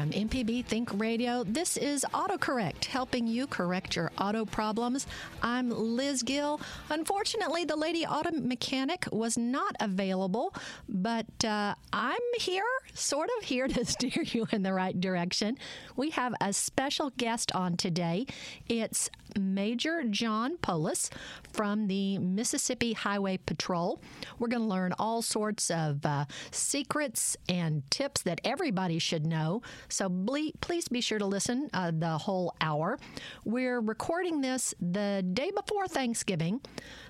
From 0.00 0.12
MPB 0.12 0.64
Think 0.64 0.98
Radio, 0.98 1.44
this 1.44 1.76
is 1.76 2.06
AutoCorrect, 2.14 2.86
helping 2.86 3.26
you 3.26 3.46
correct 3.46 3.94
your 3.96 4.10
auto 4.16 4.46
problems. 4.46 5.06
I'm 5.42 5.68
Liz 5.68 6.22
Gill. 6.22 6.58
Unfortunately, 6.88 7.66
the 7.66 7.76
lady 7.76 8.06
auto 8.06 8.30
mechanic 8.30 9.06
was 9.12 9.36
not 9.36 9.76
available, 9.78 10.54
but 10.88 11.26
uh, 11.44 11.74
I'm 11.92 12.16
here, 12.38 12.64
sort 12.94 13.28
of 13.36 13.44
here 13.44 13.68
to 13.68 13.84
steer 13.84 14.22
you 14.24 14.46
in 14.50 14.62
the 14.62 14.72
right 14.72 14.98
direction. 14.98 15.58
We 15.96 16.08
have 16.12 16.32
a 16.40 16.54
special 16.54 17.10
guest 17.18 17.52
on 17.52 17.76
today. 17.76 18.24
It's 18.70 19.10
Major 19.38 20.04
John 20.04 20.56
Poulos 20.58 21.10
from 21.52 21.86
the 21.88 22.18
Mississippi 22.18 22.92
Highway 22.92 23.38
Patrol. 23.38 24.00
We're 24.38 24.48
going 24.48 24.62
to 24.62 24.68
learn 24.68 24.92
all 24.98 25.22
sorts 25.22 25.70
of 25.70 26.04
uh, 26.04 26.24
secrets 26.50 27.36
and 27.48 27.88
tips 27.90 28.22
that 28.22 28.40
everybody 28.44 28.98
should 28.98 29.26
know 29.26 29.62
so 29.88 30.08
ble- 30.08 30.52
please 30.60 30.88
be 30.88 31.00
sure 31.00 31.18
to 31.18 31.26
listen 31.26 31.68
uh, 31.72 31.92
the 31.94 32.18
whole 32.18 32.54
hour. 32.60 32.98
We're 33.44 33.80
recording 33.80 34.40
this 34.40 34.74
the 34.80 35.24
day 35.32 35.50
before 35.50 35.88
Thanksgiving, 35.88 36.60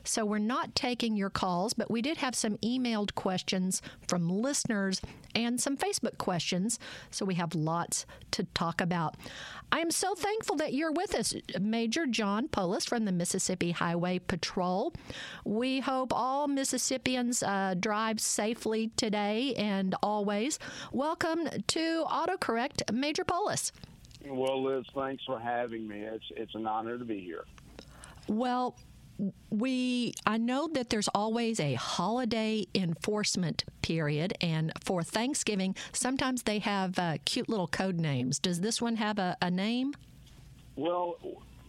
so 0.04 0.24
we're 0.24 0.38
not 0.38 0.74
taking 0.74 1.16
your 1.16 1.30
calls, 1.30 1.74
but 1.74 1.90
we 1.90 2.02
did 2.02 2.18
have 2.18 2.34
some 2.34 2.56
emailed 2.58 3.14
questions 3.14 3.82
from 4.06 4.28
listeners 4.28 5.00
and 5.34 5.60
some 5.60 5.76
Facebook 5.76 6.18
questions, 6.18 6.78
so 7.10 7.24
we 7.24 7.34
have 7.34 7.54
lots 7.54 8.06
to 8.32 8.44
talk 8.54 8.80
about. 8.80 9.16
I 9.72 9.78
am 9.78 9.90
so 9.90 10.14
thankful 10.14 10.56
that 10.56 10.72
you're 10.72 10.92
with 10.92 11.14
us, 11.14 11.34
Major 11.60 12.06
John 12.06 12.48
Poulos 12.48 12.88
from 12.88 13.04
the 13.04 13.12
Mississippi 13.12 13.70
Highway 13.70 14.18
Patrol. 14.18 14.92
We 15.44 15.80
hope 15.80 16.12
all 16.12 16.48
Mississippians 16.48 17.42
uh, 17.42 17.74
drive 17.78 18.18
safely 18.18 18.90
today 18.96 19.54
and 19.54 19.94
always. 20.02 20.58
Welcome 20.92 21.48
to 21.68 22.04
AutoCorrect, 22.08 22.92
Major 22.92 23.24
Poulos. 23.24 23.70
Well, 24.26 24.62
Liz, 24.62 24.84
thanks 24.94 25.24
for 25.24 25.38
having 25.38 25.88
me. 25.88 26.00
It's 26.00 26.24
it's 26.36 26.54
an 26.54 26.66
honor 26.66 26.98
to 26.98 27.04
be 27.04 27.20
here. 27.20 27.44
Well, 28.28 28.76
we 29.50 30.14
I 30.26 30.38
know 30.38 30.68
that 30.74 30.90
there's 30.90 31.08
always 31.08 31.60
a 31.60 31.74
holiday 31.74 32.66
enforcement 32.74 33.64
period, 33.82 34.34
and 34.40 34.72
for 34.84 35.02
Thanksgiving, 35.02 35.74
sometimes 35.92 36.42
they 36.44 36.58
have 36.60 36.98
uh, 36.98 37.18
cute 37.24 37.48
little 37.48 37.66
code 37.68 37.98
names. 37.98 38.38
Does 38.38 38.60
this 38.60 38.80
one 38.80 38.96
have 38.96 39.18
a, 39.18 39.36
a 39.42 39.50
name? 39.50 39.94
Well, 40.76 41.16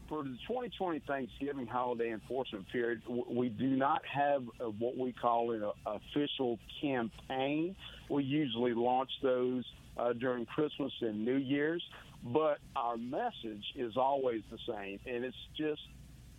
for 0.07 0.23
the 0.23 0.37
2020 0.47 0.99
Thanksgiving 1.07 1.67
holiday 1.67 2.11
enforcement 2.11 2.67
period, 2.69 3.01
we 3.29 3.49
do 3.49 3.67
not 3.67 4.01
have 4.05 4.43
a, 4.59 4.69
what 4.69 4.97
we 4.97 5.13
call 5.13 5.51
an 5.51 5.63
official 5.85 6.59
campaign. 6.81 7.75
We 8.09 8.23
usually 8.23 8.73
launch 8.73 9.09
those 9.23 9.63
uh, 9.97 10.13
during 10.13 10.45
Christmas 10.45 10.91
and 11.01 11.25
New 11.25 11.37
Year's, 11.37 11.83
but 12.23 12.59
our 12.75 12.97
message 12.97 13.63
is 13.75 13.97
always 13.97 14.41
the 14.51 14.57
same, 14.67 14.99
and 15.05 15.23
it's 15.23 15.35
just 15.57 15.81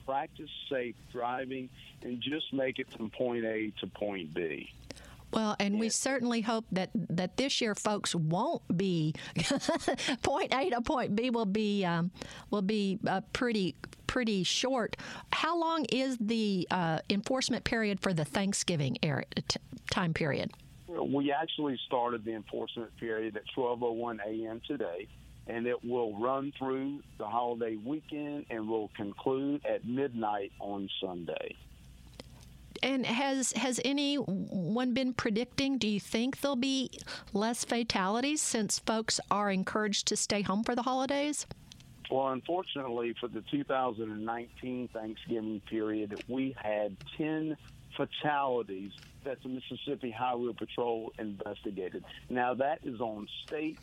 practice 0.06 0.50
safe 0.70 0.94
driving 1.12 1.68
and 2.02 2.20
just 2.20 2.52
make 2.52 2.78
it 2.78 2.90
from 2.96 3.10
point 3.10 3.44
A 3.44 3.72
to 3.80 3.86
point 3.86 4.34
B. 4.34 4.70
Well, 5.32 5.56
and 5.58 5.80
we 5.80 5.88
certainly 5.88 6.42
hope 6.42 6.66
that 6.72 6.90
that 6.94 7.36
this 7.38 7.60
year, 7.60 7.74
folks 7.74 8.14
won't 8.14 8.62
be 8.76 9.14
point 10.22 10.54
A 10.54 10.70
to 10.70 10.82
point 10.82 11.16
B 11.16 11.30
will 11.30 11.46
be 11.46 11.84
um, 11.84 12.10
will 12.50 12.62
be 12.62 12.98
uh, 13.06 13.22
pretty 13.32 13.74
pretty 14.06 14.42
short. 14.42 14.96
How 15.32 15.58
long 15.58 15.86
is 15.86 16.18
the 16.18 16.68
uh, 16.70 16.98
enforcement 17.08 17.64
period 17.64 18.00
for 18.00 18.12
the 18.12 18.26
Thanksgiving 18.26 18.98
area, 19.02 19.24
t- 19.48 19.58
time 19.90 20.12
period? 20.12 20.50
We 20.86 21.32
actually 21.32 21.78
started 21.86 22.26
the 22.26 22.34
enforcement 22.34 22.94
period 22.98 23.34
at 23.36 23.44
12:01 23.56 24.18
a.m. 24.26 24.60
today 24.66 25.08
and 25.46 25.66
it 25.66 25.84
will 25.84 26.16
run 26.18 26.52
through 26.58 27.00
the 27.18 27.26
holiday 27.26 27.76
weekend 27.76 28.46
and 28.50 28.68
will 28.68 28.90
conclude 28.96 29.64
at 29.66 29.84
midnight 29.84 30.52
on 30.60 30.88
Sunday. 31.00 31.56
And 32.82 33.06
has 33.06 33.52
has 33.52 33.80
anyone 33.84 34.92
been 34.92 35.14
predicting? 35.14 35.78
Do 35.78 35.86
you 35.86 36.00
think 36.00 36.40
there'll 36.40 36.56
be 36.56 36.90
less 37.32 37.64
fatalities 37.64 38.42
since 38.42 38.80
folks 38.80 39.20
are 39.30 39.50
encouraged 39.52 40.08
to 40.08 40.16
stay 40.16 40.42
home 40.42 40.64
for 40.64 40.74
the 40.74 40.82
holidays? 40.82 41.46
Well, 42.10 42.28
unfortunately, 42.28 43.14
for 43.20 43.28
the 43.28 43.42
2019 43.50 44.88
Thanksgiving 44.92 45.62
period, 45.70 46.24
we 46.28 46.54
had 46.60 46.96
10 47.16 47.56
fatalities 47.96 48.90
that 49.24 49.42
the 49.42 49.48
Mississippi 49.48 50.10
Highway 50.10 50.52
Patrol 50.52 51.12
investigated. 51.18 52.04
Now, 52.28 52.54
that 52.54 52.80
is 52.84 53.00
on 53.00 53.28
state 53.46 53.78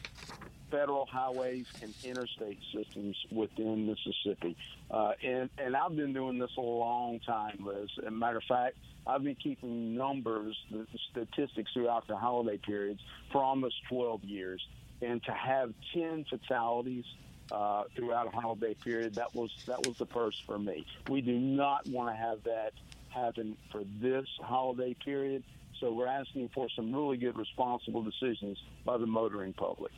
federal 0.69 1.05
highways 1.05 1.65
and 1.81 1.93
interstate 2.03 2.59
systems 2.73 3.15
within 3.31 3.87
Mississippi. 3.87 4.55
Uh, 4.89 5.13
and, 5.23 5.49
and 5.57 5.75
I've 5.75 5.95
been 5.95 6.13
doing 6.13 6.37
this 6.39 6.51
a 6.57 6.61
long 6.61 7.19
time, 7.19 7.59
Liz. 7.65 7.89
As 7.99 8.07
a 8.07 8.11
matter 8.11 8.37
of 8.37 8.43
fact, 8.43 8.77
I've 9.05 9.23
been 9.23 9.35
keeping 9.35 9.95
numbers, 9.95 10.57
the, 10.71 10.85
statistics 11.11 11.71
throughout 11.73 12.07
the 12.07 12.15
holiday 12.15 12.57
periods 12.57 13.01
for 13.31 13.43
almost 13.43 13.75
12 13.89 14.23
years. 14.23 14.65
And 15.01 15.23
to 15.23 15.31
have 15.31 15.73
10 15.93 16.25
fatalities 16.29 17.05
uh, 17.51 17.83
throughout 17.95 18.27
a 18.27 18.31
holiday 18.31 18.73
period, 18.75 19.15
that 19.15 19.33
was 19.33 19.49
that 19.65 19.85
was 19.87 19.97
the 19.97 20.05
first 20.05 20.43
for 20.45 20.59
me. 20.59 20.85
We 21.07 21.21
do 21.21 21.39
not 21.39 21.87
want 21.87 22.09
to 22.09 22.15
have 22.15 22.43
that 22.43 22.73
happen 23.09 23.57
for 23.71 23.83
this 23.99 24.27
holiday 24.41 24.93
period. 24.93 25.43
So 25.79 25.93
we're 25.93 26.07
asking 26.07 26.49
for 26.53 26.67
some 26.75 26.93
really 26.93 27.17
good, 27.17 27.37
responsible 27.37 28.03
decisions 28.03 28.57
by 28.85 28.97
the 28.97 29.07
motoring 29.07 29.53
public. 29.53 29.93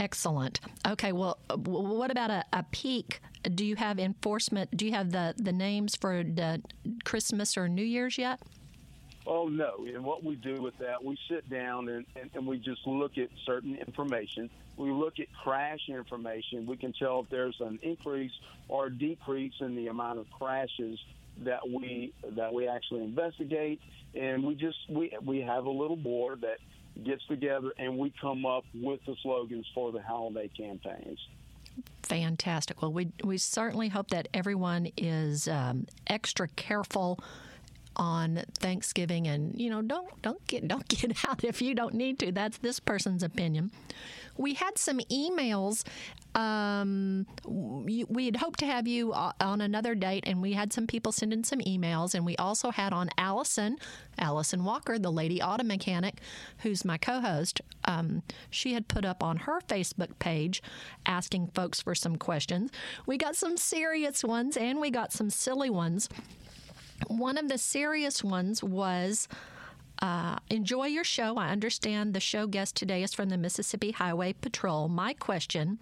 Excellent. 0.00 0.60
Okay, 0.88 1.12
well, 1.12 1.38
uh, 1.50 1.58
what 1.58 2.10
about 2.10 2.30
a, 2.30 2.42
a, 2.54 2.62
peak? 2.72 3.20
Do 3.54 3.66
you 3.66 3.76
have 3.76 3.98
enforcement? 3.98 4.74
Do 4.74 4.86
you 4.86 4.92
have 4.92 5.12
the, 5.12 5.34
the 5.36 5.52
names 5.52 5.94
for 5.94 6.24
the 6.24 6.62
Christmas 7.04 7.58
or 7.58 7.68
New 7.68 7.84
Year's 7.84 8.16
yet? 8.16 8.40
Oh, 9.26 9.48
no. 9.48 9.84
And 9.86 10.02
what 10.02 10.24
we 10.24 10.36
do 10.36 10.62
with 10.62 10.76
that, 10.78 11.04
we 11.04 11.18
sit 11.28 11.50
down 11.50 11.90
and, 11.90 12.06
and, 12.16 12.30
and 12.32 12.46
we 12.46 12.58
just 12.58 12.86
look 12.86 13.18
at 13.18 13.28
certain 13.44 13.76
information. 13.76 14.48
We 14.78 14.90
look 14.90 15.20
at 15.20 15.26
crash 15.44 15.80
information. 15.88 16.64
We 16.64 16.78
can 16.78 16.94
tell 16.94 17.20
if 17.20 17.28
there's 17.28 17.60
an 17.60 17.78
increase 17.82 18.32
or 18.68 18.88
decrease 18.88 19.52
in 19.60 19.76
the 19.76 19.88
amount 19.88 20.18
of 20.18 20.30
crashes 20.30 20.98
that 21.44 21.68
we 21.68 22.12
that 22.36 22.52
we 22.52 22.68
actually 22.68 23.02
investigate 23.02 23.80
and 24.14 24.44
we 24.44 24.54
just 24.54 24.76
we 24.90 25.12
we 25.24 25.40
have 25.40 25.64
a 25.64 25.70
little 25.70 25.96
board 25.96 26.42
that 26.42 26.58
gets 27.04 27.24
together 27.26 27.72
and 27.78 27.96
we 27.96 28.12
come 28.20 28.46
up 28.46 28.64
with 28.74 29.00
the 29.06 29.14
slogans 29.22 29.66
for 29.74 29.92
the 29.92 30.02
holiday 30.02 30.48
campaigns. 30.48 31.18
Fantastic. 32.02 32.82
Well, 32.82 32.92
we 32.92 33.12
we 33.22 33.38
certainly 33.38 33.88
hope 33.88 34.08
that 34.08 34.28
everyone 34.34 34.88
is 34.96 35.46
um, 35.46 35.86
extra 36.06 36.48
careful 36.48 37.20
on 38.00 38.42
Thanksgiving, 38.58 39.28
and 39.28 39.60
you 39.60 39.70
know, 39.70 39.82
don't 39.82 40.22
don't 40.22 40.44
get 40.48 40.66
don't 40.66 40.88
get 40.88 41.24
out 41.28 41.44
if 41.44 41.62
you 41.62 41.74
don't 41.74 41.94
need 41.94 42.18
to. 42.20 42.32
That's 42.32 42.58
this 42.58 42.80
person's 42.80 43.22
opinion. 43.22 43.70
We 44.36 44.54
had 44.54 44.78
some 44.78 45.00
emails 45.12 45.84
um, 46.34 47.26
we 47.44 48.26
had 48.26 48.36
hoped 48.36 48.60
to 48.60 48.66
have 48.66 48.86
you 48.86 49.12
on 49.12 49.60
another 49.60 49.94
date, 49.94 50.24
and 50.26 50.40
we 50.40 50.52
had 50.52 50.72
some 50.72 50.86
people 50.86 51.12
send 51.12 51.32
in 51.32 51.42
some 51.42 51.58
emails. 51.60 52.14
And 52.14 52.24
we 52.24 52.36
also 52.36 52.70
had 52.70 52.92
on 52.92 53.10
Allison, 53.18 53.76
Allison 54.18 54.64
Walker, 54.64 54.98
the 54.98 55.10
lady 55.10 55.42
auto 55.42 55.64
mechanic, 55.64 56.20
who's 56.58 56.84
my 56.84 56.98
co 56.98 57.20
host. 57.20 57.60
Um, 57.84 58.22
she 58.50 58.74
had 58.74 58.86
put 58.86 59.04
up 59.04 59.22
on 59.22 59.38
her 59.38 59.60
Facebook 59.62 60.18
page 60.18 60.62
asking 61.04 61.48
folks 61.48 61.80
for 61.80 61.94
some 61.94 62.16
questions. 62.16 62.70
We 63.06 63.16
got 63.16 63.34
some 63.34 63.56
serious 63.56 64.22
ones 64.22 64.56
and 64.56 64.80
we 64.80 64.90
got 64.90 65.12
some 65.12 65.30
silly 65.30 65.70
ones. 65.70 66.08
One 67.08 67.38
of 67.38 67.48
the 67.48 67.58
serious 67.58 68.22
ones 68.24 68.62
was. 68.62 69.28
Uh, 70.02 70.38
enjoy 70.48 70.86
your 70.86 71.04
show. 71.04 71.36
I 71.36 71.50
understand 71.50 72.14
the 72.14 72.20
show 72.20 72.46
guest 72.46 72.74
today 72.74 73.02
is 73.02 73.12
from 73.12 73.28
the 73.28 73.36
Mississippi 73.36 73.90
Highway 73.90 74.32
Patrol. 74.32 74.88
My 74.88 75.12
question 75.12 75.78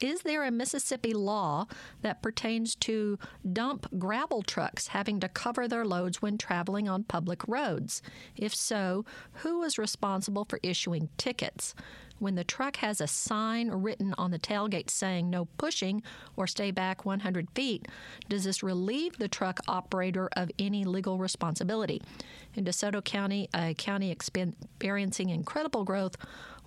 is 0.00 0.22
there 0.22 0.44
a 0.44 0.50
Mississippi 0.50 1.12
law 1.12 1.66
that 2.00 2.22
pertains 2.22 2.74
to 2.76 3.18
dump 3.52 3.86
gravel 3.98 4.42
trucks 4.42 4.88
having 4.88 5.20
to 5.20 5.28
cover 5.28 5.68
their 5.68 5.84
loads 5.84 6.22
when 6.22 6.38
traveling 6.38 6.88
on 6.88 7.04
public 7.04 7.46
roads? 7.46 8.00
If 8.34 8.54
so, 8.54 9.04
who 9.34 9.62
is 9.62 9.78
responsible 9.78 10.46
for 10.46 10.58
issuing 10.62 11.10
tickets? 11.18 11.74
When 12.20 12.36
the 12.36 12.44
truck 12.44 12.76
has 12.76 13.00
a 13.00 13.06
sign 13.06 13.70
written 13.70 14.14
on 14.16 14.30
the 14.30 14.38
tailgate 14.38 14.90
saying 14.90 15.28
no 15.28 15.46
pushing 15.58 16.02
or 16.36 16.46
stay 16.46 16.70
back 16.70 17.04
100 17.04 17.48
feet, 17.54 17.88
does 18.28 18.44
this 18.44 18.62
relieve 18.62 19.18
the 19.18 19.26
truck 19.26 19.58
operator 19.66 20.28
of 20.36 20.50
any 20.58 20.84
legal 20.84 21.18
responsibility? 21.18 22.00
In 22.54 22.64
DeSoto 22.64 23.02
County, 23.02 23.48
a 23.54 23.74
county 23.74 24.10
experiencing 24.10 25.30
incredible 25.30 25.84
growth, 25.84 26.16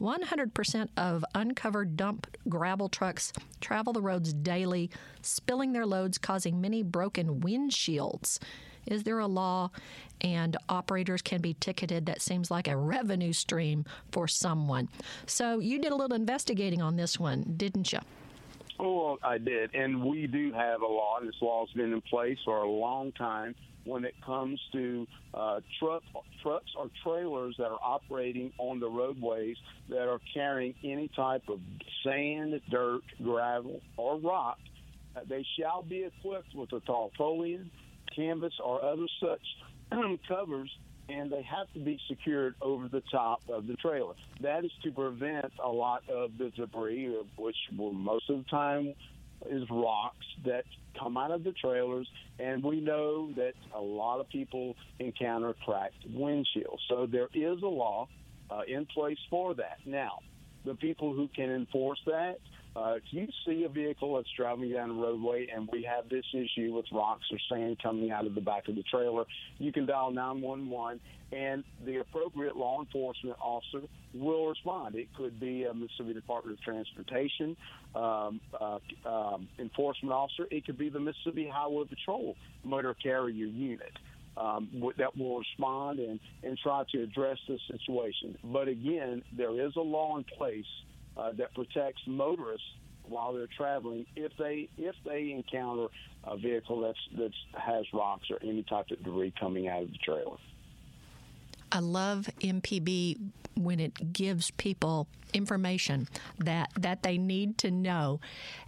100% 0.02 0.90
of 0.98 1.24
uncovered 1.36 1.96
dump 1.96 2.28
gravel 2.50 2.90
trucks 2.90 3.32
travel 3.62 3.94
the 3.94 4.02
roads 4.02 4.34
daily, 4.34 4.90
spilling 5.22 5.72
their 5.72 5.86
loads, 5.86 6.18
causing 6.18 6.60
many 6.60 6.84
broken 6.84 7.42
windshields. 7.42 8.40
Is 8.85 9.03
there 9.03 9.19
a 9.19 9.27
law 9.27 9.71
and 10.21 10.57
operators 10.69 11.21
can 11.21 11.41
be 11.41 11.56
ticketed? 11.56 12.06
That 12.06 12.21
seems 12.21 12.51
like 12.51 12.68
a 12.68 12.75
revenue 12.75 13.33
stream 13.33 13.85
for 14.12 14.27
someone. 14.27 14.89
So 15.25 15.59
you 15.59 15.80
did 15.80 15.91
a 15.91 15.95
little 15.95 16.15
investigating 16.15 16.81
on 16.81 16.95
this 16.95 17.19
one, 17.19 17.53
didn't 17.57 17.94
you? 17.94 18.00
Oh, 18.80 19.18
I 19.24 19.38
did. 19.38 19.74
And 19.75 20.03
we 20.03 20.27
do 20.27 20.51
have 20.51 20.81
a 20.81 20.88
law, 20.88 21.18
and 21.19 21.27
this 21.27 21.35
law 21.41 21.65
has 21.65 21.74
been 21.74 21.94
in 21.94 22.01
place 22.01 22.38
for 22.44 22.57
a 22.57 22.69
long 22.69 23.12
time 23.13 23.56
when 23.85 24.06
it 24.06 24.15
comes 24.25 24.59
to 24.71 25.07
uh, 25.33 25.59
truck, 25.80 26.03
trucks 26.41 26.71
or 26.77 26.89
trailers 27.03 27.56
that 27.57 27.68
are 27.68 27.80
operating 27.81 28.51
on 28.57 28.80
the 28.80 28.89
roadways 28.89 29.57
that 29.89 30.07
are 30.07 30.19
carrying 30.33 30.74
any 30.83 31.09
type 31.09 31.44
of 31.50 31.59
sand, 32.03 32.59
dirt, 32.69 33.01
gravel, 33.21 33.81
or 33.97 34.19
rock. 34.19 34.57
They 35.27 35.45
shall 35.59 35.83
be 35.83 36.03
equipped 36.03 36.56
with 36.56 36.74
a 36.74 36.80
tarpaulin, 36.80 37.69
canvas, 38.15 38.54
or 38.63 38.83
other 38.83 39.07
such 39.19 39.42
covers, 40.27 40.69
and 41.10 41.31
they 41.31 41.42
have 41.44 41.71
to 41.74 41.80
be 41.80 42.00
secured 42.07 42.56
over 42.62 42.88
the 42.88 43.04
top 43.12 43.42
of 43.50 43.68
the 43.68 43.75
trailer. 43.75 44.13
That 44.42 44.63
is 44.65 44.71
to 44.83 44.92
prevent 44.92 45.51
a 45.63 45.69
lot 45.69 46.04
of 46.10 46.38
the 46.38 46.50
debris, 46.50 47.15
which 47.38 47.57
will 47.77 47.94
most 47.94 48.30
of 48.30 48.38
the 48.38 48.50
time 48.50 48.94
is 49.50 49.63
rocks 49.69 50.25
that 50.45 50.63
come 50.98 51.18
out 51.18 51.31
of 51.31 51.44
the 51.44 51.51
trailers, 51.51 52.07
and 52.39 52.63
we 52.63 52.80
know 52.80 53.31
that 53.33 53.54
a 53.74 53.81
lot 53.81 54.19
of 54.19 54.30
people 54.30 54.75
encounter 55.00 55.54
cracked 55.66 56.07
windshields. 56.09 56.80
So 56.88 57.06
there 57.06 57.30
is 57.33 57.62
a 57.62 57.68
law 57.68 58.07
uh, 58.50 58.62
in 58.68 58.86
place 58.86 59.18
for 59.30 59.54
that. 59.56 59.80
Now, 59.86 60.19
the 60.66 60.75
people 60.75 61.13
who 61.13 61.27
can 61.36 61.50
enforce 61.50 62.00
that 62.06 62.39
uh, 62.75 62.96
if 62.96 63.04
you 63.12 63.28
see 63.46 63.64
a 63.64 63.70
vehicle 63.70 64.16
that's 64.16 64.30
driving 64.36 64.72
down 64.72 64.90
the 64.90 64.96
roadway 64.96 65.48
and 65.54 65.70
we 65.72 65.84
have 65.84 66.10
this 66.10 66.25
issue 66.34 66.74
with 66.74 66.86
rocks 66.92 67.25
or 67.31 67.38
sand 67.50 67.78
coming 67.81 68.12
out 68.12 68.25
of 68.25 68.34
the 68.34 68.42
back 68.42 68.68
of 68.68 68.75
the 68.75 68.84
trailer, 68.84 69.25
you 69.60 69.72
can 69.72 69.86
dial 69.86 70.12
911 70.12 71.00
and 71.31 71.64
the 71.86 71.98
appropriate 71.98 72.56
law 72.56 72.80
enforcement 72.81 73.36
officer 73.42 73.81
will 74.14 74.48
respond. 74.48 74.96
It 74.96 75.08
could 75.16 75.40
be 75.40 75.64
a 75.66 75.74
Mississippi 75.74 76.14
Department 76.14 76.58
of 76.58 76.64
Transportation 76.64 77.56
um, 77.96 78.40
uh, 78.60 78.80
um, 79.06 79.48
enforcement 79.60 80.14
officer. 80.14 80.48
It 80.50 80.66
could 80.66 80.78
be 80.78 80.90
the 80.90 81.00
Mississippi 81.00 81.50
Highway 81.52 81.86
Patrol 81.86 82.36
motor 82.64 82.96
carrier 82.96 83.46
unit. 83.46 83.92
Um, 84.36 84.68
that 84.98 85.16
will 85.16 85.38
respond 85.38 86.00
and, 86.00 86.19
and 86.42 86.58
try 86.58 86.84
to 86.92 87.04
address 87.04 87.38
this 87.48 87.60
situation. 87.69 88.36
But 88.44 88.68
again, 88.68 89.22
there 89.38 89.64
is 89.64 89.76
a 89.76 89.81
law 89.81 90.18
in 90.18 90.24
place 90.24 90.66
uh, 91.18 91.31
that 91.38 91.54
protects 91.54 92.01
motorists 92.07 92.65
while 93.04 93.33
they're 93.33 93.48
traveling 93.57 94.06
if 94.15 94.31
they 94.39 94.69
if 94.77 94.95
they 95.06 95.31
encounter 95.31 95.88
a 96.24 96.38
vehicle 96.38 96.81
that's 96.81 96.98
that's 97.18 97.33
has 97.65 97.86
rocks 97.94 98.27
or 98.30 98.39
any 98.42 98.63
type 98.63 98.86
of 98.92 99.04
debris 99.04 99.33
coming 99.39 99.68
out 99.68 99.83
of 99.83 99.89
the 99.89 99.98
trailer. 99.98 100.38
I 101.74 101.80
love 101.80 102.30
MPB 102.40 103.18
when 103.56 103.80
it 103.80 104.14
gives 104.14 104.52
people 104.52 105.08
information 105.34 106.08
that 106.38 106.70
that 106.80 107.02
they 107.02 107.18
need 107.18 107.58
to 107.58 107.72
know. 107.72 108.20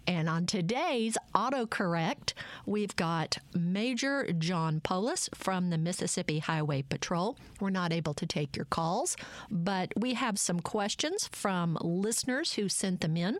And 0.07 0.27
on 0.27 0.47
today's 0.47 1.15
autocorrect, 1.35 2.33
we've 2.65 2.95
got 2.95 3.37
Major 3.53 4.31
John 4.33 4.81
Poulos 4.81 5.29
from 5.35 5.69
the 5.69 5.77
Mississippi 5.77 6.39
Highway 6.39 6.81
Patrol. 6.81 7.37
We're 7.59 7.69
not 7.69 7.93
able 7.93 8.15
to 8.15 8.25
take 8.25 8.55
your 8.55 8.65
calls, 8.65 9.15
but 9.51 9.93
we 9.95 10.15
have 10.15 10.39
some 10.39 10.59
questions 10.59 11.29
from 11.31 11.77
listeners 11.81 12.53
who 12.53 12.67
sent 12.67 13.01
them 13.01 13.15
in. 13.15 13.37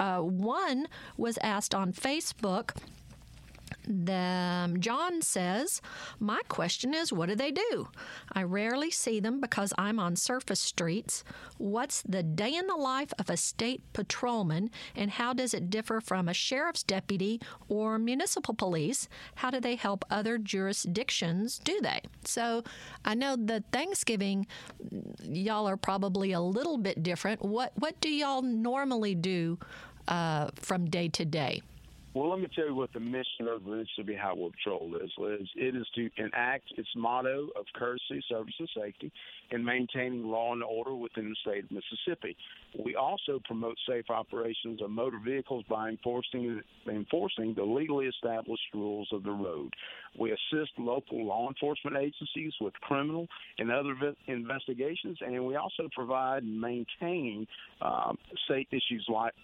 Uh, 0.00 0.18
one 0.18 0.88
was 1.16 1.38
asked 1.40 1.74
on 1.74 1.92
Facebook 1.92 2.76
the, 3.88 4.76
John 4.78 5.22
says, 5.22 5.80
My 6.20 6.42
question 6.48 6.92
is, 6.92 7.12
what 7.12 7.30
do 7.30 7.34
they 7.34 7.50
do? 7.50 7.88
I 8.32 8.42
rarely 8.42 8.90
see 8.90 9.18
them 9.18 9.40
because 9.40 9.72
I'm 9.78 9.98
on 9.98 10.14
surface 10.14 10.60
streets. 10.60 11.24
What's 11.56 12.02
the 12.02 12.22
day 12.22 12.54
in 12.54 12.66
the 12.66 12.76
life 12.76 13.12
of 13.18 13.30
a 13.30 13.36
state 13.36 13.82
patrolman, 13.94 14.70
and 14.94 15.10
how 15.10 15.32
does 15.32 15.54
it 15.54 15.70
differ 15.70 16.00
from 16.02 16.28
a 16.28 16.34
sheriff's 16.34 16.82
deputy 16.82 17.40
or 17.68 17.98
municipal 17.98 18.52
police? 18.52 19.08
How 19.36 19.50
do 19.50 19.58
they 19.58 19.76
help 19.76 20.04
other 20.10 20.36
jurisdictions 20.36 21.58
do 21.58 21.80
they? 21.80 22.02
So 22.24 22.64
I 23.06 23.14
know 23.14 23.36
that 23.36 23.72
Thanksgiving, 23.72 24.46
y'all 25.22 25.66
are 25.66 25.78
probably 25.78 26.32
a 26.32 26.40
little 26.40 26.76
bit 26.76 27.02
different. 27.02 27.42
What, 27.42 27.72
what 27.76 27.98
do 28.00 28.10
y'all 28.10 28.42
normally 28.42 29.14
do 29.14 29.58
uh, 30.08 30.50
from 30.56 30.90
day 30.90 31.08
to 31.08 31.24
day? 31.24 31.62
Well, 32.18 32.30
let 32.30 32.40
me 32.40 32.48
tell 32.52 32.66
you 32.66 32.74
what 32.74 32.92
the 32.92 32.98
mission 32.98 33.46
of 33.46 33.62
the 33.62 33.70
Mississippi 33.70 34.16
Highway 34.20 34.50
Patrol 34.50 34.92
is, 34.96 35.08
Liz. 35.18 35.48
It 35.54 35.76
is 35.76 35.86
to 35.94 36.10
enact 36.16 36.64
its 36.76 36.88
motto 36.96 37.46
of 37.54 37.64
courtesy, 37.76 38.24
service, 38.28 38.54
and 38.58 38.68
safety 38.76 39.12
in 39.52 39.64
maintaining 39.64 40.26
law 40.26 40.52
and 40.52 40.64
order 40.64 40.96
within 40.96 41.28
the 41.28 41.36
state 41.42 41.62
of 41.62 41.70
Mississippi. 41.70 42.36
We 42.84 42.96
also 42.96 43.40
promote 43.44 43.76
safe 43.88 44.06
operations 44.10 44.82
of 44.82 44.90
motor 44.90 45.20
vehicles 45.24 45.64
by 45.70 45.90
enforcing, 45.90 46.60
enforcing 46.90 47.54
the 47.54 47.62
legally 47.62 48.06
established 48.06 48.74
rules 48.74 49.08
of 49.12 49.22
the 49.22 49.30
road. 49.30 49.72
We 50.18 50.32
assist 50.32 50.72
local 50.76 51.24
law 51.24 51.46
enforcement 51.46 51.96
agencies 51.96 52.52
with 52.60 52.74
criminal 52.80 53.28
and 53.58 53.70
other 53.70 53.94
investigations, 54.26 55.18
and 55.24 55.46
we 55.46 55.54
also 55.54 55.88
provide 55.94 56.42
and 56.42 56.60
maintain 56.60 57.46
um, 57.80 58.18
state 58.44 58.66
issues 58.72 59.06
like 59.08 59.34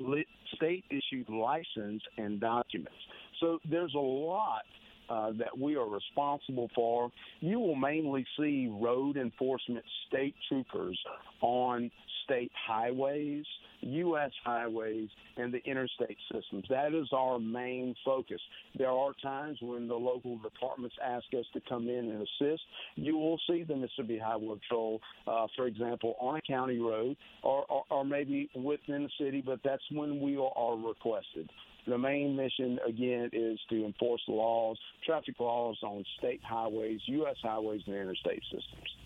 state 0.57 0.85
issued 0.91 1.29
license 1.29 2.03
and 2.17 2.41
documents. 2.65 2.99
So 3.41 3.59
there's 3.69 3.95
a 3.95 3.99
lot 3.99 4.63
uh, 5.09 5.33
that 5.39 5.57
we 5.59 5.77
are 5.77 5.89
responsible 5.89 6.71
for. 6.75 7.11
You 7.41 7.61
will 7.61 7.75
mainly 7.75 8.27
see 8.39 8.69
road 8.71 9.17
enforcement 9.17 9.85
state 10.09 10.35
troopers 10.49 10.99
on 11.43 11.91
state 12.25 12.51
highways, 12.67 13.45
U.S. 13.83 14.31
highways, 14.45 15.11
and 15.37 15.53
the 15.53 15.63
interstate 15.65 16.17
systems. 16.33 16.65
That 16.71 16.95
is 16.95 17.07
our 17.13 17.39
main 17.39 17.95
focus. 18.03 18.41
There 18.79 18.89
are 18.89 19.13
times 19.23 19.59
when 19.61 19.89
the 19.89 19.95
local 19.95 20.39
departments 20.39 20.97
ask 21.05 21.27
us 21.39 21.45
to 21.53 21.61
come 21.69 21.89
in 21.89 22.11
and 22.11 22.23
assist. 22.23 22.63
You 22.95 23.19
will 23.19 23.39
see 23.47 23.63
the 23.63 23.77
Mississippi 23.77 24.19
Highway 24.19 24.59
Patrol, 24.59 25.01
uh, 25.27 25.47
for 25.55 25.67
example, 25.67 26.15
on 26.19 26.37
a 26.37 26.43
county 26.43 26.79
road 26.79 27.17
or, 27.43 27.65
or, 27.67 27.85
or 27.91 28.05
maybe 28.07 28.49
within 28.55 29.03
the 29.03 29.11
city, 29.23 29.43
but 29.45 29.61
that's 29.63 29.83
when 29.93 30.19
we 30.21 30.39
are 30.39 30.77
requested. 30.77 31.51
The 31.87 31.99
main 31.99 32.35
mission, 32.35 32.79
again, 32.87 33.31
is 33.33 33.59
to 33.71 33.85
enforce 33.85 34.23
laws, 34.27 34.79
traffic 35.05 35.39
laws 35.39 35.77
on 35.83 36.05
state 36.19 36.41
highways, 36.43 37.01
U.S. 37.07 37.37
highways, 37.43 37.83
and 37.87 37.95
interstate 37.95 38.43
systems. 38.45 38.97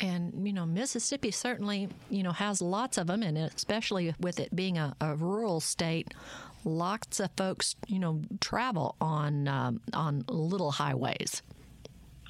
And 0.00 0.46
you 0.46 0.52
know, 0.52 0.66
Mississippi 0.66 1.30
certainly 1.30 1.88
you 2.10 2.22
know 2.22 2.32
has 2.32 2.62
lots 2.62 2.98
of 2.98 3.06
them, 3.08 3.22
and 3.22 3.36
especially 3.36 4.14
with 4.20 4.38
it 4.40 4.54
being 4.54 4.78
a, 4.78 4.94
a 5.00 5.14
rural 5.14 5.60
state, 5.60 6.14
lots 6.64 7.20
of 7.20 7.30
folks 7.36 7.74
you 7.86 7.98
know 7.98 8.22
travel 8.40 8.96
on 9.00 9.48
um, 9.48 9.80
on 9.92 10.24
little 10.28 10.72
highways. 10.72 11.42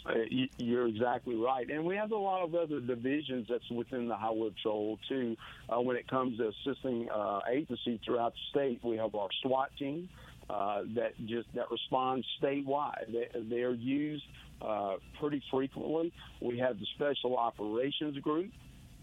Uh, 0.09 0.15
you're 0.57 0.87
exactly 0.87 1.35
right, 1.35 1.69
and 1.69 1.85
we 1.85 1.95
have 1.95 2.13
a 2.13 2.17
lot 2.17 2.43
of 2.43 2.55
other 2.55 2.81
divisions 2.81 3.47
that's 3.49 3.69
within 3.71 4.09
the 4.09 4.17
highway 4.17 4.49
patrol 4.51 4.99
too. 5.09 5.37
Uh, 5.69 5.81
when 5.81 5.97
it 5.97 6.09
comes 6.09 6.39
to 6.39 6.49
assisting 6.49 7.09
uh, 7.11 7.41
agencies 7.51 8.01
throughout 8.05 8.33
the 8.33 8.41
state, 8.51 8.81
we 8.83 8.97
have 8.97 9.15
our 9.15 9.29
SWAT 9.43 9.71
team 9.79 10.09
uh, 10.49 10.83
that 10.95 11.13
just 11.27 11.49
that 11.55 11.71
responds 11.71 12.27
statewide. 12.43 13.13
They, 13.13 13.29
they're 13.51 13.75
used 13.75 14.25
uh, 14.63 14.97
pretty 15.21 15.43
frequently. 15.51 16.13
We 16.41 16.59
have 16.59 16.79
the 16.79 16.87
Special 16.95 17.37
Operations 17.37 18.19
Group. 18.19 18.51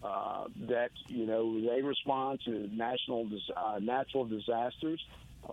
Uh, 0.03 0.45
that 0.69 0.91
you 1.07 1.25
know 1.25 1.59
they 1.61 1.81
respond 1.81 2.39
to 2.45 2.69
national 2.71 3.27
uh, 3.57 3.79
natural 3.81 4.23
disasters 4.25 5.01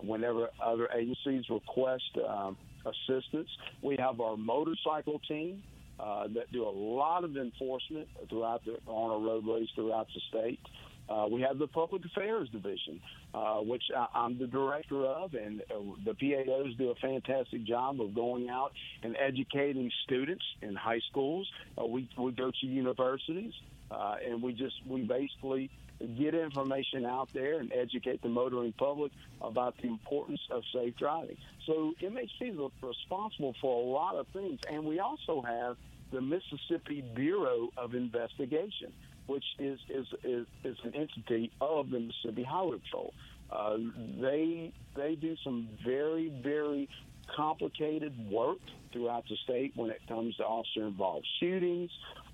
whenever 0.03 0.51
other 0.63 0.89
agencies 0.95 1.45
request 1.49 2.03
um, 2.29 2.57
assistance. 2.87 3.49
We 3.83 3.97
have 3.99 4.21
our 4.21 4.37
motorcycle 4.37 5.21
team 5.29 5.63
uh, 6.01 6.29
that 6.35 6.51
do 6.53 6.67
a 6.67 6.71
lot 6.71 7.25
of 7.25 7.37
enforcement 7.37 8.09
throughout 8.29 8.65
the, 8.65 8.79
on 8.87 9.11
our 9.11 9.21
roadways 9.21 9.69
throughout 9.75 10.09
the 10.15 10.21
state. 10.29 10.61
Uh, 11.09 11.27
we 11.31 11.41
have 11.43 11.59
the 11.59 11.67
Public 11.67 12.03
Affairs 12.05 12.49
Division, 12.51 13.01
uh, 13.35 13.57
which 13.57 13.83
I, 13.97 14.25
am 14.25 14.39
the 14.39 14.47
director 14.47 15.05
of, 15.05 15.35
and 15.35 15.61
uh, 15.63 15.75
the 16.05 16.13
PAOs 16.13 16.79
do 16.79 16.91
a 16.91 16.95
fantastic 16.97 17.65
job 17.65 18.01
of 18.01 18.15
going 18.15 18.49
out 18.49 18.73
and 19.03 19.17
educating 19.17 19.91
students 20.05 20.45
in 20.63 20.75
high 20.75 21.01
schools. 21.11 21.49
Uh, 21.77 21.87
we, 21.87 22.09
we 22.17 22.33
go 22.33 22.51
to 22.51 22.67
universities. 22.67 23.53
Uh, 23.93 24.17
and 24.27 24.43
we 24.43 24.53
just 24.53 24.75
we 24.87 25.03
basically 25.03 25.71
get 26.19 26.35
information 26.35 27.05
out 27.05 27.29
there 27.33 27.61
and 27.61 27.73
educate 27.73 28.23
the 28.23 28.29
motoring 28.29 28.73
public 28.73 29.13
about 29.41 29.77
the 29.81 29.89
importance 29.89 30.41
of 30.51 30.63
safe 30.75 30.97
driving. 30.97 31.37
So 31.67 31.93
MHP 32.01 32.53
is 32.55 32.73
responsible 32.83 33.55
for 33.61 33.83
a 33.83 33.87
lot 33.87 34.17
of 34.17 34.27
things, 34.29 34.61
and 34.69 34.85
we 34.85 34.99
also 34.99 35.43
have 35.43 35.77
the 36.11 36.21
Mississippi 36.21 37.03
Bureau 37.15 37.71
of 37.77 37.95
Investigation, 37.95 38.93
which 39.27 39.45
is 39.59 39.79
is 39.89 40.07
is, 40.25 40.47
is 40.65 40.77
an 40.85 40.95
entity 40.95 41.53
of 41.61 41.91
the 41.91 42.01
Mississippi 42.01 42.43
Highway 42.43 42.79
Patrol. 42.79 43.15
Uh, 43.51 43.77
they 44.21 44.73
they 44.97 45.15
do 45.15 45.37
some 45.45 45.69
very 45.85 46.33
very 46.43 46.89
complicated 47.37 48.13
work 48.31 48.59
throughout 48.93 49.25
the 49.29 49.37
state 49.45 49.73
when 49.75 49.91
it 49.91 50.01
comes 50.09 50.37
to 50.37 50.45
officer 50.45 50.87
involved 50.87 51.27
shootings. 51.41 51.91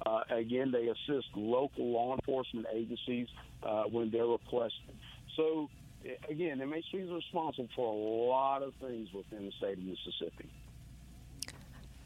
Uh, 0.07 0.21
again, 0.31 0.71
they 0.71 0.89
assist 0.89 1.27
local 1.35 1.91
law 1.93 2.15
enforcement 2.15 2.67
agencies 2.73 3.29
uh, 3.63 3.85
when 3.85 4.11
they're 4.11 4.27
requested. 4.27 4.95
So, 5.37 5.69
again, 6.29 6.59
MHP 6.59 7.05
is 7.05 7.11
responsible 7.11 7.69
for 7.75 7.93
a 7.93 7.97
lot 8.31 8.63
of 8.63 8.75
things 8.81 9.09
within 9.13 9.47
the 9.47 9.53
state 9.59 9.79
of 9.79 9.85
Mississippi. 9.85 10.49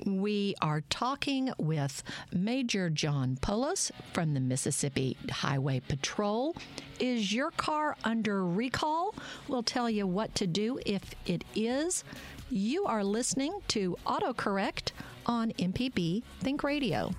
We 0.04 0.56
are 0.60 0.80
talking 0.90 1.52
with 1.58 2.02
Major 2.32 2.90
John 2.90 3.38
Poulos 3.40 3.92
from 4.12 4.34
the 4.34 4.40
Mississippi 4.40 5.16
Highway 5.30 5.80
Patrol. 5.80 6.56
Is 6.98 7.32
your 7.32 7.52
car 7.52 7.96
under 8.02 8.44
recall? 8.44 9.14
We'll 9.46 9.62
tell 9.62 9.88
you 9.88 10.06
what 10.06 10.34
to 10.36 10.48
do 10.48 10.80
if 10.84 11.14
it 11.26 11.44
is. 11.54 12.02
You 12.50 12.84
are 12.86 13.04
listening 13.04 13.60
to 13.68 13.96
AutoCorrect 14.04 14.90
on 15.26 15.52
MPB 15.52 16.22
Think 16.40 16.62
Radio. 16.62 17.10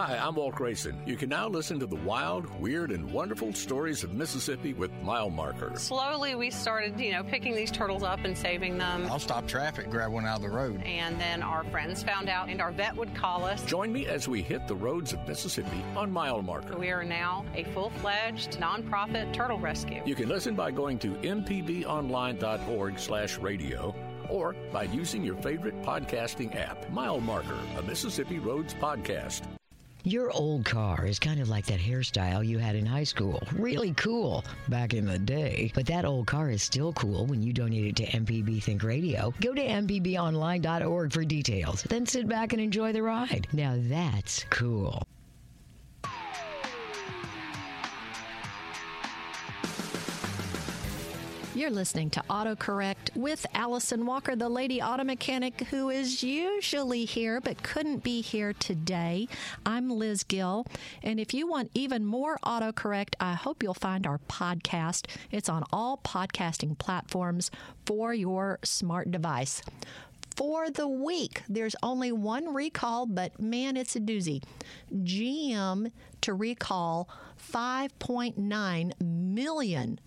Hi, 0.00 0.16
I'm 0.16 0.34
Walt 0.36 0.54
Grayson. 0.54 0.98
You 1.04 1.14
can 1.14 1.28
now 1.28 1.46
listen 1.46 1.78
to 1.78 1.84
the 1.84 1.94
wild, 1.94 2.48
weird, 2.58 2.90
and 2.90 3.12
wonderful 3.12 3.52
stories 3.52 4.02
of 4.02 4.14
Mississippi 4.14 4.72
with 4.72 4.90
Mile 5.02 5.28
Marker. 5.28 5.72
Slowly, 5.76 6.34
we 6.34 6.50
started, 6.50 6.98
you 6.98 7.12
know, 7.12 7.22
picking 7.22 7.54
these 7.54 7.70
turtles 7.70 8.02
up 8.02 8.24
and 8.24 8.34
saving 8.34 8.78
them. 8.78 9.06
I'll 9.10 9.18
stop 9.18 9.46
traffic, 9.46 9.90
grab 9.90 10.10
one 10.10 10.24
out 10.24 10.36
of 10.36 10.42
the 10.42 10.48
road. 10.48 10.82
And 10.84 11.20
then 11.20 11.42
our 11.42 11.64
friends 11.64 12.02
found 12.02 12.30
out, 12.30 12.48
and 12.48 12.62
our 12.62 12.72
vet 12.72 12.96
would 12.96 13.14
call 13.14 13.44
us. 13.44 13.62
Join 13.66 13.92
me 13.92 14.06
as 14.06 14.26
we 14.26 14.40
hit 14.40 14.66
the 14.66 14.74
roads 14.74 15.12
of 15.12 15.28
Mississippi 15.28 15.84
on 15.94 16.10
Mile 16.10 16.40
Marker. 16.40 16.78
We 16.78 16.88
are 16.88 17.04
now 17.04 17.44
a 17.54 17.64
full 17.64 17.90
fledged 17.90 18.52
nonprofit 18.52 19.34
turtle 19.34 19.58
rescue. 19.58 20.00
You 20.06 20.14
can 20.14 20.30
listen 20.30 20.54
by 20.54 20.70
going 20.70 20.98
to 21.00 21.10
mpbonline.org 21.10 22.98
slash 22.98 23.36
radio 23.36 23.94
or 24.30 24.56
by 24.72 24.84
using 24.84 25.22
your 25.22 25.36
favorite 25.36 25.82
podcasting 25.82 26.56
app, 26.56 26.90
Mile 26.90 27.20
Marker, 27.20 27.58
a 27.76 27.82
Mississippi 27.82 28.38
Roads 28.38 28.72
podcast. 28.72 29.42
Your 30.04 30.30
old 30.30 30.64
car 30.64 31.04
is 31.04 31.18
kind 31.18 31.40
of 31.40 31.50
like 31.50 31.66
that 31.66 31.78
hairstyle 31.78 32.46
you 32.46 32.58
had 32.58 32.74
in 32.74 32.86
high 32.86 33.04
school. 33.04 33.42
Really 33.52 33.92
cool 33.94 34.42
back 34.68 34.94
in 34.94 35.04
the 35.04 35.18
day. 35.18 35.72
But 35.74 35.84
that 35.86 36.06
old 36.06 36.26
car 36.26 36.48
is 36.48 36.62
still 36.62 36.94
cool 36.94 37.26
when 37.26 37.42
you 37.42 37.52
donate 37.52 37.84
it 37.84 37.96
to 37.96 38.06
MPB 38.06 38.62
Think 38.62 38.82
Radio. 38.82 39.34
Go 39.42 39.52
to 39.52 39.62
MPBOnline.org 39.62 41.12
for 41.12 41.24
details. 41.24 41.82
Then 41.82 42.06
sit 42.06 42.26
back 42.26 42.54
and 42.54 42.62
enjoy 42.62 42.92
the 42.92 43.02
ride. 43.02 43.46
Now 43.52 43.74
that's 43.76 44.44
cool. 44.48 45.02
You're 51.60 51.68
listening 51.68 52.08
to 52.12 52.22
AutoCorrect 52.30 53.14
with 53.14 53.44
Allison 53.52 54.06
Walker, 54.06 54.34
the 54.34 54.48
lady 54.48 54.80
auto 54.80 55.04
mechanic 55.04 55.60
who 55.64 55.90
is 55.90 56.22
usually 56.22 57.04
here 57.04 57.38
but 57.38 57.62
couldn't 57.62 58.02
be 58.02 58.22
here 58.22 58.54
today. 58.54 59.28
I'm 59.66 59.90
Liz 59.90 60.24
Gill, 60.24 60.66
and 61.02 61.20
if 61.20 61.34
you 61.34 61.46
want 61.46 61.70
even 61.74 62.06
more 62.06 62.38
AutoCorrect, 62.46 63.14
I 63.20 63.34
hope 63.34 63.62
you'll 63.62 63.74
find 63.74 64.06
our 64.06 64.20
podcast. 64.20 65.04
It's 65.30 65.50
on 65.50 65.64
all 65.70 65.98
podcasting 65.98 66.78
platforms 66.78 67.50
for 67.84 68.14
your 68.14 68.58
smart 68.64 69.10
device. 69.10 69.60
For 70.34 70.70
the 70.70 70.88
week, 70.88 71.42
there's 71.46 71.76
only 71.82 72.10
one 72.10 72.54
recall, 72.54 73.04
but 73.04 73.38
man, 73.38 73.76
it's 73.76 73.96
a 73.96 74.00
doozy. 74.00 74.42
GM 74.90 75.92
to 76.22 76.32
recall 76.32 77.10
5.9 77.52 78.92
million 79.02 80.00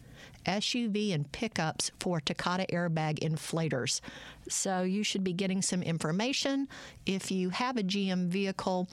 SUV 0.45 1.13
and 1.13 1.31
pickups 1.31 1.91
for 1.99 2.19
Takata 2.19 2.65
airbag 2.71 3.19
inflators. 3.19 4.01
So 4.49 4.83
you 4.83 5.03
should 5.03 5.23
be 5.23 5.33
getting 5.33 5.61
some 5.61 5.83
information. 5.83 6.67
If 7.05 7.31
you 7.31 7.49
have 7.49 7.77
a 7.77 7.83
GM 7.83 8.27
vehicle, 8.27 8.87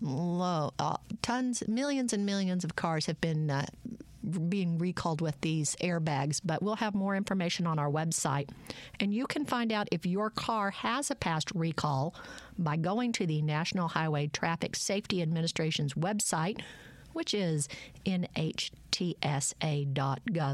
low, 0.00 0.72
uh, 0.78 0.96
tons, 1.22 1.62
millions 1.68 2.12
and 2.12 2.26
millions 2.26 2.64
of 2.64 2.76
cars 2.76 3.06
have 3.06 3.20
been. 3.20 3.50
Uh, 3.50 3.66
being 4.48 4.78
recalled 4.78 5.20
with 5.20 5.40
these 5.40 5.76
airbags, 5.82 6.40
but 6.44 6.62
we'll 6.62 6.76
have 6.76 6.94
more 6.94 7.14
information 7.14 7.66
on 7.66 7.78
our 7.78 7.90
website. 7.90 8.48
And 9.00 9.12
you 9.12 9.26
can 9.26 9.44
find 9.44 9.72
out 9.72 9.88
if 9.92 10.06
your 10.06 10.30
car 10.30 10.70
has 10.70 11.10
a 11.10 11.14
past 11.14 11.50
recall 11.54 12.14
by 12.58 12.76
going 12.76 13.12
to 13.12 13.26
the 13.26 13.42
National 13.42 13.88
Highway 13.88 14.28
Traffic 14.28 14.76
Safety 14.76 15.20
Administration's 15.20 15.94
website, 15.94 16.60
which 17.14 17.32
is 17.34 17.68
nhtsa.gov 18.04 18.60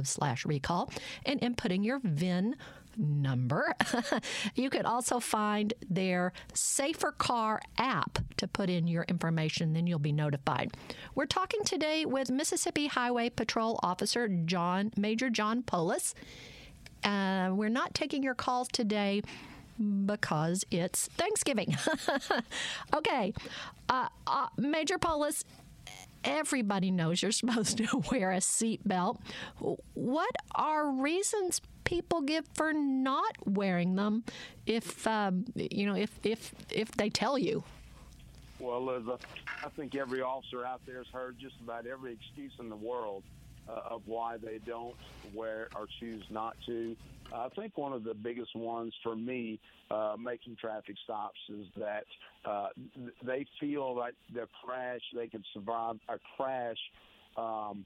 slash 0.06 0.46
recall, 0.46 0.90
and 1.26 1.40
inputting 1.40 1.84
your 1.84 2.00
VIN 2.04 2.56
number. 2.96 3.74
you 4.54 4.70
could 4.70 4.84
also 4.84 5.20
find 5.20 5.74
their 5.88 6.32
Safer 6.54 7.12
Car 7.12 7.60
app 7.78 8.18
to 8.36 8.46
put 8.46 8.70
in 8.70 8.86
your 8.86 9.04
information, 9.04 9.72
then 9.72 9.86
you'll 9.86 9.98
be 9.98 10.12
notified. 10.12 10.72
We're 11.14 11.26
talking 11.26 11.64
today 11.64 12.04
with 12.04 12.30
Mississippi 12.30 12.86
Highway 12.88 13.30
Patrol 13.30 13.78
Officer 13.82 14.28
John 14.28 14.92
Major 14.96 15.30
John 15.30 15.62
Poulos. 15.62 16.14
Uh, 17.02 17.50
we're 17.54 17.68
not 17.68 17.94
taking 17.94 18.22
your 18.22 18.34
calls 18.34 18.68
today 18.68 19.22
because 20.04 20.64
it's 20.70 21.06
Thanksgiving. 21.08 21.74
okay, 22.94 23.32
uh, 23.88 24.08
uh, 24.26 24.46
Major 24.58 24.98
Poulos, 24.98 25.44
everybody 26.24 26.90
knows 26.90 27.22
you're 27.22 27.32
supposed 27.42 27.78
to 27.78 28.02
wear 28.10 28.32
a 28.32 28.38
seatbelt. 28.38 29.18
What 29.94 30.34
are 30.54 30.90
reasons 30.90 31.60
people 31.84 32.20
give 32.20 32.46
for 32.54 32.72
not 32.72 33.34
wearing 33.44 33.96
them 33.96 34.22
if 34.66 35.06
um, 35.06 35.44
you 35.54 35.86
know 35.86 35.96
if 35.96 36.18
if 36.22 36.54
if 36.70 36.92
they 36.92 37.10
tell 37.10 37.38
you? 37.38 37.64
Well, 38.58 38.84
Liz, 38.84 39.04
I 39.64 39.68
think 39.70 39.94
every 39.94 40.20
officer 40.20 40.66
out 40.66 40.82
there 40.86 40.98
has 40.98 41.06
heard 41.06 41.38
just 41.38 41.54
about 41.64 41.86
every 41.86 42.12
excuse 42.12 42.52
in 42.60 42.68
the 42.68 42.76
world 42.76 43.22
uh, 43.66 43.94
of 43.94 44.02
why 44.04 44.36
they 44.36 44.58
don't 44.58 44.94
wear 45.34 45.68
or 45.74 45.88
choose 45.98 46.24
not 46.30 46.56
to. 46.66 46.94
I 47.32 47.49
think 47.50 47.76
one 47.76 47.92
of 47.92 48.04
the 48.04 48.14
biggest 48.14 48.54
ones 48.56 48.92
for 49.02 49.14
me 49.14 49.60
uh, 49.90 50.16
making 50.22 50.56
traffic 50.56 50.96
stops 51.04 51.38
is 51.49 51.66
that 51.78 52.04
uh, 52.44 52.68
they 53.25 53.46
feel 53.58 53.96
like 53.96 54.14
their 54.34 54.49
crash, 54.64 55.00
they 55.14 55.28
can 55.28 55.42
survive 55.54 55.96
a 56.08 56.16
crash. 56.37 56.78
Um, 57.37 57.84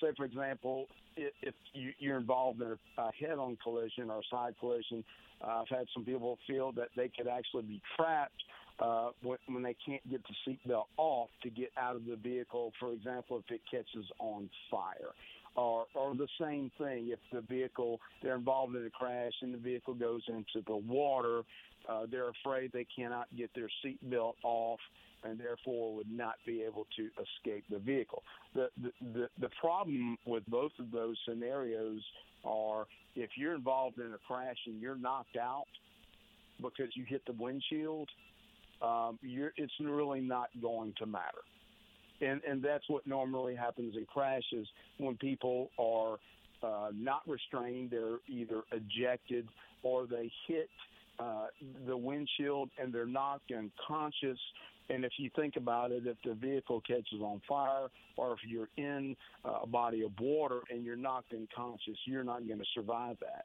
say, 0.00 0.08
for 0.16 0.24
example, 0.24 0.86
if, 1.16 1.32
if 1.42 1.54
you, 1.72 1.92
you're 1.98 2.18
involved 2.18 2.60
in 2.60 2.76
a, 2.98 3.10
head-on 3.20 3.56
collision 3.62 4.10
or 4.10 4.18
a 4.18 4.22
side 4.30 4.54
collision, 4.58 5.04
uh, 5.42 5.62
I've 5.62 5.68
had 5.68 5.86
some 5.92 6.04
people 6.04 6.38
feel 6.46 6.72
that 6.72 6.88
they 6.96 7.10
could 7.14 7.28
actually 7.28 7.64
be 7.64 7.82
trapped 7.96 8.42
uh, 8.80 9.10
when 9.22 9.62
they 9.62 9.76
can't 9.86 10.02
get 10.10 10.20
the 10.24 10.50
seatbelt 10.50 10.86
off 10.96 11.28
to 11.42 11.50
get 11.50 11.70
out 11.76 11.96
of 11.96 12.04
the 12.06 12.16
vehicle. 12.16 12.72
For 12.80 12.92
example, 12.92 13.42
if 13.46 13.54
it 13.54 13.60
catches 13.70 14.06
on 14.18 14.48
fire. 14.70 15.12
Are, 15.56 15.84
are 15.96 16.14
the 16.14 16.28
same 16.40 16.70
thing. 16.78 17.08
If 17.10 17.18
the 17.32 17.40
vehicle, 17.42 18.00
they're 18.22 18.36
involved 18.36 18.74
in 18.76 18.84
a 18.84 18.90
crash 18.90 19.32
and 19.42 19.54
the 19.54 19.58
vehicle 19.58 19.94
goes 19.94 20.22
into 20.28 20.64
the 20.66 20.76
water, 20.76 21.42
uh, 21.88 22.06
they're 22.10 22.30
afraid 22.30 22.72
they 22.72 22.86
cannot 22.96 23.26
get 23.36 23.50
their 23.54 23.68
seatbelt 23.84 24.34
off 24.42 24.80
and 25.22 25.38
therefore 25.38 25.94
would 25.94 26.10
not 26.10 26.34
be 26.46 26.62
able 26.62 26.86
to 26.96 27.08
escape 27.22 27.64
the 27.70 27.78
vehicle. 27.78 28.22
The, 28.54 28.68
the, 28.82 28.90
the, 29.12 29.28
the 29.40 29.48
problem 29.60 30.18
with 30.26 30.44
both 30.46 30.72
of 30.78 30.90
those 30.90 31.16
scenarios 31.26 32.00
are 32.44 32.86
if 33.16 33.30
you're 33.36 33.54
involved 33.54 33.98
in 33.98 34.12
a 34.12 34.18
crash 34.26 34.56
and 34.66 34.80
you're 34.80 34.96
knocked 34.96 35.36
out 35.36 35.64
because 36.60 36.88
you 36.94 37.04
hit 37.06 37.22
the 37.26 37.32
windshield, 37.32 38.08
um, 38.82 39.18
it's 39.22 39.72
really 39.80 40.20
not 40.20 40.48
going 40.60 40.92
to 40.98 41.06
matter. 41.06 41.42
And, 42.20 42.40
and 42.48 42.62
that's 42.62 42.88
what 42.88 43.06
normally 43.06 43.54
happens 43.54 43.96
in 43.96 44.06
crashes 44.06 44.66
when 44.98 45.16
people 45.16 45.70
are 45.78 46.18
uh, 46.62 46.90
not 46.94 47.22
restrained, 47.26 47.90
they're 47.90 48.18
either 48.28 48.62
ejected 48.72 49.46
or 49.82 50.06
they 50.06 50.30
hit 50.46 50.70
uh, 51.18 51.46
the 51.86 51.96
windshield 51.96 52.70
and 52.80 52.92
they're 52.92 53.06
knocked 53.06 53.52
unconscious. 53.52 54.38
And 54.90 55.04
if 55.04 55.12
you 55.18 55.30
think 55.36 55.56
about 55.56 55.92
it, 55.92 56.06
if 56.06 56.16
the 56.24 56.34
vehicle 56.34 56.82
catches 56.86 57.20
on 57.20 57.40
fire 57.48 57.88
or 58.16 58.32
if 58.32 58.38
you're 58.46 58.68
in 58.76 59.16
a 59.44 59.66
body 59.66 60.02
of 60.02 60.12
water 60.20 60.60
and 60.70 60.84
you're 60.84 60.96
knocked 60.96 61.32
unconscious, 61.32 61.96
you're 62.06 62.24
not 62.24 62.46
going 62.46 62.58
to 62.58 62.66
survive 62.74 63.16
that. 63.20 63.44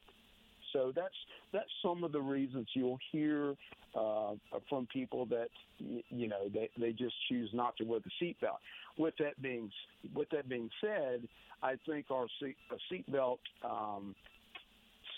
So 0.74 0.92
that's 0.96 1.14
that's 1.52 1.70
some 1.82 2.04
of 2.04 2.12
the 2.12 2.22
reasons 2.22 2.68
you'll 2.74 3.00
hear 3.12 3.56
uh, 3.96 4.34
from 4.70 4.88
people 4.92 5.26
that 5.28 5.50
you 5.80 6.28
know 6.28 6.50
they 6.54 6.70
they 6.80 6.92
just 6.92 7.16
choose 7.30 7.50
not 7.54 7.76
to 7.78 7.84
wear 7.84 8.00
the 8.00 8.26
seatbelt. 8.26 8.58
With 8.98 9.14
that 9.20 9.42
being 9.42 9.72
with 10.14 10.30
that 10.30 10.50
being 10.50 10.70
said, 10.82 11.28
I 11.64 11.76
think 11.88 12.08
our 12.12 12.28
seat, 12.40 12.58
seatbelt 12.92 13.40
um, 13.64 14.16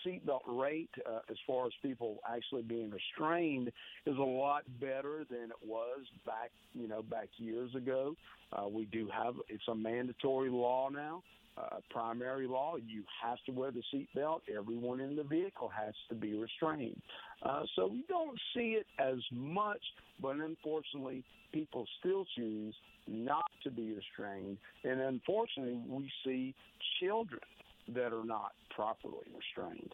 seatbelt 0.06 0.42
rate, 0.48 0.90
uh, 1.08 1.20
as 1.30 1.38
far 1.46 1.66
as 1.68 1.74
people 1.82 2.18
actually 2.28 2.64
being 2.64 2.92
restrained, 2.92 3.72
is 4.06 4.18
a 4.18 4.22
lot 4.22 4.64
better 4.80 5.26
than 5.30 5.50
it 5.52 5.68
was 5.68 6.00
back, 6.26 6.52
you 6.74 6.88
know, 6.88 7.02
back 7.02 7.28
years 7.38 7.74
ago. 7.76 8.16
Uh, 8.54 8.68
we 8.68 8.86
do 8.86 9.08
have 9.14 9.36
it's 9.48 9.64
a 9.70 9.76
mandatory 9.76 10.50
law 10.50 10.90
now. 10.90 11.24
Uh, 11.58 11.78
primary 11.90 12.48
law, 12.48 12.76
you 12.78 13.04
have 13.22 13.38
to 13.46 13.52
wear 13.52 13.72
the 13.72 13.84
seatbelt. 13.94 14.40
Everyone 14.58 15.02
in 15.02 15.16
the 15.16 15.24
vehicle 15.24 15.70
has 15.70 15.94
to 16.08 16.16
be 16.16 16.34
restrained. 16.34 17.02
Uh, 17.44 17.64
so 17.76 17.88
we 17.88 18.06
don't 18.08 18.40
see 18.56 18.78
it 18.80 18.88
as 19.00 19.18
much, 19.32 19.82
but 20.22 20.38
unfortunately, 20.38 21.24
people 21.52 21.86
still 22.00 22.26
choose 22.38 22.74
not 23.06 23.46
to 23.64 23.70
be 23.70 23.94
restrained. 23.94 24.58
And 24.84 25.02
unfortunately, 25.02 25.82
we 25.88 26.10
see 26.24 26.56
children 27.02 27.42
that 27.90 28.14
are 28.14 28.26
not 28.26 28.54
properly 28.70 29.28
restrained. 29.36 29.94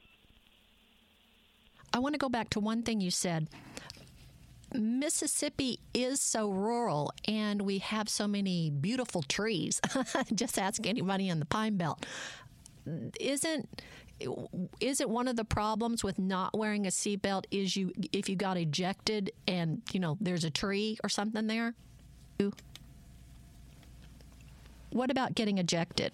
I 1.94 2.00
want 2.00 2.14
to 2.14 2.20
go 2.20 2.30
back 2.30 2.50
to 2.52 2.60
one 2.60 2.84
thing 2.84 3.02
you 3.02 3.10
said. 3.10 3.48
Mississippi 4.74 5.80
is 5.94 6.22
so 6.22 6.50
rural 6.50 7.12
and 7.28 7.62
we 7.62 7.80
have 7.80 8.10
so 8.10 8.28
many 8.28 8.70
beautiful 8.70 9.24
trees. 9.24 9.82
Just 10.34 10.60
ask 10.60 10.86
anybody 10.86 11.30
in 11.30 11.40
the 11.40 11.46
Pine 11.46 11.78
Belt. 11.78 12.06
Isn't 13.20 13.82
is 14.80 15.00
it 15.00 15.10
one 15.10 15.28
of 15.28 15.36
the 15.36 15.46
problems 15.46 16.04
with 16.04 16.18
not 16.18 16.58
wearing 16.58 16.88
a 16.88 16.90
seatbelt 16.90 17.44
is 17.52 17.76
you 17.76 17.94
if 18.12 18.28
you 18.28 18.36
got 18.36 18.58
ejected 18.58 19.32
and 19.48 19.82
you 19.92 20.00
know 20.00 20.18
there's 20.20 20.44
a 20.44 20.50
tree 20.50 20.98
or 21.04 21.10
something 21.10 21.48
there? 21.48 21.74
What 24.92 25.12
about 25.12 25.36
getting 25.36 25.58
ejected? 25.58 26.14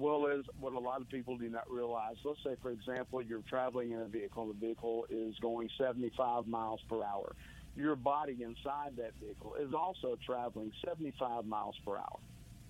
Well 0.00 0.26
as 0.26 0.44
what 0.58 0.72
a 0.72 0.78
lot 0.78 1.02
of 1.02 1.08
people 1.10 1.36
do 1.36 1.48
not 1.50 1.70
realize. 1.70 2.16
Let's 2.24 2.42
say, 2.42 2.56
for 2.62 2.70
example, 2.70 3.20
you're 3.20 3.42
traveling 3.42 3.92
in 3.92 4.00
a 4.00 4.06
vehicle, 4.06 4.44
and 4.44 4.54
the 4.54 4.66
vehicle 4.66 5.06
is 5.10 5.34
going 5.40 5.68
75 5.78 6.46
miles 6.46 6.80
per 6.88 7.04
hour. 7.04 7.36
Your 7.76 7.96
body 7.96 8.38
inside 8.42 8.96
that 8.96 9.12
vehicle 9.20 9.54
is 9.60 9.74
also 9.74 10.16
traveling 10.24 10.72
75 10.84 11.44
miles 11.44 11.76
per 11.84 11.96
hour, 11.96 12.18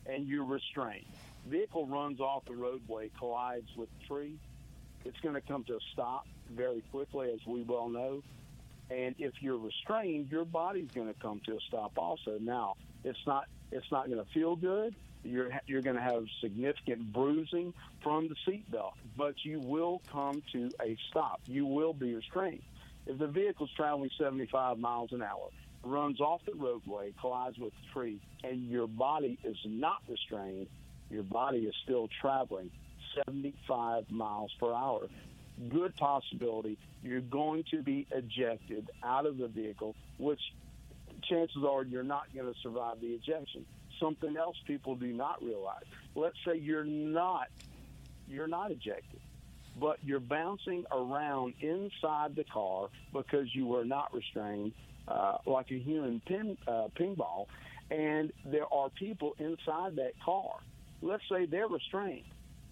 and 0.06 0.26
you're 0.26 0.44
restrained. 0.44 1.06
Vehicle 1.46 1.86
runs 1.86 2.20
off 2.20 2.44
the 2.46 2.54
roadway, 2.54 3.10
collides 3.18 3.68
with 3.76 3.88
a 4.02 4.06
tree. 4.08 4.36
It's 5.04 5.18
going 5.20 5.36
to 5.36 5.40
come 5.40 5.64
to 5.64 5.74
a 5.74 5.80
stop 5.92 6.26
very 6.50 6.82
quickly, 6.90 7.30
as 7.32 7.40
we 7.46 7.62
well 7.62 7.88
know. 7.88 8.22
And 8.90 9.14
if 9.18 9.34
you're 9.40 9.56
restrained, 9.56 10.30
your 10.32 10.44
body's 10.44 10.90
going 10.92 11.06
to 11.06 11.14
come 11.14 11.40
to 11.46 11.52
a 11.52 11.60
stop 11.68 11.92
also. 11.96 12.38
Now, 12.40 12.74
it's 13.04 13.24
not 13.24 13.44
it's 13.70 13.90
not 13.92 14.10
going 14.10 14.22
to 14.22 14.30
feel 14.32 14.56
good 14.56 14.96
you're 15.22 15.50
you're 15.66 15.82
going 15.82 15.96
to 15.96 16.02
have 16.02 16.24
significant 16.40 17.12
bruising 17.12 17.74
from 18.02 18.28
the 18.28 18.36
seatbelt, 18.46 18.92
but 19.16 19.34
you 19.44 19.60
will 19.60 20.00
come 20.10 20.42
to 20.52 20.70
a 20.80 20.96
stop. 21.10 21.40
You 21.46 21.66
will 21.66 21.92
be 21.92 22.14
restrained. 22.14 22.62
If 23.06 23.18
the 23.18 23.26
vehicle 23.26 23.66
is 23.66 23.72
traveling 23.76 24.10
75 24.18 24.78
miles 24.78 25.12
an 25.12 25.22
hour, 25.22 25.48
runs 25.82 26.20
off 26.20 26.40
the 26.46 26.54
roadway, 26.54 27.12
collides 27.20 27.58
with 27.58 27.72
a 27.72 27.92
tree, 27.92 28.20
and 28.44 28.68
your 28.68 28.86
body 28.86 29.38
is 29.44 29.56
not 29.64 29.98
restrained, 30.08 30.68
your 31.10 31.22
body 31.22 31.60
is 31.60 31.74
still 31.84 32.08
traveling 32.20 32.70
75 33.26 34.10
miles 34.10 34.52
per 34.60 34.72
hour. 34.72 35.08
Good 35.68 35.96
possibility 35.96 36.78
you're 37.02 37.20
going 37.20 37.64
to 37.70 37.82
be 37.82 38.06
ejected 38.10 38.90
out 39.02 39.26
of 39.26 39.38
the 39.38 39.48
vehicle, 39.48 39.94
which 40.18 40.40
chances 41.22 41.64
are 41.68 41.82
you're 41.82 42.02
not 42.02 42.24
going 42.34 42.52
to 42.52 42.58
survive 42.60 43.00
the 43.00 43.08
ejection 43.08 43.64
something 44.00 44.36
else 44.36 44.56
people 44.66 44.96
do 44.96 45.12
not 45.12 45.42
realize. 45.42 45.84
Let's 46.14 46.36
say 46.44 46.56
you're 46.56 46.84
not 46.84 47.48
you're 48.28 48.48
not 48.48 48.70
ejected, 48.70 49.20
but 49.78 49.98
you're 50.04 50.20
bouncing 50.20 50.84
around 50.92 51.54
inside 51.60 52.36
the 52.36 52.44
car 52.44 52.88
because 53.12 53.54
you 53.54 53.66
were 53.66 53.84
not 53.84 54.14
restrained, 54.14 54.72
uh, 55.08 55.38
like 55.46 55.70
a 55.70 55.78
human 55.78 56.20
pin 56.26 56.56
uh, 56.66 56.88
ping 56.94 57.14
ball, 57.14 57.48
and 57.90 58.32
there 58.44 58.72
are 58.72 58.88
people 58.88 59.34
inside 59.38 59.96
that 59.96 60.12
car. 60.24 60.54
Let's 61.02 61.24
say 61.30 61.46
they're 61.46 61.68
restrained, 61.68 62.26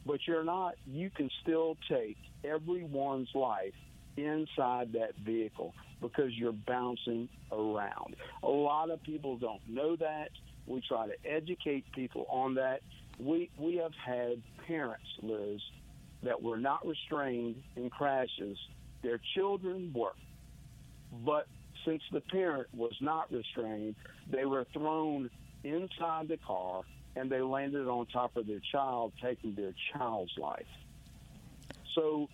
but 0.07 0.21
you're 0.27 0.45
not. 0.45 0.75
You 0.87 1.11
can 1.11 1.31
still 1.43 1.77
take 1.89 2.17
everyone's 2.45 3.31
life 3.35 3.75
inside 4.17 4.93
that 4.93 5.15
vehicle 5.17 5.75
because 6.01 6.33
you're 6.33 6.53
bouncing 6.53 7.29
around. 7.51 8.17
A 8.43 8.49
lot 8.49 8.91
of 8.91 9.03
people 9.03 9.37
don't 9.37 9.67
know 9.69 9.97
that. 9.97 10.31
We 10.69 10.83
try 10.87 11.07
to 11.07 11.15
educate 11.25 11.85
people 11.93 12.27
on 12.31 12.55
that. 12.55 12.81
We 13.19 13.51
we 13.59 13.77
have 13.77 13.93
had 14.05 14.43
parents, 14.67 15.09
Liz, 15.23 15.61
that 16.23 16.43
were 16.43 16.59
not 16.59 16.87
restrained 16.87 17.63
in 17.77 17.91
crashes. 17.91 18.59
Their 19.03 19.21
children 19.35 19.93
were, 19.95 20.15
but 21.25 21.47
since 21.85 22.03
the 22.13 22.21
parent 22.21 22.69
was 22.75 22.95
not 23.01 23.33
restrained, 23.33 23.95
they 24.31 24.45
were 24.45 24.67
thrown 24.73 25.31
inside 25.65 26.29
the 26.29 26.39
car 26.47 26.83
and 27.17 27.31
they 27.31 27.41
landed 27.41 27.89
on 27.89 28.07
top 28.07 28.37
of 28.37 28.47
their 28.47 28.61
child, 28.73 29.13
taking 29.23 29.55
their 29.55 29.73
child's 29.93 30.33
life. 30.39 30.67
So, 31.95 32.29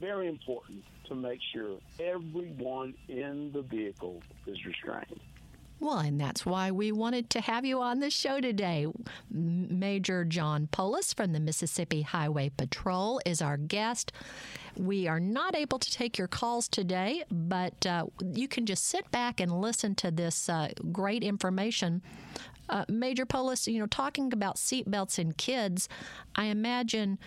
very 0.00 0.28
important 0.28 0.84
to 1.08 1.14
make 1.14 1.40
sure 1.52 1.78
everyone 2.00 2.94
in 3.08 3.52
the 3.52 3.62
vehicle 3.62 4.22
is 4.46 4.56
restrained. 4.64 5.20
Well, 5.80 5.98
and 5.98 6.20
that's 6.20 6.44
why 6.44 6.72
we 6.72 6.90
wanted 6.90 7.30
to 7.30 7.40
have 7.40 7.64
you 7.64 7.80
on 7.80 8.00
the 8.00 8.10
show 8.10 8.40
today. 8.40 8.86
Major 9.30 10.24
John 10.24 10.68
Poulos 10.72 11.14
from 11.14 11.32
the 11.32 11.38
Mississippi 11.38 12.02
Highway 12.02 12.50
Patrol 12.56 13.20
is 13.24 13.40
our 13.40 13.56
guest. 13.56 14.10
We 14.76 15.06
are 15.06 15.20
not 15.20 15.54
able 15.54 15.78
to 15.78 15.90
take 15.90 16.18
your 16.18 16.26
calls 16.26 16.66
today, 16.66 17.24
but 17.30 17.86
uh, 17.86 18.06
you 18.20 18.48
can 18.48 18.66
just 18.66 18.86
sit 18.86 19.08
back 19.12 19.38
and 19.38 19.60
listen 19.60 19.94
to 19.96 20.10
this 20.10 20.48
uh, 20.48 20.70
great 20.90 21.22
information. 21.22 22.02
Uh, 22.68 22.84
Major 22.88 23.24
Poulos, 23.24 23.72
you 23.72 23.78
know, 23.78 23.86
talking 23.86 24.32
about 24.32 24.56
seatbelts 24.56 25.18
in 25.18 25.32
kids, 25.32 25.88
I 26.34 26.46
imagine 26.46 27.18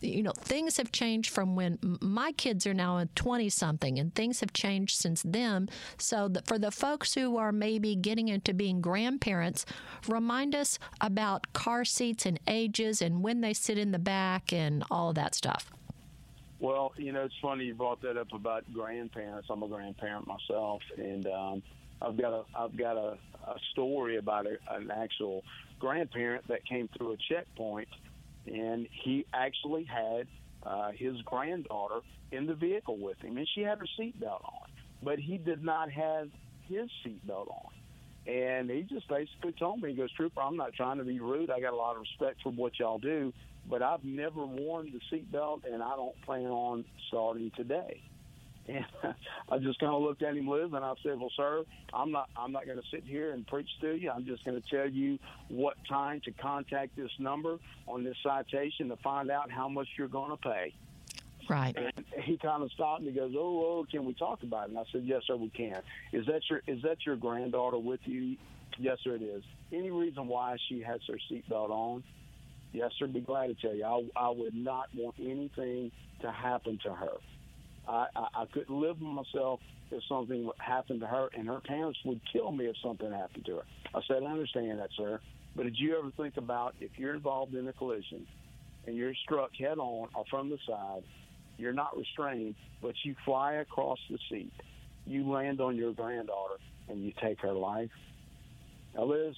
you 0.00 0.22
know, 0.22 0.32
things 0.32 0.76
have 0.76 0.92
changed 0.92 1.30
from 1.30 1.56
when 1.56 1.78
my 2.00 2.32
kids 2.32 2.66
are 2.66 2.74
now 2.74 3.04
20 3.14 3.48
something, 3.48 3.98
and 3.98 4.14
things 4.14 4.40
have 4.40 4.52
changed 4.52 4.96
since 4.96 5.22
then. 5.22 5.68
So, 5.98 6.30
for 6.46 6.58
the 6.58 6.70
folks 6.70 7.14
who 7.14 7.36
are 7.36 7.52
maybe 7.52 7.96
getting 7.96 8.28
into 8.28 8.54
being 8.54 8.80
grandparents, 8.80 9.66
remind 10.06 10.54
us 10.54 10.78
about 11.00 11.52
car 11.52 11.84
seats 11.84 12.26
and 12.26 12.38
ages 12.46 13.02
and 13.02 13.22
when 13.22 13.40
they 13.40 13.52
sit 13.52 13.78
in 13.78 13.92
the 13.92 13.98
back 13.98 14.52
and 14.52 14.84
all 14.90 15.12
that 15.14 15.34
stuff. 15.34 15.70
Well, 16.60 16.92
you 16.96 17.12
know, 17.12 17.22
it's 17.22 17.34
funny 17.40 17.66
you 17.66 17.74
brought 17.74 18.02
that 18.02 18.16
up 18.16 18.32
about 18.32 18.64
grandparents. 18.72 19.48
I'm 19.50 19.62
a 19.62 19.68
grandparent 19.68 20.26
myself, 20.26 20.82
and 20.96 21.26
um, 21.26 21.62
I've 22.02 22.16
got 22.16 22.32
a 22.32 22.44
I've 22.56 22.76
got 22.76 22.96
a, 22.96 23.16
a 23.46 23.56
story 23.72 24.16
about 24.16 24.46
a, 24.46 24.58
an 24.74 24.90
actual 24.90 25.44
grandparent 25.78 26.48
that 26.48 26.66
came 26.66 26.88
through 26.96 27.12
a 27.12 27.16
checkpoint 27.28 27.88
and 28.48 28.88
he 28.90 29.26
actually 29.32 29.84
had 29.84 30.26
uh, 30.64 30.90
his 30.94 31.20
granddaughter 31.24 32.00
in 32.32 32.46
the 32.46 32.54
vehicle 32.54 32.98
with 32.98 33.18
him, 33.18 33.36
and 33.36 33.48
she 33.54 33.62
had 33.62 33.78
her 33.78 33.86
seatbelt 33.98 34.44
on, 34.44 34.70
but 35.02 35.18
he 35.18 35.38
did 35.38 35.62
not 35.64 35.90
have 35.90 36.28
his 36.68 36.88
seatbelt 37.04 37.48
on. 37.48 37.72
And 38.32 38.70
he 38.70 38.82
just 38.82 39.08
basically 39.08 39.52
told 39.58 39.80
me, 39.80 39.90
he 39.90 39.96
goes, 39.96 40.12
Trooper, 40.12 40.42
I'm 40.42 40.56
not 40.56 40.74
trying 40.74 40.98
to 40.98 41.04
be 41.04 41.18
rude. 41.18 41.50
I 41.50 41.60
got 41.60 41.72
a 41.72 41.76
lot 41.76 41.96
of 41.96 42.02
respect 42.02 42.42
for 42.42 42.52
what 42.52 42.78
y'all 42.78 42.98
do, 42.98 43.32
but 43.70 43.82
I've 43.82 44.04
never 44.04 44.44
worn 44.44 44.92
the 44.92 45.00
seatbelt, 45.16 45.60
and 45.64 45.82
I 45.82 45.96
don't 45.96 46.20
plan 46.22 46.46
on 46.46 46.84
starting 47.08 47.50
today. 47.56 48.02
And 48.68 48.84
I 49.50 49.58
just 49.58 49.80
kind 49.80 49.92
of 49.92 50.02
looked 50.02 50.22
at 50.22 50.36
him, 50.36 50.46
Liz, 50.46 50.70
and 50.72 50.84
I 50.84 50.92
said, 51.02 51.18
"Well, 51.18 51.32
sir, 51.36 51.64
I'm 51.92 52.12
not 52.12 52.28
I'm 52.36 52.52
not 52.52 52.66
going 52.66 52.78
to 52.78 52.84
sit 52.90 53.04
here 53.04 53.32
and 53.32 53.46
preach 53.46 53.68
to 53.80 53.94
you. 53.94 54.10
I'm 54.10 54.26
just 54.26 54.44
going 54.44 54.60
to 54.60 54.68
tell 54.68 54.88
you 54.88 55.18
what 55.48 55.76
time 55.88 56.20
to 56.24 56.32
contact 56.32 56.96
this 56.96 57.10
number 57.18 57.58
on 57.86 58.04
this 58.04 58.16
citation 58.22 58.88
to 58.88 58.96
find 58.96 59.30
out 59.30 59.50
how 59.50 59.68
much 59.68 59.88
you're 59.96 60.08
going 60.08 60.30
to 60.30 60.36
pay." 60.36 60.74
Right. 61.48 61.74
And 61.76 62.04
he 62.24 62.36
kind 62.36 62.62
of 62.62 62.70
stopped 62.72 63.00
and 63.00 63.08
he 63.08 63.14
goes, 63.14 63.32
"Oh, 63.36 63.80
oh, 63.80 63.86
can 63.90 64.04
we 64.04 64.12
talk 64.14 64.42
about 64.42 64.64
it?" 64.64 64.70
And 64.70 64.78
I 64.78 64.84
said, 64.92 65.04
"Yes, 65.04 65.22
sir, 65.26 65.36
we 65.36 65.48
can." 65.48 65.80
Is 66.12 66.26
that 66.26 66.42
your 66.50 66.62
is 66.66 66.82
that 66.82 66.98
your 67.06 67.16
granddaughter 67.16 67.78
with 67.78 68.00
you? 68.04 68.36
Yes, 68.78 68.98
sir, 69.02 69.14
it 69.14 69.22
is. 69.22 69.42
Any 69.72 69.90
reason 69.90 70.28
why 70.28 70.56
she 70.68 70.82
has 70.82 71.00
her 71.08 71.18
seatbelt 71.30 71.70
on? 71.70 72.04
Yes, 72.72 72.90
sir. 72.98 73.06
Be 73.06 73.20
glad 73.20 73.46
to 73.48 73.54
tell 73.54 73.74
you. 73.74 73.84
I, 73.84 74.26
I 74.26 74.30
would 74.30 74.54
not 74.54 74.88
want 74.94 75.16
anything 75.18 75.90
to 76.20 76.30
happen 76.30 76.78
to 76.84 76.92
her. 76.92 77.12
I, 77.88 78.06
I, 78.14 78.26
I 78.34 78.44
couldn't 78.52 78.78
live 78.78 79.00
with 79.00 79.10
myself 79.10 79.60
if 79.90 80.02
something 80.08 80.50
happened 80.58 81.00
to 81.00 81.06
her, 81.06 81.28
and 81.36 81.48
her 81.48 81.60
parents 81.60 81.98
would 82.04 82.20
kill 82.32 82.52
me 82.52 82.66
if 82.66 82.76
something 82.84 83.10
happened 83.10 83.46
to 83.46 83.56
her. 83.56 83.62
I 83.94 84.00
said, 84.06 84.22
I 84.22 84.30
understand 84.30 84.78
that, 84.78 84.90
sir. 84.96 85.20
But 85.56 85.64
did 85.64 85.76
you 85.78 85.98
ever 85.98 86.10
think 86.16 86.36
about 86.36 86.74
if 86.80 86.90
you're 86.96 87.14
involved 87.14 87.54
in 87.54 87.66
a 87.66 87.72
collision 87.72 88.26
and 88.86 88.96
you're 88.96 89.14
struck 89.24 89.50
head 89.58 89.78
on 89.78 90.08
or 90.14 90.24
from 90.30 90.50
the 90.50 90.58
side, 90.68 91.02
you're 91.56 91.72
not 91.72 91.96
restrained, 91.96 92.54
but 92.82 92.94
you 93.02 93.14
fly 93.24 93.54
across 93.54 93.98
the 94.10 94.18
seat, 94.30 94.52
you 95.06 95.28
land 95.28 95.60
on 95.60 95.74
your 95.74 95.92
granddaughter, 95.92 96.56
and 96.88 97.02
you 97.02 97.12
take 97.20 97.40
her 97.40 97.52
life? 97.52 97.90
Now, 98.94 99.04
Liz, 99.04 99.34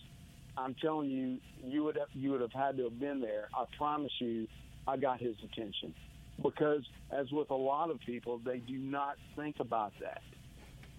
I'm 0.56 0.74
telling 0.82 1.08
you, 1.10 1.38
you 1.64 1.84
would 1.84 1.96
have, 1.96 2.08
you 2.12 2.32
would 2.32 2.40
have 2.40 2.52
had 2.52 2.76
to 2.78 2.84
have 2.84 2.98
been 2.98 3.20
there. 3.20 3.48
I 3.54 3.64
promise 3.78 4.12
you, 4.18 4.46
I 4.86 4.96
got 4.96 5.20
his 5.20 5.36
attention 5.44 5.94
because, 6.42 6.82
as 7.10 7.30
with 7.30 7.50
a 7.50 7.54
lot 7.54 7.90
of 7.90 8.00
people, 8.00 8.38
they 8.38 8.58
do 8.58 8.78
not 8.78 9.16
think 9.36 9.56
about 9.60 9.92
that. 10.00 10.22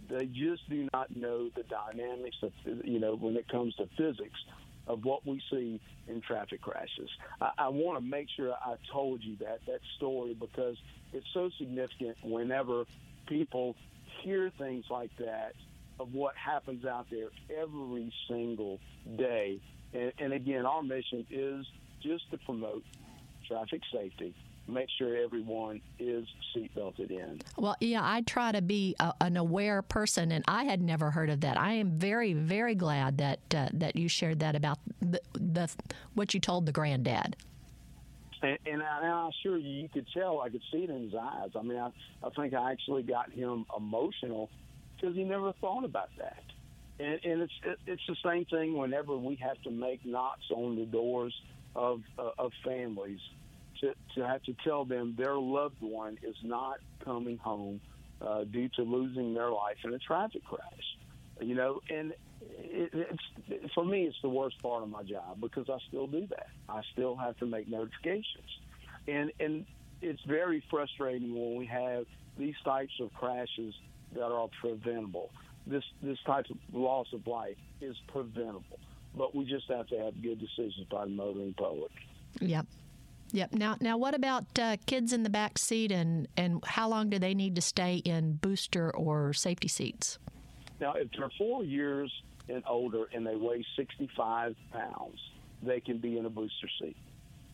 They 0.10 0.26
just 0.26 0.70
do 0.70 0.88
not 0.94 1.16
know 1.16 1.50
the 1.56 1.64
dynamics 1.64 2.38
of, 2.42 2.52
you 2.84 3.00
know, 3.00 3.16
when 3.16 3.38
it 3.38 3.48
comes 3.48 3.76
to 3.76 3.88
physics 3.98 4.40
of 4.88 5.06
what 5.06 5.26
we 5.26 5.42
see 5.50 5.80
in 6.08 6.22
traffic 6.22 6.62
crashes. 6.62 7.10
I, 7.40 7.52
I 7.58 7.70
want 7.70 8.00
to 8.00 8.06
make 8.06 8.28
sure 8.36 8.54
I 8.54 8.76
told 8.92 9.24
you 9.24 9.38
that 9.38 9.60
that 9.68 9.80
story 9.98 10.34
because 10.34 10.76
it's 11.14 11.28
so 11.34 11.50
significant 11.58 12.18
whenever 12.24 12.86
people 13.28 13.76
hear 14.22 14.52
things 14.58 14.86
like 14.90 15.12
that 15.18 15.54
of 16.00 16.14
what 16.14 16.36
happens 16.36 16.84
out 16.84 17.08
there 17.10 17.30
every 17.62 18.12
single 18.28 18.80
day. 19.18 19.62
And, 19.94 20.12
and 20.18 20.34
again, 20.34 20.66
our 20.66 20.82
mission 20.82 21.26
is 21.30 21.66
just 22.02 22.30
to 22.32 22.38
promote 22.40 22.84
traffic 23.48 23.82
safety 23.94 24.36
make 24.72 24.88
sure 24.98 25.16
everyone 25.16 25.82
is 26.00 26.26
seatbelted 26.56 27.12
in. 27.12 27.42
Well, 27.58 27.76
yeah, 27.80 28.02
I 28.04 28.22
try 28.22 28.52
to 28.52 28.62
be 28.62 28.96
a, 29.00 29.14
an 29.22 29.38
aware 29.38 29.82
person, 29.82 30.32
and 30.32 30.44
I 30.48 30.64
had 30.64 30.82
never 30.82 31.12
heard 31.12 31.30
of 31.30 31.42
that. 31.42 31.58
I 31.58 31.74
am 31.74 31.92
very, 31.92 32.34
very 32.34 32.76
glad 32.76 33.18
that 33.20 33.40
uh, 33.56 33.70
that 33.74 33.96
you 33.96 34.08
shared 34.08 34.40
that 34.40 34.56
about 34.56 34.80
the, 35.02 35.22
the 35.34 35.70
what 36.14 36.34
you 36.34 36.40
told 36.40 36.66
the 36.66 36.72
granddad. 36.72 37.36
And, 38.42 38.58
and, 38.66 38.82
I, 38.82 38.98
and 39.04 39.14
I 39.14 39.30
assure 39.30 39.58
you, 39.58 39.84
you 39.84 39.90
could 39.90 40.08
tell. 40.14 40.42
I 40.42 40.50
could 40.50 40.64
see 40.72 40.80
it 40.80 40.90
in 40.90 41.04
his 41.04 41.14
eyes. 41.14 41.50
I 41.56 41.62
mean, 41.62 41.78
I, 41.78 41.92
I 42.24 42.30
think 42.32 42.54
I 42.54 42.72
actually 42.72 43.04
got 43.04 43.32
him 43.32 43.66
emotional 43.78 44.50
because 44.96 45.16
he 45.16 45.24
never 45.24 45.54
thought 45.54 45.86
about 45.86 46.10
that. 46.18 46.44
And, 47.00 47.20
and 47.24 47.42
it's 47.42 47.54
it, 47.64 47.80
it's 47.88 48.02
the 48.08 48.16
same 48.24 48.46
thing 48.46 48.78
whenever 48.78 49.16
we 49.18 49.36
have 49.36 49.62
to 49.64 49.72
make 49.72 50.06
knocks 50.06 50.50
on 50.52 50.76
the 50.76 50.86
doors 50.86 51.34
of 51.76 52.02
uh, 52.18 52.32
of 52.38 52.52
families 52.64 53.20
to, 53.82 53.94
to 54.16 54.28
have 54.28 54.42
to 54.44 54.56
tell 54.64 54.86
them 54.86 55.16
their 55.18 55.36
loved 55.36 55.82
one 55.82 56.18
is 56.24 56.36
not 56.44 56.78
coming 57.04 57.38
home 57.38 57.82
uh, 58.22 58.44
due 58.44 58.70
to 58.70 58.84
losing 58.84 59.34
their 59.34 59.52
life 59.52 59.78
in 59.84 59.94
a 59.94 60.00
traffic 60.00 60.44
crash. 60.46 60.98
You 61.40 61.56
know, 61.56 61.82
and 61.90 62.14
it, 62.42 62.90
it's 63.48 63.74
for 63.74 63.84
me, 63.84 64.04
it's 64.04 64.18
the 64.22 64.30
worst 64.30 64.62
part 64.62 64.84
of 64.84 64.90
my 64.90 65.04
job 65.04 65.40
because 65.42 65.70
I 65.70 65.78
still 65.88 66.08
do 66.08 66.28
that. 66.28 66.48
I 66.70 66.82
still 66.94 67.16
have 67.16 67.38
to 67.38 67.46
make 67.46 67.68
notifications, 67.68 68.60
and 69.08 69.32
and 69.40 69.66
it's 70.02 70.22
very 70.24 70.64
frustrating 70.70 71.34
when 71.34 71.56
we 71.56 71.66
have 71.66 72.06
these 72.38 72.56
types 72.64 72.94
of 73.00 73.14
crashes 73.14 73.74
that 74.14 74.26
are 74.26 74.50
preventable. 74.60 75.32
This 75.66 75.84
this 76.02 76.20
type 76.26 76.46
of 76.50 76.58
loss 76.74 77.08
of 77.14 77.26
life 77.26 77.58
is 77.82 77.96
preventable, 78.08 78.80
but 79.16 79.36
we 79.36 79.46
just 79.46 79.68
have 79.70 79.88
to 79.88 79.98
have 79.98 80.22
good 80.22 80.40
decisions 80.40 80.86
by 80.92 81.06
the 81.06 81.12
motoring 81.12 81.54
public. 81.54 81.92
Yep. 82.40 82.66
Yep. 83.34 83.54
Now, 83.54 83.78
now, 83.80 83.98
what 83.98 84.14
about 84.14 84.46
uh, 84.60 84.78
kids 84.86 85.14
in 85.14 85.24
the 85.24 85.30
back 85.30 85.58
seat, 85.58 85.92
and 85.92 86.28
and 86.36 86.64
how 86.66 86.90
long 86.90 87.10
do 87.10 87.20
they 87.20 87.34
need 87.34 87.56
to 87.56 87.62
stay 87.62 87.98
in 87.98 88.34
booster 88.34 88.92
or 88.92 89.34
safety 89.34 89.68
seats? 89.68 90.20
Now, 90.80 90.94
if 90.94 91.08
they're 91.18 91.32
four 91.38 91.64
years 91.64 92.12
and 92.50 92.64
older 92.68 93.06
and 93.14 93.26
they 93.26 93.36
weigh 93.36 93.64
65 93.78 94.56
pounds, 94.74 95.20
they 95.62 95.80
can 95.80 96.00
be 96.00 96.18
in 96.18 96.26
a 96.26 96.30
booster 96.30 96.68
seat. 96.82 96.98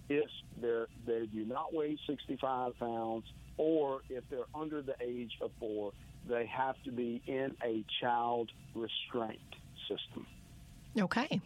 If 0.10 0.30
they're 0.60 0.88
they 1.06 1.26
do 1.28 1.46
not 1.46 1.74
weigh 1.74 1.98
65 2.08 2.80
pounds, 2.80 3.26
or 3.58 4.02
if 4.10 4.24
they're 4.30 4.46
under 4.56 4.82
the 4.82 4.96
age 5.02 5.34
of 5.42 5.52
four, 5.60 5.92
they 6.28 6.46
have 6.48 6.76
to 6.86 6.92
be 6.92 7.22
in 7.28 7.56
a 7.63 7.84
child 8.02 8.50
restraint 8.74 9.40
system. 9.88 10.26
Okay 10.98 11.42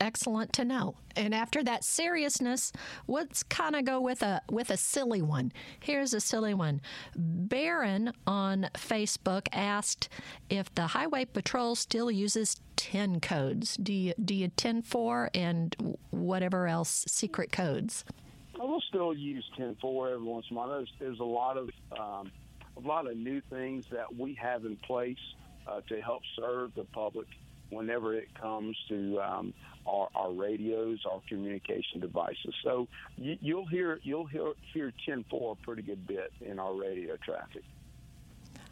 excellent 0.00 0.52
to 0.54 0.64
know. 0.64 0.96
And 1.16 1.34
after 1.34 1.62
that 1.64 1.84
seriousness, 1.84 2.72
let's 3.06 3.42
kind 3.42 3.74
of 3.74 3.84
go 3.84 4.00
with 4.00 4.22
a 4.22 4.40
with 4.50 4.70
a 4.70 4.76
silly 4.76 5.22
one. 5.22 5.52
Here's 5.80 6.14
a 6.14 6.20
silly 6.20 6.54
one. 6.54 6.80
Baron 7.16 8.12
on 8.26 8.68
Facebook 8.74 9.48
asked 9.52 10.08
if 10.48 10.72
the 10.74 10.88
Highway 10.88 11.24
Patrol 11.24 11.74
still 11.74 12.10
uses 12.10 12.60
10 12.76 13.20
codes. 13.20 13.76
Do 13.76 13.92
you 13.92 14.14
do 14.24 14.34
you 14.34 14.48
10 14.48 14.82
4 14.82 15.30
and 15.34 15.96
whatever 16.10 16.66
else 16.66 17.04
secret 17.08 17.52
codes? 17.52 18.04
I 18.60 18.64
will 18.64 18.82
still 18.88 19.14
use 19.14 19.44
10 19.56 19.76
4 19.80 20.10
every 20.10 20.26
once 20.26 20.46
in 20.50 20.56
a 20.56 20.58
while. 20.58 20.68
There's, 20.68 20.92
there's 20.98 21.20
a 21.20 21.24
lot 21.24 21.56
of 21.56 21.70
um, 21.98 22.30
a 22.76 22.86
lot 22.86 23.10
of 23.10 23.16
new 23.16 23.40
things 23.50 23.84
that 23.90 24.14
we 24.14 24.34
have 24.34 24.64
in 24.64 24.76
place 24.76 25.18
uh, 25.66 25.80
to 25.88 26.00
help 26.00 26.22
serve 26.36 26.74
the 26.74 26.84
public 26.84 27.26
whenever 27.70 28.14
it 28.14 28.28
comes 28.40 28.76
to 28.88 29.20
um, 29.20 29.54
our, 29.86 30.08
our, 30.14 30.32
radios, 30.32 31.00
our 31.10 31.20
communication 31.28 32.00
devices. 32.00 32.54
So 32.62 32.88
you, 33.16 33.56
will 33.56 33.66
hear 33.66 34.00
you'll 34.02 34.26
hear 34.26 34.52
hear 34.72 34.92
10-4 35.06 35.52
a 35.52 35.54
pretty 35.64 35.82
good 35.82 36.06
bit 36.06 36.32
in 36.40 36.58
our 36.58 36.74
radio 36.74 37.16
traffic. 37.16 37.62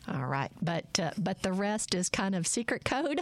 All 0.09 0.27
right, 0.27 0.53
but 0.63 1.01
uh, 1.01 1.11
but 1.19 1.43
the 1.43 1.53
rest 1.53 1.93
is 1.93 2.09
kind 2.09 2.37
of 2.37 2.47
secret 2.47 2.85
code. 2.85 3.21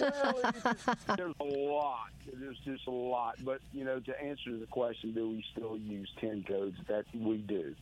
well, 0.00 0.52
there's 1.16 1.34
a 1.40 1.44
lot. 1.44 2.08
There's 2.32 2.58
just 2.64 2.86
a 2.86 2.90
lot. 2.90 3.36
But 3.44 3.60
you 3.72 3.84
know, 3.84 4.00
to 4.00 4.22
answer 4.22 4.56
the 4.56 4.66
question, 4.66 5.12
do 5.12 5.28
we 5.28 5.44
still 5.52 5.76
use 5.76 6.10
ten 6.18 6.42
codes? 6.48 6.78
That 6.88 7.04
we 7.14 7.38
do. 7.38 7.74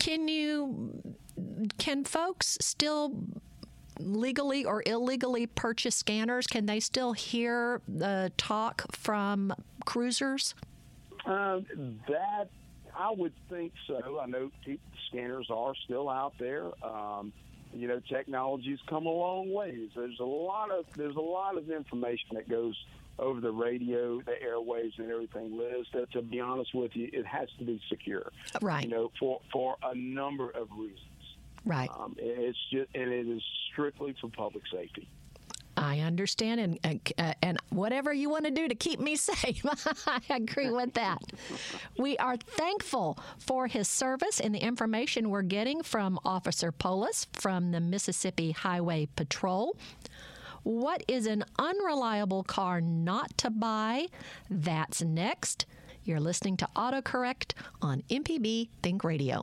Can 0.00 0.26
you? 0.26 1.14
Can 1.78 2.02
folks 2.02 2.58
still 2.60 3.12
legally 3.98 4.64
or 4.64 4.82
illegally 4.86 5.46
purchase 5.46 5.96
scanners, 5.96 6.46
can 6.46 6.66
they 6.66 6.80
still 6.80 7.12
hear 7.12 7.80
the 7.88 8.32
talk 8.36 8.84
from 8.92 9.52
cruisers? 9.84 10.54
Uh, 11.26 11.60
that 12.08 12.48
I 12.96 13.10
would 13.10 13.32
think 13.48 13.72
so. 13.86 14.20
I 14.20 14.26
know 14.26 14.50
scanners 15.08 15.48
are 15.50 15.74
still 15.84 16.08
out 16.08 16.34
there. 16.38 16.70
Um, 16.84 17.32
you 17.72 17.88
know, 17.88 18.00
technology's 18.08 18.78
come 18.88 19.06
a 19.06 19.10
long 19.10 19.52
ways. 19.52 19.90
There's 19.96 20.20
a 20.20 20.24
lot 20.24 20.70
of 20.70 20.84
there's 20.96 21.16
a 21.16 21.20
lot 21.20 21.56
of 21.56 21.70
information 21.70 22.28
that 22.34 22.48
goes 22.48 22.76
over 23.18 23.40
the 23.40 23.50
radio, 23.50 24.20
the 24.20 24.34
airwaves, 24.44 24.98
and 24.98 25.10
everything. 25.10 25.56
Liz, 25.58 25.86
that 25.92 26.10
to 26.12 26.22
be 26.22 26.40
honest 26.40 26.74
with 26.74 26.94
you, 26.94 27.10
it 27.12 27.26
has 27.26 27.48
to 27.58 27.64
be 27.64 27.80
secure. 27.88 28.30
Right. 28.60 28.84
You 28.84 28.90
know, 28.90 29.10
for 29.18 29.40
for 29.52 29.76
a 29.82 29.94
number 29.94 30.50
of 30.50 30.68
reasons. 30.76 31.00
Right. 31.64 31.90
Um, 31.98 32.14
it's 32.18 32.58
just 32.70 32.90
and 32.94 33.12
it 33.12 33.26
is 33.26 33.42
strictly 33.72 34.14
for 34.20 34.28
public 34.28 34.64
safety. 34.72 35.08
I 35.76 36.00
understand, 36.00 36.78
and 36.84 37.12
uh, 37.18 37.34
and 37.42 37.58
whatever 37.70 38.12
you 38.12 38.30
want 38.30 38.44
to 38.44 38.50
do 38.50 38.68
to 38.68 38.74
keep 38.74 39.00
me 39.00 39.16
safe, 39.30 39.64
I 40.06 40.20
agree 40.30 40.70
with 40.70 40.94
that. 40.94 41.18
we 41.98 42.16
are 42.18 42.36
thankful 42.36 43.18
for 43.38 43.66
his 43.66 43.88
service 43.88 44.40
and 44.40 44.54
the 44.54 44.60
information 44.60 45.30
we're 45.30 45.42
getting 45.42 45.82
from 45.82 46.18
Officer 46.24 46.70
Poulos 46.70 47.26
from 47.32 47.72
the 47.72 47.80
Mississippi 47.80 48.52
Highway 48.52 49.08
Patrol. 49.16 49.76
What 50.62 51.02
is 51.08 51.26
an 51.26 51.44
unreliable 51.58 52.42
car 52.44 52.80
not 52.80 53.36
to 53.38 53.50
buy? 53.50 54.06
That's 54.48 55.02
next. 55.02 55.66
You're 56.04 56.20
listening 56.20 56.56
to 56.58 56.68
AutoCorrect 56.76 57.52
on 57.82 58.02
MPB 58.10 58.68
Think 58.82 59.04
Radio. 59.04 59.42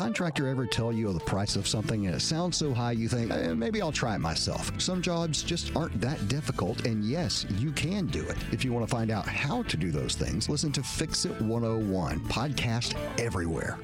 Contractor 0.00 0.48
ever 0.48 0.64
tell 0.64 0.90
you 0.90 1.12
the 1.12 1.20
price 1.20 1.56
of 1.56 1.68
something 1.68 2.06
and 2.06 2.14
it 2.14 2.20
sounds 2.20 2.56
so 2.56 2.72
high 2.72 2.92
you 2.92 3.06
think, 3.06 3.30
eh, 3.30 3.52
maybe 3.52 3.82
I'll 3.82 3.92
try 3.92 4.14
it 4.14 4.18
myself? 4.18 4.72
Some 4.80 5.02
jobs 5.02 5.42
just 5.42 5.76
aren't 5.76 6.00
that 6.00 6.26
difficult, 6.26 6.86
and 6.86 7.04
yes, 7.04 7.44
you 7.58 7.70
can 7.70 8.06
do 8.06 8.26
it. 8.26 8.38
If 8.50 8.64
you 8.64 8.72
want 8.72 8.88
to 8.88 8.90
find 8.90 9.10
out 9.10 9.26
how 9.26 9.62
to 9.64 9.76
do 9.76 9.90
those 9.90 10.14
things, 10.14 10.48
listen 10.48 10.72
to 10.72 10.82
Fix 10.82 11.26
It 11.26 11.38
101, 11.42 12.18
podcast 12.20 12.96
everywhere. 13.18 13.78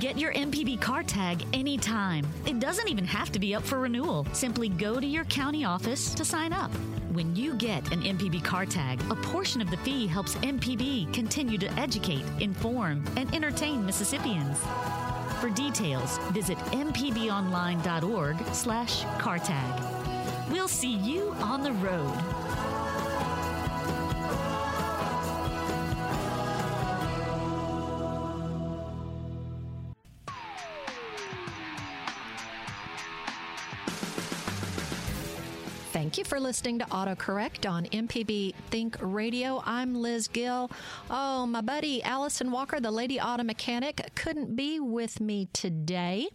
Get 0.00 0.18
your 0.18 0.34
MPB 0.34 0.82
car 0.82 1.02
tag 1.02 1.46
anytime. 1.54 2.26
It 2.44 2.60
doesn't 2.60 2.88
even 2.88 3.06
have 3.06 3.32
to 3.32 3.38
be 3.38 3.54
up 3.54 3.62
for 3.62 3.78
renewal. 3.78 4.26
Simply 4.34 4.68
go 4.68 5.00
to 5.00 5.06
your 5.06 5.24
county 5.24 5.64
office 5.64 6.14
to 6.14 6.26
sign 6.26 6.52
up. 6.52 6.70
When 7.12 7.34
you 7.34 7.54
get 7.54 7.90
an 7.90 8.02
MPB 8.02 8.44
car 8.44 8.66
tag, 8.66 9.00
a 9.10 9.14
portion 9.14 9.62
of 9.62 9.70
the 9.70 9.78
fee 9.78 10.06
helps 10.06 10.34
MPB 10.36 11.12
continue 11.14 11.56
to 11.56 11.72
educate, 11.78 12.24
inform, 12.40 13.02
and 13.16 13.34
entertain 13.34 13.84
Mississippians. 13.84 14.58
For 15.42 15.50
details, 15.50 16.18
visit 16.30 16.56
mpbonline.org 16.70 18.36
slash 18.54 19.02
cartag. 19.18 20.48
We'll 20.52 20.68
see 20.68 20.92
you 20.92 21.34
on 21.40 21.64
the 21.64 21.72
road. 21.72 22.14
Thank 36.12 36.26
you 36.26 36.28
for 36.28 36.40
listening 36.40 36.78
to 36.78 36.84
AutoCorrect 36.84 37.66
on 37.66 37.86
MPB 37.86 38.54
Think 38.68 38.98
Radio. 39.00 39.62
I'm 39.64 39.94
Liz 39.94 40.28
Gill. 40.28 40.70
Oh, 41.08 41.46
my 41.46 41.62
buddy 41.62 42.02
Allison 42.02 42.50
Walker, 42.50 42.80
the 42.80 42.90
Lady 42.90 43.18
Auto 43.18 43.42
Mechanic, 43.42 44.10
couldn't 44.14 44.54
be 44.54 44.78
with 44.78 45.22
me 45.22 45.48
today, 45.54 46.28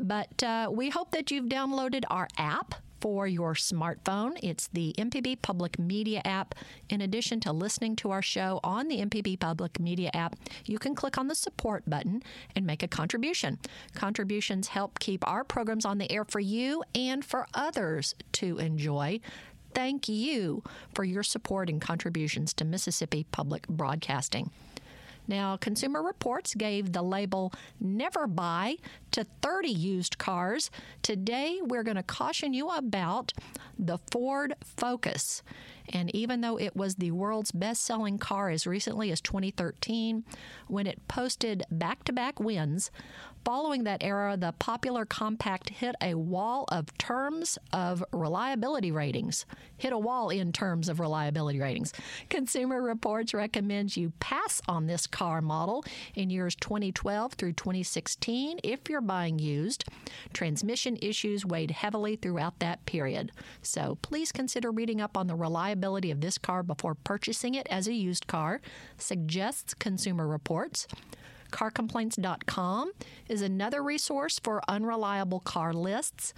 but 0.00 0.42
uh, 0.42 0.70
we 0.72 0.88
hope 0.88 1.10
that 1.10 1.30
you've 1.30 1.50
downloaded 1.50 2.04
our 2.08 2.28
app 2.38 2.76
for 3.00 3.26
your 3.26 3.54
smartphone. 3.54 4.38
It's 4.42 4.68
the 4.68 4.94
MPB 4.98 5.42
Public 5.42 5.78
Media 5.78 6.20
app. 6.24 6.54
In 6.88 7.00
addition 7.00 7.40
to 7.40 7.52
listening 7.52 7.96
to 7.96 8.10
our 8.10 8.22
show 8.22 8.60
on 8.64 8.88
the 8.88 8.98
MPB 8.98 9.40
Public 9.40 9.78
Media 9.80 10.10
app, 10.14 10.36
you 10.64 10.78
can 10.78 10.94
click 10.94 11.18
on 11.18 11.28
the 11.28 11.34
support 11.34 11.88
button 11.88 12.22
and 12.56 12.66
make 12.66 12.82
a 12.82 12.88
contribution. 12.88 13.58
Contributions 13.94 14.68
help 14.68 14.98
keep 14.98 15.26
our 15.26 15.44
programs 15.44 15.84
on 15.84 15.98
the 15.98 16.10
air 16.10 16.24
for 16.24 16.40
you 16.40 16.82
and 16.94 17.24
for 17.24 17.46
others 17.54 18.14
to 18.32 18.58
enjoy. 18.58 19.20
Thank 19.74 20.08
you 20.08 20.62
for 20.94 21.04
your 21.04 21.22
support 21.22 21.68
and 21.68 21.80
contributions 21.80 22.52
to 22.54 22.64
Mississippi 22.64 23.26
Public 23.30 23.68
Broadcasting. 23.68 24.50
Now, 25.28 25.58
Consumer 25.58 26.02
Reports 26.02 26.54
gave 26.54 26.92
the 26.92 27.02
label 27.02 27.52
never 27.78 28.26
buy 28.26 28.76
to 29.10 29.24
30 29.42 29.68
used 29.68 30.16
cars. 30.16 30.70
Today, 31.02 31.60
we're 31.62 31.82
going 31.82 31.96
to 31.98 32.02
caution 32.02 32.54
you 32.54 32.70
about 32.70 33.34
the 33.78 33.98
Ford 34.10 34.54
Focus. 34.64 35.42
And 35.90 36.14
even 36.14 36.40
though 36.40 36.58
it 36.58 36.74
was 36.74 36.96
the 36.96 37.10
world's 37.10 37.52
best 37.52 37.82
selling 37.82 38.18
car 38.18 38.48
as 38.48 38.66
recently 38.66 39.10
as 39.12 39.20
2013, 39.20 40.24
when 40.66 40.86
it 40.86 41.06
posted 41.08 41.62
back 41.70 42.04
to 42.04 42.12
back 42.12 42.40
wins, 42.40 42.90
following 43.48 43.84
that 43.84 44.04
era, 44.04 44.36
the 44.36 44.52
popular 44.58 45.06
compact 45.06 45.70
hit 45.70 45.96
a 46.02 46.12
wall 46.12 46.66
of 46.70 46.98
terms 46.98 47.56
of 47.72 48.04
reliability 48.12 48.92
ratings. 48.92 49.46
Hit 49.78 49.90
a 49.90 49.98
wall 49.98 50.28
in 50.28 50.52
terms 50.52 50.86
of 50.86 51.00
reliability 51.00 51.58
ratings. 51.58 51.94
Consumer 52.28 52.82
Reports 52.82 53.32
recommends 53.32 53.96
you 53.96 54.12
pass 54.20 54.60
on 54.68 54.86
this 54.86 55.06
car 55.06 55.40
model 55.40 55.82
in 56.14 56.28
years 56.28 56.54
2012 56.56 57.32
through 57.32 57.54
2016 57.54 58.60
if 58.62 58.80
you're 58.90 59.00
buying 59.00 59.38
used. 59.38 59.86
Transmission 60.34 60.98
issues 61.00 61.46
weighed 61.46 61.70
heavily 61.70 62.16
throughout 62.16 62.58
that 62.58 62.84
period. 62.84 63.32
So 63.62 63.96
please 64.02 64.30
consider 64.30 64.70
reading 64.70 65.00
up 65.00 65.16
on 65.16 65.26
the 65.26 65.34
reliability 65.34 66.10
of 66.10 66.20
this 66.20 66.36
car 66.36 66.62
before 66.62 66.96
purchasing 66.96 67.54
it 67.54 67.66
as 67.70 67.88
a 67.88 67.94
used 67.94 68.26
car, 68.26 68.60
suggests 68.98 69.72
Consumer 69.72 70.28
Reports. 70.28 70.86
CarComplaints.com 71.50 72.92
is 73.28 73.42
another 73.42 73.82
resource 73.82 74.38
for 74.38 74.62
unreliable 74.68 75.40
car 75.40 75.72
lists. 75.72 76.34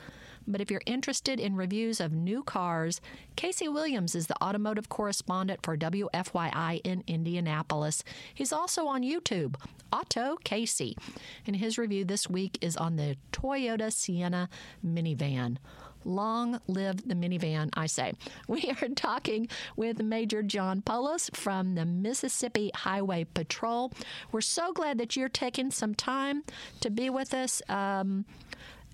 But 0.47 0.61
if 0.61 0.71
you're 0.71 0.83
interested 0.87 1.39
in 1.39 1.55
reviews 1.55 2.01
of 2.01 2.13
new 2.13 2.43
cars, 2.43 3.01
Casey 3.37 3.69
Williams 3.69 4.15
is 4.15 4.27
the 4.27 4.43
automotive 4.43 4.89
correspondent 4.89 5.61
for 5.63 5.77
WFYI 5.77 6.81
in 6.83 7.05
Indianapolis. 7.07 8.03
He's 8.35 8.53
also 8.53 8.87
on 8.87 9.03
YouTube, 9.03 9.55
Auto 9.93 10.37
Casey. 10.43 10.97
And 11.47 11.57
his 11.57 11.79
review 11.79 12.05
this 12.05 12.29
week 12.29 12.59
is 12.61 12.77
on 12.77 12.97
the 12.97 13.17
Toyota 13.33 13.93
Sienna 13.93 14.49
minivan. 14.85 15.59
Long 16.05 16.61
live 16.67 17.09
the 17.09 17.15
minivan, 17.15 17.71
I 17.75 17.87
say. 17.87 18.13
We 18.49 18.73
are 18.83 18.89
talking 18.89 19.49
with 19.77 20.03
Major 20.03 20.43
John 20.43 20.83
Poulos 20.83 21.35
from 21.35 21.75
the 21.75 21.85
Mississippi 21.85 22.71
Highway 22.75 23.25
Patrol. 23.25 23.93
We're 24.33 24.41
so 24.41 24.73
glad 24.73 24.99
that 24.99 25.17
you're 25.17 25.29
taking 25.29 25.71
some 25.71 25.95
time 25.95 26.43
to 26.81 26.91
be 26.91 27.11
with 27.11 27.33
us. 27.33 27.63
Um, 27.69 28.25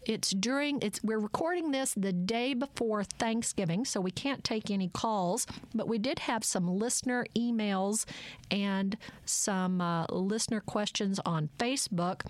it's 0.07 0.31
during 0.31 0.79
it's 0.83 1.03
we're 1.03 1.19
recording 1.19 1.73
this 1.73 1.93
the 1.95 2.13
day 2.13 2.55
before 2.55 3.03
Thanksgiving, 3.03 3.85
so 3.85 4.01
we 4.01 4.13
can't 4.13 4.45
take 4.45 4.71
any 4.71 4.89
calls, 4.89 5.47
but 5.75 5.89
we 5.89 5.99
did 5.99 6.21
have 6.21 6.45
some 6.45 6.69
listener 6.69 7.27
emails 7.37 8.05
and 8.51 8.97
some 9.25 9.81
uh, 9.81 10.07
listener 10.07 10.61
questions 10.61 11.19
on 11.27 11.49
Facebook. 11.59 12.21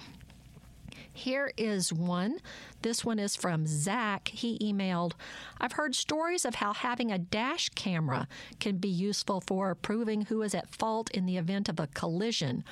Here 1.17 1.51
is 1.57 1.95
one. 1.95 2.41
This 2.83 3.03
one 3.03 3.19
is 3.19 3.37
from 3.37 3.67
Zach. 3.67 4.29
He 4.29 4.59
emailed 4.59 5.13
I've 5.59 5.73
heard 5.73 5.95
stories 5.95 6.45
of 6.45 6.57
how 6.57 6.75
having 6.75 7.11
a 7.11 7.19
dash 7.19 7.71
camera 7.71 8.29
can 8.61 8.77
be 8.77 8.91
useful 8.91 9.41
for 9.41 9.75
proving 9.75 10.27
who 10.27 10.43
is 10.43 10.55
at 10.55 10.75
fault 10.75 11.11
in 11.13 11.25
the 11.25 11.39
event 11.39 11.71
of 11.71 11.81
a 11.81 11.87
collision. 11.87 12.65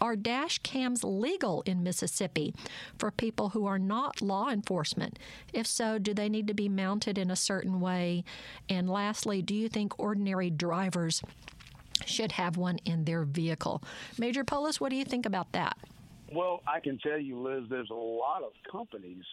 Are 0.00 0.16
dash 0.16 0.58
cams 0.58 1.04
legal 1.04 1.62
in 1.62 1.84
Mississippi 1.84 2.52
for 2.98 3.12
people 3.12 3.50
who 3.50 3.66
are 3.66 3.78
not 3.78 4.20
law 4.20 4.48
enforcement? 4.48 5.16
If 5.52 5.68
so, 5.68 6.00
do 6.00 6.12
they 6.12 6.28
need 6.28 6.48
to 6.48 6.54
be 6.54 6.68
mounted 6.68 7.18
in 7.18 7.30
a 7.30 7.36
certain 7.36 7.80
way? 7.80 8.24
And 8.68 8.90
lastly, 8.90 9.42
do 9.42 9.54
you 9.54 9.68
think 9.68 9.96
ordinary 9.96 10.50
drivers 10.50 11.22
should 12.04 12.32
have 12.32 12.56
one 12.56 12.78
in 12.84 13.04
their 13.04 13.22
vehicle? 13.22 13.80
Major 14.18 14.42
Poulos, 14.42 14.80
what 14.80 14.90
do 14.90 14.96
you 14.96 15.04
think 15.04 15.24
about 15.24 15.52
that? 15.52 15.78
Well, 16.34 16.62
I 16.66 16.80
can 16.80 16.98
tell 16.98 17.18
you, 17.18 17.40
Liz, 17.40 17.64
there's 17.68 17.90
a 17.90 17.94
lot 17.94 18.42
of 18.42 18.52
companies, 18.70 19.24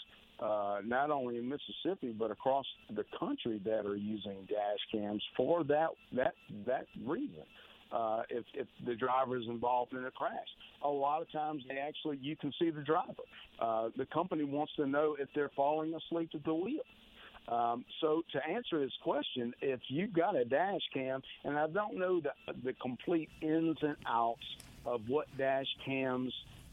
uh, 0.41 0.79
not 0.83 1.11
only 1.11 1.37
in 1.37 1.47
Mississippi 1.47 2.13
but 2.17 2.31
across 2.31 2.65
the 2.93 3.05
country, 3.17 3.61
that 3.65 3.85
are 3.85 3.95
using 3.95 4.47
dash 4.47 4.79
cams 4.91 5.23
for 5.37 5.63
that 5.65 5.89
that 6.13 6.33
that 6.65 6.87
reason. 7.05 7.43
Uh, 7.91 8.21
if, 8.29 8.45
if 8.53 8.67
the 8.85 8.93
driver 8.93 9.35
is 9.35 9.45
involved 9.47 9.93
in 9.93 10.05
a 10.05 10.11
crash, 10.11 10.47
a 10.83 10.87
lot 10.87 11.23
of 11.23 11.31
times 11.31 11.63
they 11.67 11.77
actually 11.77 12.17
you 12.21 12.35
can 12.35 12.53
see 12.59 12.69
the 12.69 12.81
driver. 12.81 13.23
Uh, 13.59 13.89
the 13.97 14.05
company 14.07 14.43
wants 14.43 14.73
to 14.75 14.85
know 14.85 15.15
if 15.19 15.27
they're 15.33 15.51
falling 15.55 15.93
asleep 15.95 16.29
at 16.35 16.43
the 16.43 16.53
wheel. 16.53 16.83
Um, 17.47 17.83
so 17.99 18.21
to 18.33 18.47
answer 18.47 18.79
this 18.79 18.93
question, 19.01 19.53
if 19.61 19.79
you've 19.87 20.13
got 20.13 20.35
a 20.35 20.45
dash 20.45 20.81
cam, 20.93 21.21
and 21.43 21.57
I 21.57 21.67
don't 21.67 21.97
know 21.97 22.21
the, 22.21 22.31
the 22.63 22.73
complete 22.73 23.29
ins 23.41 23.77
and 23.81 23.95
outs 24.05 24.45
of 24.85 25.01
what 25.07 25.25
dash 25.37 25.65
cams 25.83 26.31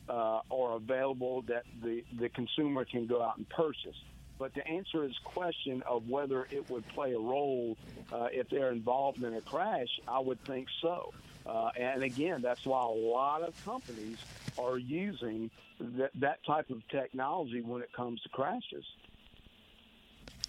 uh, 0.09 0.41
are 0.51 0.77
available 0.77 1.43
that 1.43 1.65
the, 1.83 2.05
the 2.19 2.29
consumer 2.29 2.85
can 2.85 3.07
go 3.07 3.23
out 3.23 3.37
and 3.37 3.49
purchase. 3.49 3.97
But 4.39 4.55
to 4.55 4.67
answer 4.69 5.03
his 5.03 5.17
question 5.25 5.83
of 5.89 6.09
whether 6.09 6.47
it 6.51 6.69
would 6.69 6.87
play 6.89 7.15
a 7.15 7.19
role 7.19 7.77
uh, 8.13 8.29
if 8.31 8.51
they're 8.51 8.71
involved 8.71 9.23
in 9.23 9.35
a 9.35 9.41
crash, 9.41 9.89
I 10.07 10.21
would 10.21 10.43
think 10.45 10.69
so. 10.83 11.13
Uh, 11.47 11.71
and 11.77 12.03
again, 12.03 12.43
that's 12.43 12.65
why 12.67 12.83
a 12.83 12.89
lot 12.89 13.43
of 13.43 13.55
companies 13.65 14.19
are 14.59 14.77
using 14.77 15.51
that, 15.81 16.11
that 16.17 16.45
type 16.45 16.71
of 16.71 16.87
technology 16.89 17.63
when 17.63 17.83
it 17.83 17.93
comes 17.93 18.21
to 18.23 18.29
crashes 18.29 18.85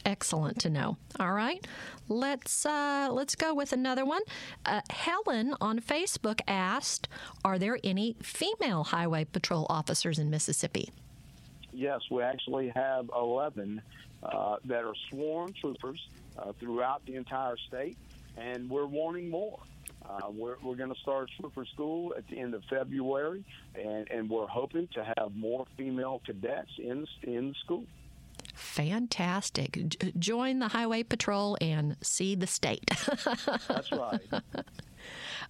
excellent 0.08 0.60
to 0.62 0.70
know. 0.72 0.98
All 1.20 1.34
right, 1.34 1.66
let's 2.08 2.66
uh, 2.66 3.10
let's 3.12 3.36
go 3.36 3.54
with 3.54 3.74
another 3.74 4.06
one. 4.06 4.22
Uh, 4.66 4.82
Helen 4.90 5.54
on 5.62 5.80
Facebook 5.80 6.42
asked, 6.48 7.08
"Are 7.46 7.60
there 7.60 7.78
any 7.84 8.16
female 8.24 8.86
highway 8.86 9.26
patrol 9.26 9.68
officers 9.70 10.18
in 10.18 10.32
Mississippi?" 10.32 10.92
yes, 11.78 12.02
we 12.10 12.24
actually 12.24 12.70
have 12.70 13.10
11 13.16 13.82
uh, 14.24 14.56
that 14.66 14.84
are 14.84 14.96
sworn 15.10 15.54
troopers 15.62 16.00
uh, 16.38 16.52
throughout 16.60 17.06
the 17.06 17.16
entire 17.16 17.56
state, 17.68 17.98
and 18.36 18.70
we're 18.70 18.88
wanting 18.88 19.30
more. 19.30 19.60
Uh, 20.08 20.30
we're 20.30 20.56
we're 20.64 20.76
going 20.76 20.94
to 20.94 21.00
start 21.02 21.30
trooper 21.40 21.66
school 21.66 22.14
at 22.18 22.28
the 22.30 22.40
end 22.40 22.54
of 22.54 22.64
February, 22.70 23.44
and, 23.76 24.10
and 24.10 24.30
we're 24.30 24.48
hoping 24.48 24.88
to 24.94 25.04
have 25.18 25.36
more 25.36 25.66
female 25.78 26.22
cadets 26.26 26.72
in 26.78 27.06
in 27.24 27.54
school. 27.64 27.86
Fantastic. 28.58 29.88
J- 29.88 30.14
join 30.18 30.60
the 30.60 30.70
Highway 30.70 31.04
Patrol 31.04 31.58
and 31.62 31.96
see 32.02 32.36
the 32.36 32.48
state. 32.48 32.86
That's 33.68 33.92
right. 33.92 34.20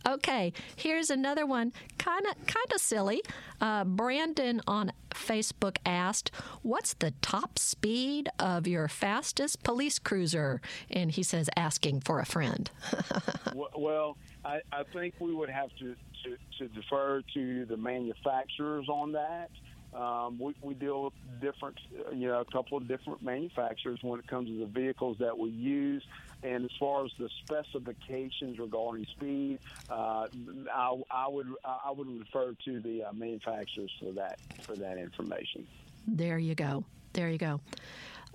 Okay, 0.07 0.53
here's 0.75 1.09
another 1.09 1.45
one, 1.45 1.73
kind 1.97 2.25
of 2.27 2.35
kind 2.45 2.71
of 2.73 2.79
silly. 2.79 3.21
Uh, 3.59 3.83
Brandon 3.83 4.61
on 4.67 4.91
Facebook 5.09 5.77
asked, 5.85 6.31
"What's 6.61 6.93
the 6.93 7.11
top 7.21 7.57
speed 7.57 8.29
of 8.37 8.67
your 8.67 8.87
fastest 8.87 9.63
police 9.63 9.99
cruiser?" 9.99 10.61
And 10.89 11.11
he 11.11 11.23
says, 11.23 11.49
"Asking 11.57 12.01
for 12.01 12.19
a 12.19 12.25
friend." 12.25 12.69
well, 13.75 14.17
I, 14.45 14.59
I 14.71 14.83
think 14.93 15.15
we 15.19 15.33
would 15.33 15.49
have 15.49 15.69
to, 15.79 15.95
to, 16.23 16.37
to 16.59 16.67
defer 16.73 17.21
to 17.33 17.65
the 17.65 17.77
manufacturers 17.77 18.87
on 18.87 19.11
that. 19.13 19.49
Um, 19.93 20.37
we, 20.39 20.53
we 20.61 20.73
deal 20.73 21.05
with 21.05 21.13
different, 21.41 21.79
you 22.13 22.27
know, 22.27 22.41
a 22.41 22.45
couple 22.45 22.77
of 22.77 22.87
different 22.87 23.21
manufacturers 23.21 23.99
when 24.01 24.19
it 24.19 24.27
comes 24.27 24.49
to 24.49 24.59
the 24.59 24.65
vehicles 24.65 25.17
that 25.19 25.37
we 25.37 25.49
use. 25.49 26.03
And 26.43 26.65
as 26.65 26.71
far 26.79 27.05
as 27.05 27.11
the 27.17 27.29
specifications 27.43 28.59
regarding 28.59 29.05
speed, 29.05 29.59
uh, 29.89 30.27
I, 30.71 31.01
I 31.09 31.27
would 31.27 31.47
I 31.65 31.91
would 31.91 32.07
refer 32.19 32.53
to 32.65 32.79
the 32.79 33.05
uh, 33.05 33.13
manufacturers 33.13 33.91
for 33.99 34.11
that 34.13 34.39
for 34.61 34.75
that 34.75 34.97
information. 34.97 35.65
There 36.07 36.37
you 36.37 36.53
go. 36.53 36.83
There 37.13 37.29
you 37.29 37.39
go. 37.39 37.59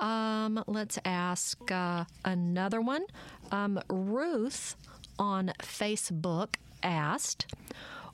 Um, 0.01 0.65
let's 0.67 0.99
ask 1.05 1.71
uh, 1.71 2.05
another 2.25 2.81
one. 2.81 3.05
Um, 3.53 3.81
Ruth 3.89 4.75
on 5.19 5.53
Facebook 5.61 6.57
asked. 6.83 7.47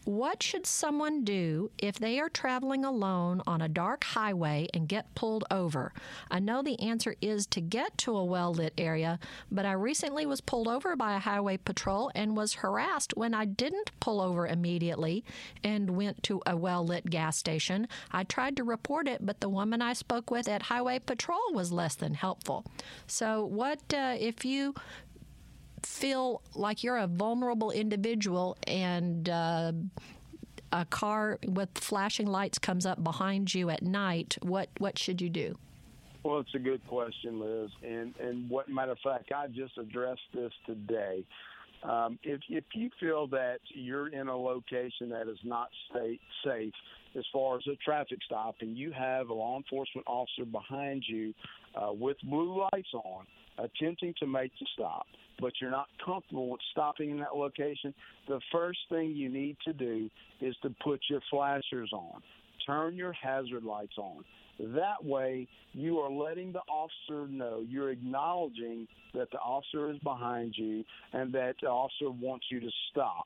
What 0.09 0.43
should 0.43 0.65
someone 0.65 1.23
do 1.23 1.71
if 1.77 1.99
they 1.99 2.19
are 2.19 2.31
traveling 2.31 2.83
alone 2.83 3.43
on 3.47 3.61
a 3.61 3.69
dark 3.69 4.05
highway 4.05 4.67
and 4.73 4.89
get 4.89 5.15
pulled 5.15 5.45
over? 5.51 5.93
I 6.31 6.39
know 6.39 6.63
the 6.63 6.81
answer 6.81 7.15
is 7.21 7.47
to 7.49 7.61
get 7.61 7.99
to 7.99 8.17
a 8.17 8.25
well 8.25 8.55
lit 8.55 8.73
area, 8.79 9.19
but 9.53 9.67
I 9.67 9.73
recently 9.73 10.25
was 10.25 10.41
pulled 10.41 10.67
over 10.67 10.97
by 10.97 11.15
a 11.15 11.19
highway 11.19 11.59
patrol 11.59 12.11
and 12.15 12.39
was 12.39 12.55
harassed 12.55 13.19
when 13.19 13.35
I 13.35 13.45
didn't 13.45 13.91
pull 14.01 14.23
over 14.23 14.47
immediately 14.47 15.27
and 15.63 15.91
went 15.91 16.23
to 16.23 16.41
a 16.47 16.57
well 16.57 16.87
lit 16.87 17.11
gas 17.11 17.37
station. 17.37 17.87
I 18.11 18.25
tried 18.25 18.57
to 18.57 18.65
report 18.65 19.09
it, 19.09 19.27
but 19.27 19.41
the 19.41 19.51
woman 19.51 19.83
I 19.83 19.93
spoke 19.93 20.31
with 20.31 20.49
at 20.49 20.63
highway 20.63 21.01
patrol 21.01 21.53
was 21.53 21.71
less 21.71 21.95
than 21.95 22.15
helpful. 22.15 22.65
So, 23.07 23.45
what 23.45 23.93
uh, 23.93 24.17
if 24.19 24.43
you 24.47 24.75
feel 25.83 26.43
like 26.55 26.83
you're 26.83 26.97
a 26.97 27.07
vulnerable 27.07 27.71
individual 27.71 28.57
and 28.67 29.29
uh, 29.29 29.73
a 30.73 30.85
car 30.85 31.39
with 31.47 31.71
flashing 31.75 32.27
lights 32.27 32.59
comes 32.59 32.87
up 32.87 33.03
behind 33.03 33.55
you 33.55 33.71
at 33.71 33.83
night, 33.83 34.37
what 34.43 34.69
what 34.79 34.99
should 34.99 35.21
you 35.21 35.31
do? 35.31 35.57
Well, 36.25 36.41
it's 36.41 36.55
a 36.55 36.59
good 36.59 36.87
question, 36.87 37.41
Liz. 37.41 37.71
And 37.83 38.15
and 38.21 38.51
what 38.51 38.69
matter 38.69 38.93
of 38.93 38.99
fact, 38.99 39.33
I 39.33 39.47
just 39.49 39.77
addressed 39.79 40.21
this 40.35 40.53
today. 40.67 41.25
Um, 41.83 42.19
if 42.23 42.41
if 42.49 42.65
you 42.75 42.91
feel 42.99 43.29
that 43.29 43.61
you're 43.73 44.09
in 44.09 44.29
a 44.29 44.37
location 44.37 45.09
that 45.11 45.29
is 45.29 45.39
not 45.45 45.69
state 45.91 46.21
safe 46.45 46.75
as 47.17 47.25
far 47.33 47.57
as 47.57 47.63
a 47.67 47.77
traffic 47.77 48.19
stop, 48.27 48.57
and 48.61 48.77
you 48.77 48.93
have 48.93 49.29
a 49.29 49.35
law 49.35 49.57
enforcement 49.57 50.07
officer 50.07 50.45
behind 50.45 51.05
you 51.07 51.33
uh, 51.75 51.93
with 51.93 52.17
blue 52.25 52.61
lights 52.73 52.93
on, 52.93 53.25
attempting 53.59 54.15
to 54.19 54.27
make 54.27 54.53
the 54.59 54.67
stop, 54.75 55.07
but 55.41 55.53
you're 55.61 55.71
not 55.71 55.89
comfortable 56.05 56.51
with 56.51 56.61
stopping 56.73 57.11
in 57.11 57.19
that 57.19 57.37
location, 57.37 57.95
the 58.27 58.41
first 58.53 58.79
thing 58.89 59.11
you 59.11 59.29
need 59.29 59.57
to 59.65 59.73
do 59.73 60.09
is 60.41 60.57
to 60.63 60.75
put 60.83 61.01
your 61.09 61.21
flashers 61.31 61.91
on. 61.93 62.23
Turn 62.67 62.97
your 62.97 63.13
hazard 63.13 63.65
lights 63.65 63.97
on. 63.97 64.25
That 64.61 65.05
way, 65.05 65.47
you 65.73 65.99
are 65.99 66.11
letting 66.11 66.53
the 66.53 66.63
officer 66.69 67.31
know, 67.31 67.65
you're 67.67 67.91
acknowledging 67.91 68.89
that 69.15 69.31
the 69.31 69.39
officer 69.39 69.91
is 69.91 69.99
behind 70.01 70.55
you 70.57 70.85
and 71.13 71.33
that 71.33 71.55
the 71.63 71.69
officer 71.69 72.11
wants 72.11 72.47
you 72.51 72.61
to 72.61 72.71
stop. 72.91 73.25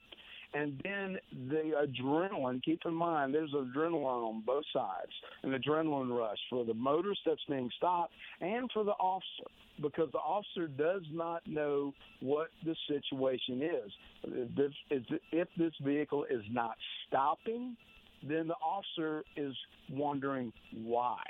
And 0.54 0.78
then 0.84 1.18
the 1.48 1.86
adrenaline, 1.86 2.62
keep 2.62 2.80
in 2.84 2.94
mind, 2.94 3.34
there's 3.34 3.52
adrenaline 3.52 4.28
on 4.28 4.42
both 4.46 4.64
sides, 4.72 5.12
an 5.42 5.52
adrenaline 5.52 6.16
rush 6.16 6.38
for 6.50 6.64
the 6.64 6.74
motorist 6.74 7.20
that's 7.24 7.40
being 7.48 7.70
stopped 7.76 8.12
and 8.40 8.70
for 8.72 8.84
the 8.84 8.92
officer 8.92 9.48
because 9.80 10.10
the 10.12 10.18
officer 10.18 10.68
does 10.68 11.02
not 11.10 11.46
know 11.46 11.94
what 12.20 12.48
the 12.64 12.76
situation 12.86 13.62
is. 13.62 13.92
If 14.24 14.54
this, 14.54 15.10
if 15.32 15.48
this 15.56 15.72
vehicle 15.82 16.26
is 16.30 16.42
not 16.50 16.76
stopping, 17.08 17.76
then 18.22 18.46
the 18.46 18.54
officer 18.54 19.24
is 19.36 19.54
wondering 19.90 20.52
why. 20.74 21.22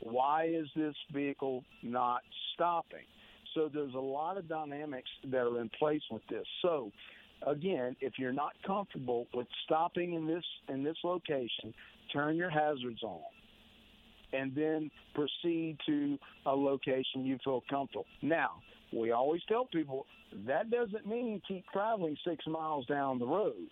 Why 0.00 0.46
is 0.46 0.66
this 0.76 0.94
vehicle 1.12 1.64
not 1.82 2.20
stopping? 2.54 3.06
So 3.54 3.70
there's 3.72 3.94
a 3.94 3.98
lot 3.98 4.36
of 4.36 4.48
dynamics 4.48 5.10
that 5.30 5.42
are 5.42 5.60
in 5.60 5.70
place 5.78 6.02
with 6.10 6.22
this. 6.28 6.46
So 6.62 6.90
again, 7.46 7.96
if 8.00 8.14
you're 8.18 8.32
not 8.32 8.52
comfortable 8.66 9.26
with 9.34 9.46
stopping 9.64 10.14
in 10.14 10.26
this 10.26 10.44
in 10.68 10.82
this 10.82 10.96
location, 11.04 11.74
turn 12.12 12.36
your 12.36 12.50
hazards 12.50 13.02
on 13.02 13.20
and 14.32 14.54
then 14.54 14.90
proceed 15.14 15.76
to 15.86 16.18
a 16.46 16.50
location 16.50 17.24
you 17.24 17.38
feel 17.44 17.62
comfortable. 17.68 18.06
Now, 18.22 18.62
we 18.92 19.10
always 19.10 19.42
tell 19.48 19.66
people 19.66 20.06
that 20.46 20.70
doesn't 20.70 21.06
mean 21.06 21.40
keep 21.46 21.64
traveling 21.72 22.16
six 22.26 22.46
miles 22.46 22.86
down 22.86 23.18
the 23.18 23.26
road. 23.26 23.68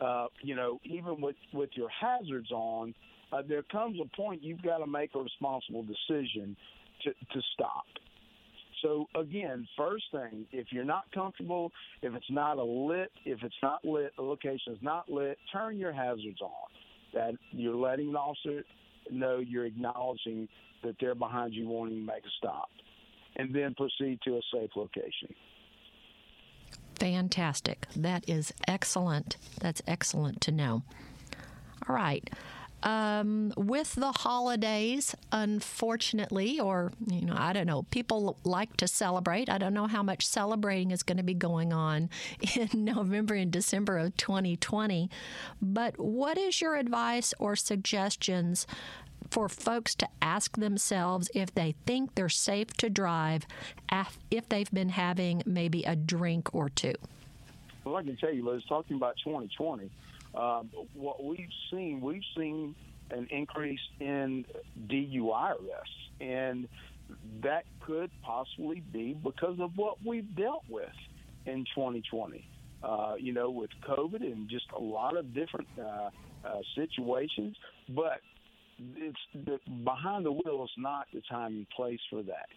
Uh, 0.00 0.26
you 0.42 0.56
know, 0.56 0.80
even 0.84 1.20
with 1.20 1.36
with 1.52 1.70
your 1.74 1.88
hazards 1.88 2.50
on, 2.50 2.94
uh, 3.32 3.42
there 3.46 3.62
comes 3.62 3.98
a 4.00 4.16
point 4.16 4.42
you've 4.42 4.62
got 4.62 4.78
to 4.78 4.86
make 4.86 5.10
a 5.14 5.18
responsible 5.18 5.84
decision 5.84 6.56
to 7.04 7.10
to 7.10 7.40
stop. 7.54 7.84
So 8.82 9.06
again, 9.14 9.66
first 9.76 10.04
thing, 10.10 10.46
if 10.52 10.66
you're 10.70 10.84
not 10.84 11.04
comfortable, 11.14 11.70
if 12.02 12.14
it's 12.14 12.30
not 12.30 12.58
a 12.58 12.64
lit, 12.64 13.10
if 13.24 13.38
it's 13.42 13.54
not 13.62 13.84
lit, 13.84 14.12
the 14.16 14.22
location 14.22 14.72
is 14.72 14.78
not 14.82 15.08
lit, 15.08 15.38
turn 15.52 15.78
your 15.78 15.92
hazards 15.92 16.40
on. 16.42 16.50
That 17.14 17.34
you're 17.52 17.76
letting 17.76 18.12
the 18.12 18.18
officer 18.18 18.64
know 19.10 19.38
you're 19.38 19.66
acknowledging 19.66 20.48
that 20.82 20.96
they're 21.00 21.14
behind 21.14 21.54
you 21.54 21.68
wanting 21.68 22.00
to 22.00 22.06
make 22.06 22.24
a 22.24 22.30
stop, 22.38 22.68
and 23.36 23.54
then 23.54 23.74
proceed 23.74 24.18
to 24.24 24.36
a 24.36 24.40
safe 24.52 24.70
location. 24.74 25.34
Fantastic. 26.98 27.86
That 27.96 28.28
is 28.28 28.52
excellent. 28.66 29.36
That's 29.60 29.82
excellent 29.86 30.40
to 30.42 30.52
know. 30.52 30.82
All 31.88 31.94
right. 31.94 32.28
Um, 32.82 33.52
with 33.56 33.94
the 33.94 34.10
holidays, 34.10 35.14
unfortunately, 35.30 36.58
or, 36.58 36.92
you 37.06 37.24
know, 37.24 37.34
I 37.36 37.52
don't 37.52 37.66
know, 37.66 37.84
people 37.84 38.36
like 38.44 38.76
to 38.78 38.88
celebrate. 38.88 39.48
I 39.48 39.58
don't 39.58 39.74
know 39.74 39.86
how 39.86 40.02
much 40.02 40.26
celebrating 40.26 40.90
is 40.90 41.02
going 41.02 41.18
to 41.18 41.22
be 41.22 41.34
going 41.34 41.72
on 41.72 42.10
in 42.56 42.84
November 42.84 43.34
and 43.34 43.50
December 43.52 43.98
of 43.98 44.16
2020. 44.16 45.08
But 45.60 45.98
what 45.98 46.36
is 46.38 46.60
your 46.60 46.76
advice 46.76 47.32
or 47.38 47.54
suggestions 47.54 48.66
for 49.30 49.48
folks 49.48 49.94
to 49.94 50.08
ask 50.20 50.56
themselves 50.58 51.30
if 51.34 51.54
they 51.54 51.74
think 51.86 52.14
they're 52.14 52.28
safe 52.28 52.68
to 52.74 52.90
drive 52.90 53.46
if 54.30 54.48
they've 54.48 54.70
been 54.70 54.90
having 54.90 55.42
maybe 55.46 55.84
a 55.84 55.96
drink 55.96 56.54
or 56.54 56.68
two? 56.68 56.94
Well, 57.84 57.96
I 57.96 58.02
can 58.02 58.16
tell 58.16 58.32
you, 58.32 58.48
Liz, 58.48 58.62
talking 58.68 58.96
about 58.96 59.16
2020, 59.24 59.90
um, 60.34 60.70
what 60.94 61.22
we've 61.22 61.48
seen, 61.70 62.00
we've 62.00 62.22
seen 62.36 62.74
an 63.10 63.26
increase 63.30 63.80
in 64.00 64.44
DUI 64.88 65.50
arrests, 65.50 66.10
and 66.20 66.68
that 67.42 67.64
could 67.86 68.10
possibly 68.22 68.82
be 68.92 69.14
because 69.14 69.58
of 69.60 69.72
what 69.76 69.98
we've 70.04 70.34
dealt 70.36 70.64
with 70.68 70.84
in 71.46 71.64
2020. 71.74 72.46
Uh, 72.82 73.14
you 73.16 73.32
know, 73.32 73.48
with 73.48 73.70
COVID 73.88 74.22
and 74.22 74.48
just 74.48 74.64
a 74.76 74.80
lot 74.80 75.16
of 75.16 75.32
different 75.32 75.68
uh, 75.78 76.10
uh, 76.44 76.58
situations, 76.74 77.56
but 77.94 78.20
it's 78.96 79.16
the, 79.46 79.60
behind 79.84 80.26
the 80.26 80.32
wheel 80.32 80.64
is 80.64 80.70
not 80.76 81.06
the 81.14 81.22
time 81.30 81.52
and 81.52 81.70
place 81.70 82.00
for 82.10 82.24
that. 82.24 82.48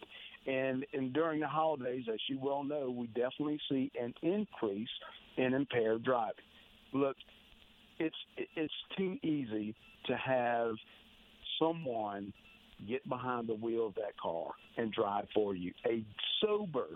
And 0.50 0.84
and 0.92 1.12
during 1.12 1.40
the 1.40 1.46
holidays, 1.46 2.04
as 2.12 2.18
you 2.28 2.40
well 2.40 2.64
know, 2.64 2.90
we 2.90 3.06
definitely 3.08 3.60
see 3.68 3.92
an 4.00 4.14
increase 4.22 4.88
in 5.36 5.54
impaired 5.54 6.04
driving. 6.04 6.34
Look, 6.92 7.16
it's 7.98 8.16
it's 8.54 8.72
too 8.96 9.16
easy 9.22 9.74
to 10.06 10.16
have 10.16 10.74
someone 11.58 12.32
get 12.88 13.06
behind 13.08 13.48
the 13.48 13.54
wheel 13.54 13.86
of 13.86 13.94
that 13.94 14.18
car 14.20 14.50
and 14.76 14.92
drive 14.92 15.26
for 15.34 15.54
you. 15.54 15.72
A 15.86 16.04
sober, 16.40 16.86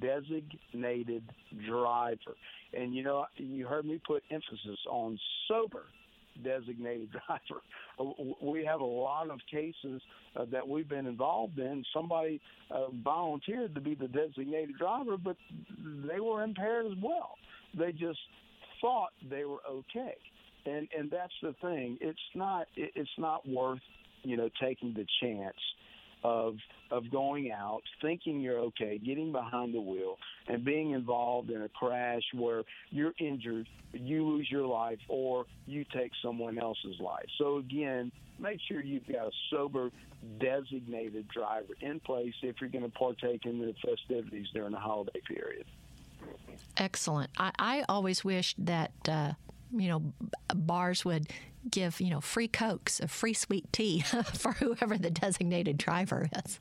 designated 0.00 1.24
driver. 1.68 2.36
And 2.72 2.94
you 2.94 3.02
know, 3.02 3.26
you 3.36 3.66
heard 3.66 3.84
me 3.84 4.00
put 4.06 4.22
emphasis 4.30 4.78
on 4.88 5.18
sober, 5.48 5.84
designated 6.42 7.10
driver. 7.26 7.62
We 8.42 8.64
have 8.64 8.80
a 8.80 8.84
lot 8.84 9.30
of 9.30 9.40
cases 9.50 10.00
uh, 10.36 10.44
that 10.50 10.66
we've 10.66 10.88
been 10.88 11.06
involved 11.06 11.58
in. 11.58 11.84
Somebody 11.92 12.40
uh, 12.70 12.86
volunteered 13.02 13.74
to 13.74 13.80
be 13.80 13.94
the 13.94 14.08
designated 14.08 14.76
driver, 14.78 15.16
but 15.16 15.36
they 16.08 16.20
were 16.20 16.42
impaired 16.42 16.86
as 16.86 16.98
well. 17.02 17.36
They 17.76 17.92
just 17.92 18.18
thought 18.80 19.10
they 19.30 19.44
were 19.44 19.60
okay, 19.68 20.14
and 20.66 20.88
and 20.96 21.10
that's 21.10 21.32
the 21.42 21.54
thing. 21.60 21.98
It's 22.00 22.18
not 22.34 22.66
it's 22.76 23.18
not 23.18 23.48
worth 23.48 23.80
you 24.22 24.36
know 24.36 24.48
taking 24.60 24.94
the 24.94 25.06
chance 25.20 25.56
of 26.24 26.56
of 26.90 27.10
going 27.10 27.52
out, 27.52 27.82
thinking 28.00 28.40
you're 28.40 28.58
okay, 28.58 28.98
getting 28.98 29.30
behind 29.30 29.74
the 29.74 29.80
wheel, 29.80 30.16
and 30.48 30.64
being 30.64 30.92
involved 30.92 31.50
in 31.50 31.62
a 31.62 31.68
crash 31.68 32.22
where 32.32 32.62
you're 32.90 33.14
injured, 33.18 33.68
you 33.92 34.26
lose 34.26 34.48
your 34.50 34.66
life, 34.66 34.98
or 35.08 35.44
you 35.66 35.84
take 35.94 36.12
someone 36.22 36.58
else's 36.58 36.98
life. 37.00 37.26
So 37.38 37.58
again, 37.58 38.10
make 38.38 38.58
sure 38.68 38.80
you've 38.80 39.06
got 39.06 39.26
a 39.26 39.30
sober, 39.50 39.90
designated 40.40 41.28
driver 41.28 41.74
in 41.80 42.00
place 42.00 42.34
if 42.42 42.56
you're 42.60 42.70
going 42.70 42.84
to 42.84 42.90
partake 42.90 43.44
in 43.44 43.58
the 43.58 43.74
festivities 43.84 44.46
during 44.54 44.72
the 44.72 44.78
holiday 44.78 45.20
period. 45.28 45.66
Excellent. 46.76 47.30
I, 47.36 47.52
I 47.58 47.84
always 47.88 48.24
wished 48.24 48.64
that 48.64 48.92
uh, 49.08 49.32
you 49.78 49.88
know 49.88 50.12
bars 50.54 51.04
would 51.04 51.30
give 51.70 52.00
you 52.00 52.10
know 52.10 52.20
free 52.20 52.48
cokes, 52.48 53.00
a 53.00 53.08
free 53.08 53.34
sweet 53.34 53.72
tea 53.72 54.00
for 54.34 54.52
whoever 54.52 54.98
the 54.98 55.10
designated 55.10 55.78
driver 55.78 56.28
is. 56.44 56.60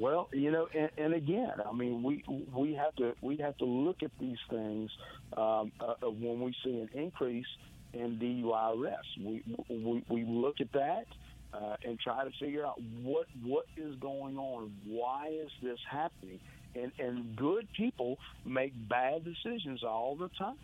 Well, 0.00 0.28
you 0.32 0.50
know, 0.50 0.66
and, 0.74 0.88
and, 0.96 1.14
again, 1.14 1.52
I 1.66 1.72
mean, 1.72 2.02
we 2.02 2.24
we 2.54 2.74
have 2.74 2.94
to 2.96 3.14
we 3.20 3.36
have 3.38 3.56
to 3.58 3.64
look 3.64 4.02
at 4.02 4.10
these 4.18 4.38
things 4.48 4.90
um, 5.36 5.72
uh, 5.80 5.94
uh 6.02 6.10
when 6.10 6.40
we 6.40 6.54
see 6.64 6.80
an 6.80 6.88
increase 6.94 7.46
in 7.92 8.18
DUI 8.18 8.78
arrests. 8.78 9.10
We 9.20 9.42
we, 9.68 10.04
we 10.08 10.24
look 10.24 10.60
at 10.60 10.72
that 10.72 11.06
uh, 11.52 11.76
and 11.84 11.98
try 12.00 12.24
to 12.24 12.30
figure 12.40 12.64
out 12.64 12.80
what 13.02 13.26
what 13.42 13.66
is 13.76 13.94
going 13.96 14.38
on. 14.38 14.72
Why 14.86 15.28
is 15.32 15.50
this 15.62 15.78
happening? 15.90 16.40
And 16.74 16.92
and 16.98 17.36
good 17.36 17.68
people 17.76 18.18
make 18.44 18.72
bad 18.88 19.24
decisions 19.24 19.82
all 19.84 20.16
the 20.16 20.28
time. 20.38 20.56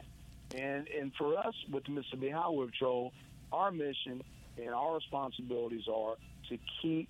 And 0.56 0.88
and 0.88 1.12
for 1.18 1.36
us 1.38 1.54
with 1.70 1.84
the 1.84 1.92
Mississippi 1.92 2.30
Highway 2.30 2.66
Patrol, 2.66 3.12
our 3.52 3.70
mission 3.70 4.22
and 4.56 4.70
our 4.70 4.94
responsibilities 4.94 5.84
are 5.92 6.14
to 6.48 6.58
keep 6.80 7.08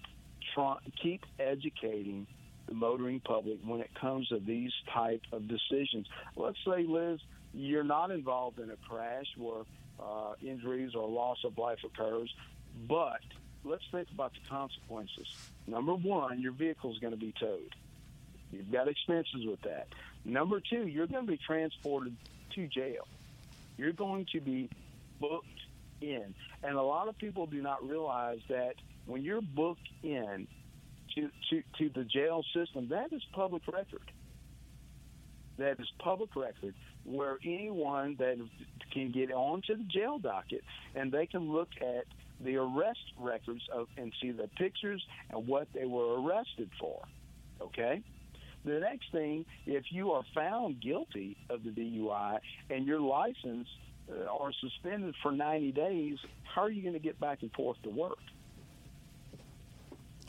keep 1.03 1.25
educating 1.39 2.27
the 2.69 2.75
motoring 2.75 3.21
public 3.21 3.59
when 3.65 3.81
it 3.81 3.91
comes 4.01 4.29
to 4.29 4.39
these 4.39 4.73
type 4.93 5.23
of 5.33 5.49
decisions. 5.49 6.07
Let's 6.37 6.59
say, 6.65 6.85
Liz, 6.89 7.21
you're 7.53 7.85
not 7.85 8.11
involved 8.11 8.59
in 8.61 8.71
a 8.71 8.77
crash 8.89 9.27
where 9.37 9.63
uh, 10.01 10.35
injuries 10.43 10.95
or 10.95 11.09
loss 11.09 11.39
of 11.45 11.59
life 11.59 11.79
occurs, 11.85 12.33
but 12.89 13.21
let's 13.65 13.85
think 13.91 14.09
about 14.13 14.33
the 14.33 14.49
consequences. 14.49 15.27
Number 15.67 15.95
one, 15.95 16.41
your 16.41 16.53
vehicle 16.53 16.93
is 16.93 16.99
going 16.99 17.13
to 17.13 17.21
be 17.21 17.35
towed. 17.39 17.75
You've 18.53 18.71
got 18.71 18.89
expenses 18.89 19.45
with 19.47 19.61
that. 19.63 19.89
Number 20.25 20.61
two, 20.61 20.87
you're 20.87 21.07
going 21.07 21.27
to 21.27 21.33
be 21.33 21.41
transported 21.45 22.17
to 22.55 22.67
jail. 22.69 23.07
You're 23.77 23.93
going 23.93 24.27
to 24.33 24.41
be 24.41 24.71
booked 25.21 25.47
in. 26.01 26.35
And 26.63 26.77
a 26.77 26.83
lot 26.83 27.09
of 27.09 27.19
people 27.19 27.47
do 27.47 27.61
not 27.63 27.87
realize 27.89 28.41
that 28.49 28.75
when 29.07 29.23
you're 29.23 29.43
booked 29.43 29.89
in 30.03 30.47
to, 31.15 31.31
to, 31.51 31.63
to 31.79 31.91
the 31.95 32.05
jail 32.05 32.45
system, 32.55 32.89
that 32.91 33.13
is 33.13 33.23
public 33.33 33.63
record. 33.67 34.11
That 35.59 35.79
is 35.79 35.87
public 35.99 36.35
record 36.35 36.75
where 37.05 37.39
anyone 37.45 38.17
that 38.19 38.37
can 38.93 39.13
get 39.13 39.31
onto 39.31 39.77
the 39.77 39.85
jail 39.85 40.19
docket 40.19 40.63
and 40.95 41.13
they 41.13 41.27
can 41.27 41.53
look 41.53 41.69
at 41.81 42.07
the 42.41 42.57
arrest 42.57 42.99
records 43.19 43.63
of 43.73 43.87
and 43.97 44.13
see 44.21 44.33
the 44.33 44.49
pictures 44.57 45.05
and 45.31 45.47
what 45.47 45.69
they 45.75 45.85
were 45.85 46.21
arrested 46.21 46.71
for. 46.81 47.03
Okay? 47.61 48.03
The 48.65 48.81
next 48.81 49.13
thing, 49.13 49.45
if 49.67 49.85
you 49.91 50.13
are 50.13 50.23
found 50.35 50.81
guilty 50.81 51.37
of 51.51 51.63
the 51.65 51.71
DUI 51.71 52.39
and 52.71 52.87
your 52.87 53.01
license 53.01 53.69
uh, 54.11 54.25
are 54.31 54.53
suspended 54.61 55.15
for 55.23 55.33
90 55.33 55.73
days, 55.73 56.19
how 56.55 56.63
are 56.63 56.71
you 56.71 56.83
going 56.83 56.95
to 56.95 57.01
get 57.01 57.21
back 57.21 57.43
and 57.43 57.53
forth 57.53 57.77
to 57.83 57.91
work? 57.91 58.19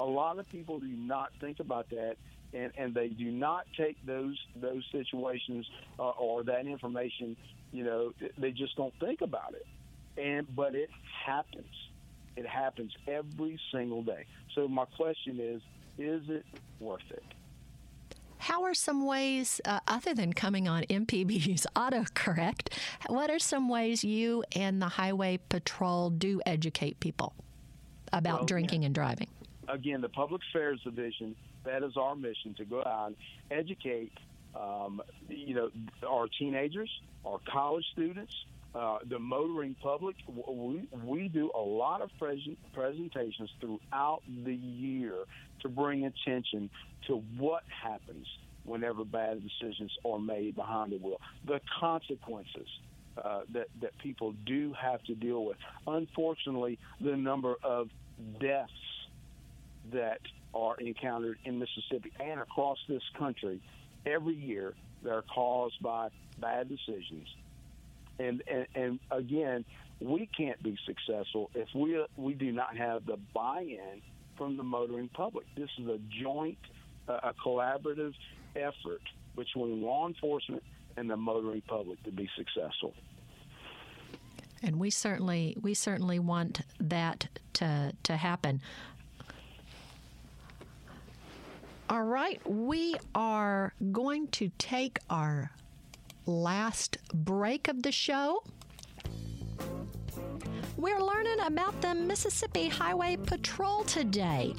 A 0.02 0.06
lot 0.06 0.38
of 0.38 0.50
people 0.50 0.80
do 0.80 0.88
not 0.88 1.30
think 1.40 1.62
about 1.62 1.90
that, 1.92 2.18
and, 2.54 2.74
and 2.78 2.94
they 2.94 3.08
do 3.08 3.32
not 3.32 3.66
take 3.78 3.96
those 4.06 4.38
those 4.54 4.84
situations 4.92 5.66
uh, 5.98 6.10
or 6.10 6.44
that 6.44 6.66
information. 6.68 7.38
You 7.72 7.86
know, 7.86 8.14
they 8.38 8.52
just 8.52 8.76
don't 8.76 8.94
think 9.00 9.22
about 9.22 9.54
it, 9.54 9.66
and 10.22 10.54
but 10.54 10.76
it 10.76 10.90
happens. 11.26 11.72
It 12.36 12.46
happens 12.46 12.92
every 13.08 13.58
single 13.72 14.04
day. 14.04 14.26
So 14.54 14.68
my 14.68 14.84
question 14.84 15.40
is: 15.40 15.62
Is 15.98 16.30
it 16.30 16.46
worth 16.82 17.10
it? 17.10 17.24
How 18.46 18.62
are 18.66 18.76
some 18.76 19.08
ways, 19.08 19.60
uh, 19.66 19.80
other 19.88 20.14
than 20.14 20.32
coming 20.32 20.68
on 20.68 20.84
MPB's 20.84 21.66
autocorrect, 21.76 22.68
what 23.08 23.32
are 23.32 23.40
some 23.40 23.70
ways 23.70 24.04
you 24.04 24.44
and 24.56 24.80
the 24.80 24.88
Highway 24.88 25.40
Patrol 25.50 26.12
do 26.12 26.44
educate 26.46 27.00
people 27.00 27.34
about 28.14 28.42
well, 28.42 28.46
drinking 28.46 28.86
and 28.86 28.94
driving? 28.94 29.30
Again, 29.68 30.00
the 30.00 30.10
Public 30.10 30.44
Affairs 30.52 30.80
Division, 30.84 31.36
that 31.64 31.82
is 31.82 31.98
our 31.98 32.16
mission 32.16 32.54
to 32.60 32.66
go 32.66 32.84
out 32.86 33.08
and 33.08 33.16
educate, 33.50 34.14
um, 34.56 35.02
you 35.28 35.56
know, 35.56 35.72
our 36.08 36.28
teenagers, 36.38 36.92
our 37.26 37.40
college 37.52 37.86
students, 37.94 38.36
uh, 38.76 39.00
the 39.10 39.18
motoring 39.18 39.76
public. 39.82 40.18
We, 40.28 40.88
we 41.04 41.30
do 41.30 41.50
a 41.56 41.60
lot 41.60 42.02
of 42.02 42.12
present, 42.20 42.60
presentations 42.74 43.50
throughout 43.60 44.22
the 44.44 44.54
year 44.54 45.16
to 45.62 45.70
bring 45.70 46.06
attention 46.06 46.70
to 47.08 47.24
what 47.38 47.64
happens 47.84 48.28
whenever 48.64 49.06
bad 49.06 49.42
decisions 49.44 49.92
are 50.04 50.20
made 50.20 50.56
behind 50.56 50.92
the 50.92 50.98
wheel, 50.98 51.22
the 51.46 51.62
consequences 51.80 52.68
uh, 53.24 53.42
that 53.54 53.68
that 53.82 53.98
people 54.00 54.34
do 54.46 54.74
have 54.74 55.02
to 55.04 55.16
deal 55.16 55.46
with. 55.46 55.58
Unfortunately, 55.88 56.78
the 57.00 57.16
number 57.16 57.56
of 57.64 57.90
deaths 58.40 58.72
that 59.94 60.20
are 60.54 60.76
encountered 60.78 61.38
in 61.44 61.60
Mississippi 61.60 62.12
and 62.20 62.40
across 62.40 62.78
this 62.88 63.04
country 63.18 63.62
every 64.06 64.36
year 64.36 64.74
that 65.04 65.12
are 65.12 65.24
caused 65.24 65.82
by 65.82 66.10
bad 66.40 66.70
decisions. 66.70 67.28
And, 68.18 68.42
and, 68.48 68.68
and 68.74 69.00
again, 69.12 69.66
we 70.00 70.30
can't 70.38 70.62
be 70.64 70.78
successful 70.86 71.52
if 71.54 71.68
we 71.74 72.04
we 72.18 72.34
do 72.34 72.52
not 72.52 72.76
have 72.78 73.06
the 73.06 73.18
buy-in 73.34 74.02
from 74.38 74.58
the 74.58 74.64
motoring 74.64 75.10
public. 75.10 75.46
This 75.56 75.70
is 75.80 75.88
a 75.88 76.00
joint, 76.22 76.58
uh, 77.08 77.20
a 77.24 77.34
collaborative 77.34 78.14
effort 78.56 79.02
between 79.36 79.82
law 79.82 80.08
enforcement 80.08 80.64
and 80.98 81.10
the 81.10 81.18
motoring 81.18 81.62
public 81.68 82.02
to 82.04 82.12
be 82.12 82.30
successful. 82.38 82.94
And 84.64 84.80
we 84.80 84.90
certainly 84.90 85.56
we 85.62 85.74
certainly 85.74 86.20
want 86.20 86.62
that 86.80 87.28
to 87.54 87.94
to 88.04 88.18
happen. 88.18 88.62
All 91.88 92.04
right, 92.04 92.42
we 92.50 92.96
are 93.14 93.74
going 93.92 94.28
to 94.30 94.50
take 94.58 94.98
our 95.10 95.52
last 96.26 96.98
break 97.14 97.68
of 97.68 97.84
the 97.84 97.92
show. 97.92 98.44
We're 100.78 101.00
learning 101.02 101.40
about 101.46 101.82
the 101.82 101.96
Mississippi 101.96 102.68
Highway 102.68 103.16
Patrol 103.16 103.86
today. 103.86 104.54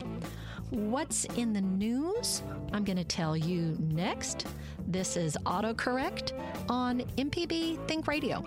What's 0.70 1.26
in 1.36 1.52
the 1.52 1.60
news? 1.60 2.42
I'm 2.72 2.84
going 2.84 2.96
to 2.96 3.04
tell 3.04 3.36
you 3.36 3.76
next. 3.78 4.46
This 4.88 5.18
is 5.18 5.36
AutoCorrect 5.44 6.32
on 6.70 7.00
MPB 7.18 7.86
Think 7.86 8.06
Radio. 8.06 8.42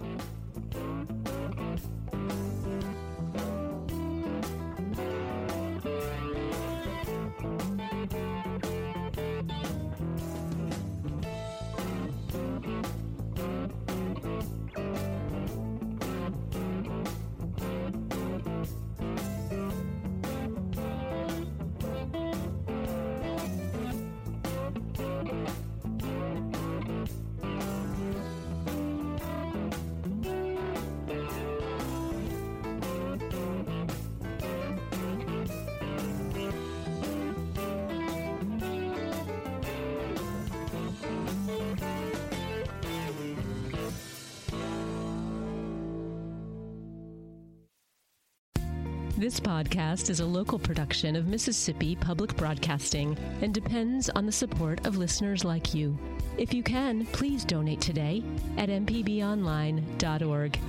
This 49.30 49.40
podcast 49.40 50.10
is 50.10 50.22
a 50.22 50.26
local 50.26 50.58
production 50.58 51.16
of 51.16 51.28
Mississippi 51.28 51.96
Public 51.96 52.36
Broadcasting 52.36 53.16
and 53.44 53.54
depends 53.54 54.10
on 54.10 54.26
the 54.26 54.32
support 54.32 54.88
of 54.88 54.98
listeners 54.98 55.46
like 55.46 55.72
you. 55.72 55.96
If 56.40 56.52
you 56.52 56.64
can, 56.64 57.06
please 57.06 57.46
donate 57.46 57.80
today 57.80 58.24
at 58.58 58.70
mpbonline.org. 58.70 60.60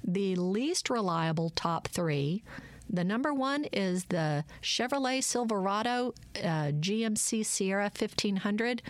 The 0.02 0.38
least 0.38 0.90
reliable 0.90 1.50
top 1.50 1.90
three. 1.90 2.42
The 2.90 3.04
number 3.04 3.34
one 3.34 3.66
is 3.66 4.06
the 4.06 4.46
Chevrolet 4.62 5.22
Silverado 5.22 6.14
uh, 6.38 6.72
GMC 6.72 7.46
Sierra 7.46 7.92
1500 7.94 8.82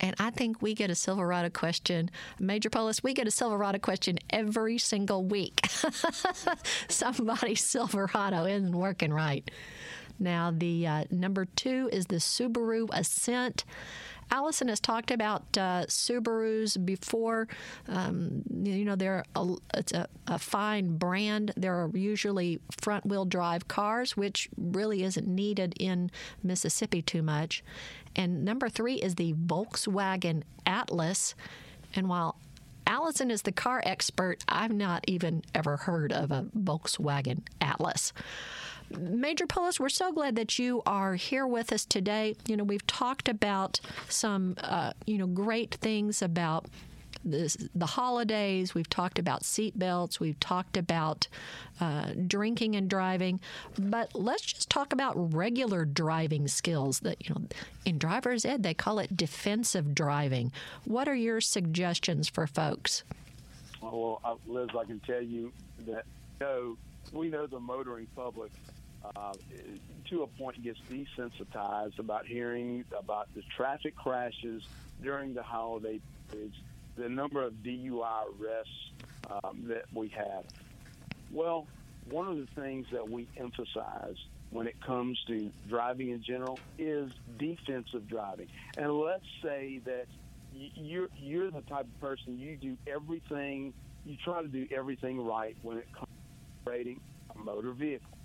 and 0.00 0.14
I 0.18 0.30
think 0.30 0.62
we 0.62 0.74
get 0.74 0.90
a 0.90 0.94
Silverado 0.94 1.50
question. 1.50 2.10
Major 2.38 2.70
Poulos, 2.70 3.02
we 3.02 3.14
get 3.14 3.28
a 3.28 3.30
Silverado 3.30 3.78
question 3.78 4.18
every 4.30 4.78
single 4.78 5.24
week. 5.24 5.66
Somebody's 6.88 7.62
Silverado 7.62 8.46
isn't 8.46 8.76
working 8.76 9.12
right. 9.12 9.48
Now, 10.18 10.52
the 10.54 10.86
uh, 10.86 11.04
number 11.10 11.46
two 11.46 11.88
is 11.92 12.06
the 12.06 12.16
Subaru 12.16 12.88
Ascent. 12.92 13.64
Allison 14.30 14.68
has 14.68 14.80
talked 14.80 15.10
about 15.10 15.42
uh, 15.56 15.84
Subarus 15.86 16.82
before. 16.84 17.48
Um, 17.88 18.42
you 18.62 18.84
know, 18.84 18.96
they're 18.96 19.24
a, 19.34 19.54
it's 19.74 19.92
a, 19.92 20.08
a, 20.26 20.38
fine 20.38 20.96
brand. 20.96 21.52
They're 21.56 21.90
usually 21.92 22.60
front 22.80 23.06
wheel 23.06 23.24
drive 23.24 23.68
cars, 23.68 24.16
which 24.16 24.48
really 24.56 25.02
isn't 25.02 25.26
needed 25.26 25.74
in 25.80 26.10
Mississippi 26.42 27.02
too 27.02 27.22
much. 27.22 27.64
And 28.14 28.44
number 28.44 28.68
three 28.68 28.96
is 28.96 29.16
the 29.16 29.32
Volkswagen 29.34 30.42
Atlas. 30.64 31.34
And 31.94 32.08
while 32.08 32.36
Allison 32.86 33.30
is 33.30 33.42
the 33.42 33.52
car 33.52 33.82
expert, 33.84 34.42
I've 34.48 34.72
not 34.72 35.04
even 35.06 35.42
ever 35.54 35.76
heard 35.76 36.12
of 36.12 36.30
a 36.30 36.46
Volkswagen 36.56 37.42
Atlas. 37.60 38.12
Major 38.98 39.46
Poulos, 39.46 39.78
we're 39.78 39.88
so 39.88 40.12
glad 40.12 40.36
that 40.36 40.58
you 40.58 40.82
are 40.84 41.14
here 41.14 41.46
with 41.46 41.72
us 41.72 41.84
today. 41.84 42.34
You 42.46 42.56
know, 42.56 42.64
we've 42.64 42.86
talked 42.86 43.28
about 43.28 43.80
some, 44.08 44.56
uh, 44.62 44.92
you 45.06 45.18
know, 45.18 45.26
great 45.26 45.74
things 45.76 46.22
about 46.22 46.66
this, 47.24 47.56
the 47.74 47.86
holidays. 47.86 48.74
We've 48.74 48.88
talked 48.88 49.18
about 49.18 49.42
seatbelts. 49.42 50.18
We've 50.20 50.40
talked 50.40 50.76
about 50.76 51.28
uh, 51.80 52.12
drinking 52.26 52.76
and 52.76 52.88
driving. 52.88 53.40
But 53.78 54.14
let's 54.14 54.42
just 54.42 54.70
talk 54.70 54.92
about 54.92 55.34
regular 55.34 55.84
driving 55.84 56.48
skills. 56.48 57.00
That 57.00 57.28
you 57.28 57.34
know, 57.34 57.42
in 57.84 57.98
driver's 57.98 58.44
ed, 58.44 58.62
they 58.62 58.74
call 58.74 58.98
it 58.98 59.16
defensive 59.16 59.94
driving. 59.94 60.52
What 60.84 61.08
are 61.08 61.14
your 61.14 61.40
suggestions 61.40 62.28
for 62.28 62.46
folks? 62.46 63.04
Well, 63.80 64.20
uh, 64.24 64.34
Liz, 64.46 64.68
I 64.78 64.84
can 64.84 65.00
tell 65.00 65.22
you 65.22 65.52
that 65.86 66.04
you 66.40 66.46
know, 66.46 66.76
we 67.12 67.28
know 67.28 67.46
the 67.46 67.60
motoring 67.60 68.06
public 68.14 68.50
uh, 69.16 69.34
to 70.10 70.22
a 70.22 70.26
point 70.26 70.62
gets 70.62 70.78
desensitized 70.90 71.98
about 71.98 72.26
hearing 72.26 72.84
about 72.98 73.28
the 73.34 73.42
traffic 73.56 73.96
crashes 73.96 74.62
during 75.02 75.34
the 75.34 75.42
holiday 75.42 76.00
periods 76.30 76.54
the 76.96 77.08
number 77.08 77.42
of 77.42 77.54
DUI 77.54 78.24
arrests 78.40 78.92
um, 79.30 79.68
that 79.68 79.84
we 79.94 80.08
have. 80.08 80.44
Well, 81.32 81.66
one 82.08 82.28
of 82.28 82.36
the 82.36 82.48
things 82.60 82.86
that 82.92 83.08
we 83.08 83.28
emphasize 83.36 84.16
when 84.50 84.66
it 84.66 84.74
comes 84.84 85.18
to 85.28 85.50
driving 85.68 86.10
in 86.10 86.22
general 86.22 86.60
is 86.78 87.10
defensive 87.38 88.08
driving. 88.08 88.48
And 88.76 88.92
let's 88.92 89.24
say 89.42 89.80
that 89.84 90.06
you're 90.52 91.08
you're 91.16 91.50
the 91.50 91.60
type 91.62 91.86
of 91.86 92.00
person 92.00 92.38
you 92.38 92.56
do 92.56 92.76
everything 92.92 93.72
you 94.04 94.16
try 94.24 94.42
to 94.42 94.48
do 94.48 94.66
everything 94.74 95.24
right 95.24 95.56
when 95.62 95.78
it 95.78 95.86
comes 95.92 96.08
to 96.08 96.70
operating 96.70 97.00
a 97.34 97.38
motor 97.38 97.72
vehicle. 97.72 98.19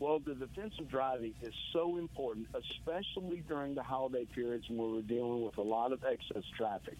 Well, 0.00 0.18
the 0.18 0.34
defensive 0.34 0.90
driving 0.90 1.34
is 1.42 1.52
so 1.74 1.98
important, 1.98 2.48
especially 2.54 3.44
during 3.46 3.74
the 3.74 3.82
holiday 3.82 4.26
periods 4.34 4.64
when 4.68 4.94
we're 4.94 5.02
dealing 5.02 5.44
with 5.44 5.58
a 5.58 5.62
lot 5.62 5.92
of 5.92 6.00
excess 6.10 6.44
traffic 6.56 6.96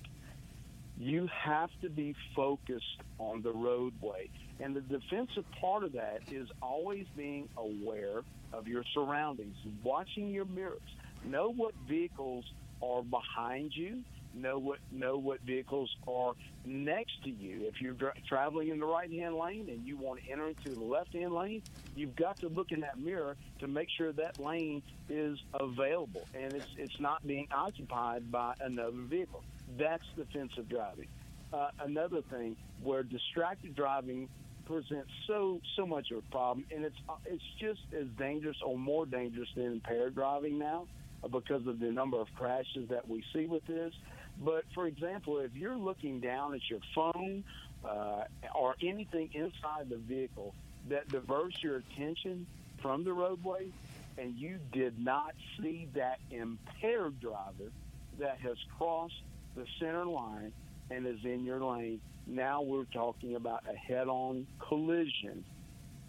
you 1.00 1.26
have 1.44 1.70
to 1.80 1.88
be 1.88 2.14
focused 2.36 2.84
on 3.18 3.42
the 3.42 3.50
roadway. 3.52 4.28
And 4.60 4.76
the 4.76 4.82
defensive 4.82 5.44
part 5.58 5.82
of 5.82 5.92
that 5.92 6.18
is 6.30 6.46
always 6.60 7.06
being 7.16 7.48
aware 7.56 8.22
of 8.52 8.68
your 8.68 8.84
surroundings, 8.92 9.56
watching 9.82 10.28
your 10.28 10.44
mirrors. 10.44 10.78
Know 11.24 11.52
what 11.52 11.72
vehicles 11.88 12.44
are 12.82 13.02
behind 13.02 13.72
you. 13.74 14.02
Know 14.32 14.58
what 14.58 14.78
know 14.92 15.18
what 15.18 15.40
vehicles 15.40 15.90
are 16.06 16.34
next 16.64 17.22
to 17.24 17.30
you. 17.30 17.66
If 17.66 17.80
you're 17.80 17.96
traveling 18.28 18.68
in 18.68 18.78
the 18.78 18.86
right 18.86 19.10
hand 19.10 19.34
lane 19.34 19.68
and 19.68 19.84
you 19.84 19.96
want 19.96 20.20
to 20.22 20.30
enter 20.30 20.48
into 20.48 20.70
the 20.70 20.84
left 20.84 21.12
hand 21.12 21.34
lane, 21.34 21.62
you've 21.96 22.14
got 22.14 22.38
to 22.40 22.48
look 22.48 22.70
in 22.70 22.80
that 22.80 22.98
mirror 22.98 23.36
to 23.58 23.66
make 23.66 23.88
sure 23.96 24.12
that 24.12 24.38
lane 24.38 24.82
is 25.08 25.38
available 25.52 26.28
and 26.32 26.52
it's 26.52 26.68
it's 26.78 27.00
not 27.00 27.26
being 27.26 27.48
occupied 27.50 28.30
by 28.30 28.54
another 28.60 28.96
vehicle. 28.96 29.42
That's 29.76 30.04
defensive 30.16 30.68
driving. 30.68 31.08
Uh, 31.52 31.70
another 31.80 32.22
thing 32.22 32.56
where 32.82 33.02
distracted 33.02 33.74
driving 33.74 34.28
presents 34.64 35.10
so 35.26 35.60
so 35.76 35.84
much 35.84 36.12
of 36.12 36.18
a 36.18 36.30
problem, 36.30 36.64
and 36.72 36.84
it's 36.84 36.96
uh, 37.08 37.14
it's 37.26 37.42
just 37.58 37.80
as 37.98 38.06
dangerous 38.16 38.56
or 38.64 38.78
more 38.78 39.06
dangerous 39.06 39.48
than 39.56 39.66
impaired 39.66 40.14
driving 40.14 40.58
now 40.58 40.86
because 41.32 41.66
of 41.66 41.80
the 41.80 41.90
number 41.90 42.18
of 42.18 42.28
crashes 42.36 42.88
that 42.88 43.08
we 43.08 43.24
see 43.32 43.46
with 43.46 43.66
this. 43.66 43.92
But 44.40 44.64
for 44.74 44.86
example, 44.86 45.38
if 45.38 45.54
you're 45.54 45.76
looking 45.76 46.20
down 46.20 46.54
at 46.54 46.60
your 46.68 46.80
phone 46.94 47.44
uh, 47.84 48.24
or 48.54 48.74
anything 48.82 49.30
inside 49.34 49.88
the 49.88 49.98
vehicle 49.98 50.54
that 50.88 51.10
diverts 51.10 51.56
your 51.62 51.76
attention 51.76 52.46
from 52.80 53.04
the 53.04 53.12
roadway, 53.12 53.68
and 54.16 54.34
you 54.36 54.58
did 54.72 54.98
not 54.98 55.34
see 55.60 55.88
that 55.94 56.18
impaired 56.30 57.20
driver 57.20 57.70
that 58.18 58.38
has 58.40 58.56
crossed 58.76 59.22
the 59.56 59.64
center 59.78 60.06
line 60.06 60.52
and 60.90 61.06
is 61.06 61.24
in 61.24 61.44
your 61.44 61.62
lane. 61.62 62.00
Now 62.26 62.62
we're 62.62 62.84
talking 62.84 63.34
about 63.36 63.62
a 63.70 63.76
head 63.76 64.08
on 64.08 64.46
collision 64.68 65.44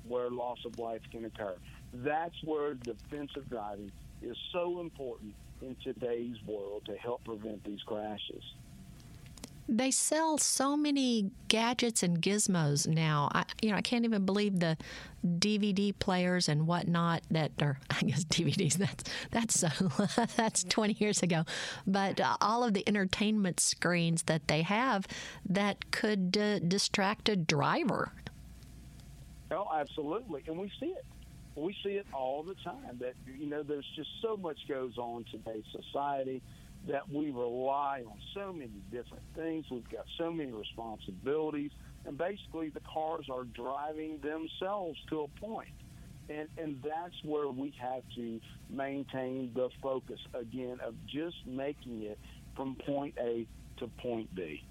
where 0.07 0.29
loss 0.29 0.57
of 0.65 0.77
life 0.79 1.01
can 1.11 1.25
occur. 1.25 1.55
That's 1.93 2.36
where 2.43 2.73
defensive 2.73 3.49
driving 3.49 3.91
is 4.21 4.38
so 4.51 4.79
important 4.79 5.34
in 5.62 5.76
today's 5.84 6.38
world 6.45 6.84
to 6.86 6.95
help 6.95 7.24
prevent 7.24 7.64
these 7.64 7.82
crashes. 7.86 8.43
They 9.70 9.91
sell 9.91 10.38
so 10.38 10.76
many 10.76 11.32
gadgets 11.47 12.03
and 12.03 12.22
gizmos 12.22 12.88
now. 12.88 13.30
I, 13.32 13.45
you 13.62 13.72
know, 13.72 13.78
I 13.78 13.82
can't 13.82 14.03
even 14.03 14.26
believe 14.26 14.59
the 14.59 14.76
DVD 15.26 15.97
players 15.97 16.49
and 16.49 16.68
whatnot 16.68 17.22
that 17.32 17.51
are. 17.62 17.80
I 17.89 18.01
guess 18.01 18.26
DVDs. 18.26 18.74
That's 18.74 19.03
that's 19.30 19.59
so 19.59 19.70
that's 20.36 20.64
20 20.66 20.97
years 20.99 21.24
ago. 21.24 21.45
But 21.88 22.20
uh, 22.20 22.36
all 22.41 22.64
of 22.64 22.74
the 22.74 22.84
entertainment 22.88 23.59
screens 23.59 24.24
that 24.24 24.47
they 24.47 24.64
have 24.64 25.07
that 25.47 25.91
could 25.91 26.38
uh, 26.38 26.59
distract 26.59 27.30
a 27.30 27.36
driver. 27.36 28.12
Oh, 29.51 29.68
absolutely, 29.74 30.43
and 30.47 30.57
we 30.57 30.72
see 30.80 30.88
it. 30.88 31.05
We 31.56 31.76
see 31.84 31.91
it 31.91 32.06
all 32.14 32.43
the 32.43 32.56
time. 32.64 32.99
That 32.99 33.14
you 33.26 33.47
know, 33.47 33.64
there's 33.64 33.86
just 33.95 34.10
so 34.22 34.38
much 34.38 34.58
goes 34.68 34.97
on 34.97 35.26
today's 35.32 35.64
society 35.72 36.41
that 36.88 37.10
we 37.14 37.30
rely 37.30 38.04
on 38.08 38.18
so 38.34 38.52
many 38.52 38.82
different 38.91 39.24
things. 39.36 39.66
We've 39.70 39.89
got 39.89 40.06
so 40.18 40.32
many 40.32 40.52
responsibilities, 40.52 41.72
and 42.06 42.18
basically 42.18 42.70
the 42.70 42.82
cars 42.91 43.28
are 43.32 43.43
driving 43.43 44.20
themselves 44.22 44.97
to 45.10 45.22
a. 45.41 45.68
And, 46.30 46.47
and 46.58 46.82
that's 46.82 47.16
where 47.24 47.49
we 47.49 47.74
have 47.80 48.04
to 48.16 48.39
maintain 48.70 49.52
the 49.54 49.70
focus 49.82 50.20
again 50.34 50.78
of 50.86 50.95
just 51.06 51.36
making 51.45 52.04
it 52.04 52.18
from 52.56 52.78
point 52.86 53.16
A 53.20 53.45
to 53.80 53.88
point 54.02 54.34
B. 54.34 54.64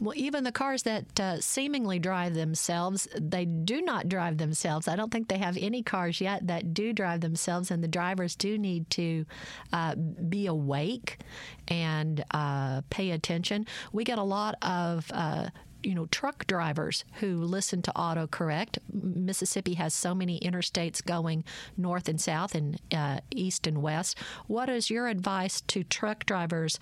Well, 0.00 0.14
even 0.16 0.44
the 0.44 0.52
cars 0.52 0.84
that 0.84 1.18
uh, 1.18 1.40
seemingly 1.40 1.98
drive 1.98 2.34
themselves, 2.34 3.08
they 3.18 3.44
do 3.44 3.82
not 3.82 4.08
drive 4.08 4.38
themselves. 4.38 4.86
I 4.86 4.94
don't 4.94 5.10
think 5.10 5.26
they 5.26 5.38
have 5.38 5.56
any 5.60 5.82
cars 5.82 6.20
yet 6.20 6.46
that 6.46 6.72
do 6.72 6.92
drive 6.92 7.20
themselves, 7.20 7.72
and 7.72 7.82
the 7.82 7.88
drivers 7.88 8.36
do 8.36 8.58
need 8.58 8.88
to 8.90 9.26
uh, 9.72 9.96
be 9.96 10.46
awake 10.46 11.18
and 11.66 12.24
uh, 12.30 12.82
pay 12.90 13.10
attention. 13.10 13.66
We 13.92 14.04
get 14.04 14.18
a 14.18 14.22
lot 14.22 14.54
of 14.62 15.10
uh, 15.12 15.48
you 15.82 15.94
know 15.94 16.06
truck 16.06 16.46
drivers 16.46 17.04
who 17.14 17.36
listen 17.36 17.82
to 17.82 17.92
autocorrect. 17.94 18.78
Mississippi 18.92 19.74
has 19.74 19.94
so 19.94 20.14
many 20.14 20.40
interstates 20.40 21.04
going 21.04 21.44
north 21.76 22.08
and 22.08 22.20
south 22.20 22.54
and 22.54 22.80
uh, 22.92 23.20
east 23.30 23.66
and 23.66 23.82
west. 23.82 24.18
What 24.46 24.68
is 24.68 24.90
your 24.90 25.08
advice 25.08 25.60
to 25.62 25.84
truck 25.84 26.26
drivers 26.26 26.78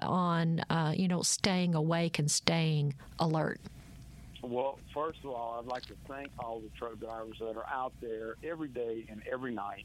on 0.00 0.60
uh, 0.70 0.94
you 0.96 1.08
know 1.08 1.22
staying 1.22 1.74
awake 1.74 2.18
and 2.18 2.30
staying 2.30 2.94
alert? 3.18 3.60
Well, 4.42 4.78
first 4.94 5.18
of 5.24 5.30
all, 5.30 5.58
I'd 5.58 5.66
like 5.66 5.86
to 5.86 5.94
thank 6.06 6.30
all 6.38 6.60
the 6.60 6.70
truck 6.78 6.98
drivers 7.00 7.36
that 7.40 7.56
are 7.56 7.66
out 7.70 7.92
there 8.00 8.36
every 8.44 8.68
day 8.68 9.04
and 9.10 9.22
every 9.30 9.52
night, 9.52 9.84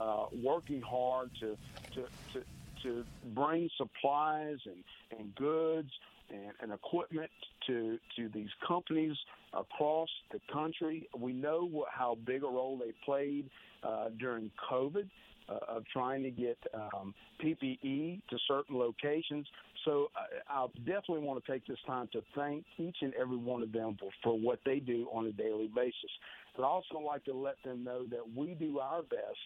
uh, 0.00 0.26
working 0.32 0.82
hard 0.82 1.30
to 1.40 1.56
to 1.94 2.06
to 2.32 2.44
to 2.82 3.04
bring 3.34 3.70
supplies 3.76 4.58
and, 4.66 4.84
and 5.18 5.34
goods 5.36 5.90
and, 6.32 6.52
and 6.60 6.72
equipment 6.72 7.30
to 7.66 7.98
to 8.16 8.28
these 8.34 8.50
companies 8.66 9.16
across 9.52 10.08
the 10.32 10.40
country. 10.52 11.08
We 11.16 11.32
know 11.32 11.68
what, 11.70 11.88
how 11.92 12.16
big 12.26 12.42
a 12.42 12.46
role 12.46 12.78
they 12.78 12.92
played 13.04 13.48
uh, 13.82 14.08
during 14.18 14.50
COVID 14.70 15.08
uh, 15.48 15.58
of 15.76 15.84
trying 15.92 16.22
to 16.22 16.30
get 16.30 16.58
um, 16.74 17.14
PPE 17.42 18.22
to 18.30 18.38
certain 18.48 18.78
locations. 18.78 19.46
So 19.84 20.08
uh, 20.16 20.52
I 20.52 20.66
definitely 20.78 21.20
want 21.20 21.44
to 21.44 21.52
take 21.52 21.66
this 21.66 21.78
time 21.86 22.08
to 22.12 22.22
thank 22.34 22.64
each 22.78 22.96
and 23.00 23.12
every 23.14 23.36
one 23.36 23.62
of 23.62 23.72
them 23.72 23.96
for, 23.98 24.10
for 24.22 24.38
what 24.38 24.60
they 24.64 24.78
do 24.78 25.08
on 25.12 25.26
a 25.26 25.32
daily 25.32 25.68
basis. 25.74 26.10
But 26.56 26.64
I 26.64 26.66
also 26.66 26.98
like 27.04 27.24
to 27.24 27.34
let 27.34 27.56
them 27.64 27.82
know 27.82 28.04
that 28.10 28.22
we 28.36 28.54
do 28.54 28.78
our 28.78 29.02
best 29.02 29.38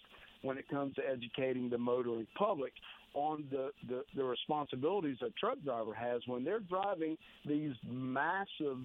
when 0.46 0.58
it 0.58 0.68
comes 0.68 0.94
to 0.94 1.02
educating 1.02 1.68
the 1.68 1.78
motoring 1.78 2.26
public 2.36 2.72
on 3.14 3.44
the, 3.50 3.70
the, 3.88 4.02
the 4.14 4.22
responsibilities 4.22 5.16
a 5.22 5.30
truck 5.40 5.56
driver 5.64 5.94
has 5.94 6.20
when 6.26 6.44
they're 6.44 6.60
driving 6.60 7.16
these 7.46 7.72
massive, 7.90 8.78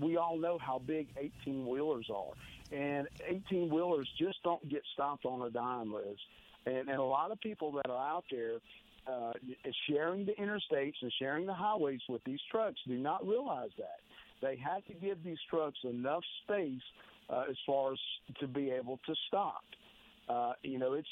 we 0.00 0.16
all 0.16 0.38
know 0.38 0.58
how 0.64 0.80
big 0.86 1.08
18 1.44 1.66
wheelers 1.66 2.08
are. 2.14 2.32
And 2.76 3.08
18 3.28 3.68
wheelers 3.72 4.08
just 4.18 4.42
don't 4.44 4.66
get 4.70 4.82
stopped 4.94 5.24
on 5.24 5.46
a 5.46 5.50
dime, 5.50 5.92
Liz. 5.92 6.16
And, 6.66 6.88
and 6.88 6.98
a 6.98 7.02
lot 7.02 7.30
of 7.30 7.40
people 7.40 7.72
that 7.72 7.90
are 7.90 8.16
out 8.16 8.24
there 8.30 8.58
uh, 9.06 9.32
sharing 9.88 10.24
the 10.24 10.32
interstates 10.32 10.94
and 11.02 11.12
sharing 11.18 11.44
the 11.44 11.52
highways 11.52 12.00
with 12.08 12.22
these 12.24 12.40
trucks 12.50 12.78
do 12.86 12.96
not 12.96 13.26
realize 13.26 13.70
that. 13.76 13.98
They 14.40 14.56
have 14.56 14.84
to 14.86 14.94
give 14.94 15.22
these 15.24 15.38
trucks 15.50 15.78
enough 15.84 16.22
space 16.44 16.82
uh, 17.28 17.44
as 17.50 17.56
far 17.66 17.92
as 17.92 17.98
to 18.40 18.46
be 18.46 18.70
able 18.70 18.98
to 19.06 19.14
stop. 19.28 19.62
Uh, 20.28 20.52
you 20.62 20.78
know, 20.78 20.94
it's. 20.94 21.08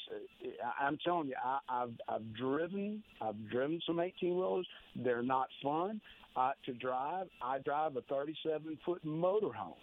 I'm 0.79 0.97
telling 1.03 1.27
you, 1.27 1.35
I, 1.43 1.59
I've 1.69 1.93
I've 2.09 2.33
driven 2.33 3.03
I've 3.21 3.49
driven 3.49 3.81
some 3.85 3.99
18 3.99 4.35
wheelers. 4.35 4.67
They're 4.95 5.23
not 5.23 5.47
fun 5.61 6.01
uh, 6.35 6.51
to 6.65 6.73
drive. 6.73 7.27
I 7.41 7.59
drive 7.59 7.95
a 7.95 8.01
37 8.01 8.77
foot 8.85 9.05
motorhome, 9.05 9.75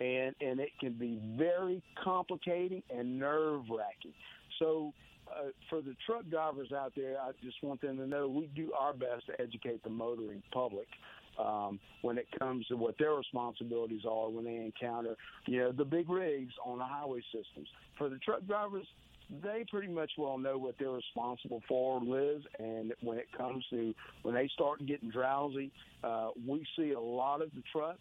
and 0.00 0.34
and 0.40 0.58
it 0.58 0.70
can 0.80 0.94
be 0.94 1.20
very 1.38 1.82
complicating 2.02 2.82
and 2.90 3.18
nerve 3.18 3.62
wracking. 3.70 4.14
So. 4.58 4.92
Uh, 5.26 5.48
for 5.70 5.80
the 5.80 5.96
truck 6.04 6.22
drivers 6.28 6.70
out 6.70 6.92
there, 6.94 7.16
I 7.18 7.30
just 7.42 7.56
want 7.62 7.80
them 7.80 7.96
to 7.96 8.06
know 8.06 8.28
we 8.28 8.46
do 8.54 8.74
our 8.78 8.92
best 8.92 9.24
to 9.28 9.40
educate 9.40 9.82
the 9.82 9.88
motoring 9.88 10.42
public 10.52 10.86
um, 11.38 11.78
when 12.02 12.18
it 12.18 12.26
comes 12.38 12.66
to 12.66 12.76
what 12.76 12.96
their 12.98 13.14
responsibilities 13.14 14.02
are 14.08 14.28
when 14.28 14.44
they 14.44 14.56
encounter, 14.56 15.16
you 15.46 15.58
know, 15.60 15.72
the 15.72 15.84
big 15.84 16.08
rigs 16.08 16.54
on 16.64 16.78
the 16.78 16.84
highway 16.84 17.20
systems. 17.32 17.68
For 17.98 18.08
the 18.08 18.18
truck 18.18 18.46
drivers, 18.46 18.86
they 19.42 19.64
pretty 19.70 19.88
much 19.88 20.12
well 20.18 20.38
know 20.38 20.58
what 20.58 20.74
they're 20.78 20.90
responsible 20.90 21.62
for, 21.66 22.00
Liz. 22.00 22.42
And 22.58 22.92
when 23.00 23.18
it 23.18 23.26
comes 23.36 23.64
to 23.70 23.94
when 24.22 24.34
they 24.34 24.48
start 24.54 24.84
getting 24.86 25.10
drowsy, 25.10 25.72
uh, 26.02 26.28
we 26.46 26.66
see 26.76 26.92
a 26.92 27.00
lot 27.00 27.42
of 27.42 27.50
the 27.54 27.62
trucks 27.72 28.00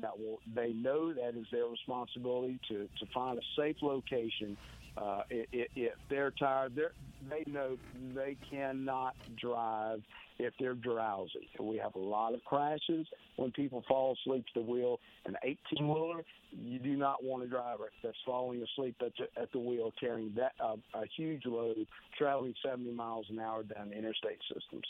that 0.00 0.18
will 0.18 0.40
they 0.54 0.72
know 0.72 1.12
that 1.12 1.38
is 1.38 1.46
their 1.52 1.66
responsibility 1.66 2.58
to 2.68 2.88
to 2.98 3.06
find 3.12 3.38
a 3.38 3.42
safe 3.56 3.76
location. 3.82 4.56
Uh, 4.96 5.22
if, 5.30 5.68
if 5.74 5.92
they're 6.08 6.32
tired, 6.38 6.72
they're, 6.76 6.92
they 7.28 7.50
know 7.50 7.76
they 8.14 8.36
cannot 8.48 9.14
drive 9.40 10.00
if 10.38 10.52
they're 10.58 10.74
drowsy. 10.74 11.48
We 11.60 11.78
have 11.78 11.94
a 11.94 11.98
lot 11.98 12.34
of 12.34 12.44
crashes 12.44 13.06
when 13.36 13.50
people 13.52 13.84
fall 13.88 14.16
asleep 14.20 14.44
at 14.54 14.62
the 14.62 14.70
wheel. 14.70 14.98
An 15.26 15.36
18 15.42 15.88
wheeler, 15.88 16.22
you 16.50 16.78
do 16.78 16.96
not 16.96 17.24
want 17.24 17.44
a 17.44 17.46
driver 17.46 17.90
that's 18.02 18.16
falling 18.26 18.62
asleep 18.62 18.96
at 19.00 19.12
the, 19.18 19.40
at 19.40 19.50
the 19.52 19.58
wheel 19.58 19.92
carrying 19.98 20.32
that 20.36 20.52
uh, 20.62 20.76
a 20.94 21.04
huge 21.16 21.44
load, 21.46 21.86
traveling 22.18 22.54
70 22.64 22.92
miles 22.92 23.26
an 23.30 23.38
hour 23.38 23.62
down 23.62 23.90
the 23.90 23.96
interstate 23.96 24.38
systems 24.52 24.84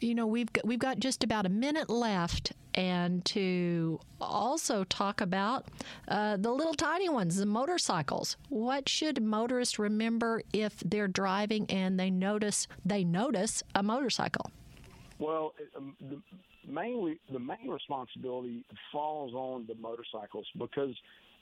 you 0.00 0.14
know 0.14 0.26
we've 0.26 0.52
got, 0.52 0.66
we've 0.66 0.78
got 0.78 0.98
just 0.98 1.24
about 1.24 1.46
a 1.46 1.48
minute 1.48 1.88
left 1.88 2.52
and 2.74 3.24
to 3.24 3.98
also 4.20 4.84
talk 4.84 5.20
about 5.20 5.66
uh, 6.08 6.36
the 6.36 6.50
little 6.50 6.74
tiny 6.74 7.08
ones 7.08 7.36
the 7.36 7.46
motorcycles. 7.46 8.36
What 8.48 8.88
should 8.88 9.22
motorists 9.22 9.78
remember 9.78 10.42
if 10.52 10.78
they're 10.84 11.08
driving 11.08 11.66
and 11.70 11.98
they 11.98 12.10
notice 12.10 12.68
they 12.84 13.04
notice 13.04 13.62
a 13.74 13.82
motorcycle? 13.82 14.50
Well 15.18 15.54
um, 15.76 15.96
the, 16.00 16.20
mainly 16.66 17.18
the 17.32 17.38
main 17.38 17.68
responsibility 17.68 18.64
falls 18.92 19.32
on 19.34 19.66
the 19.66 19.74
motorcycles 19.76 20.46
because 20.58 20.94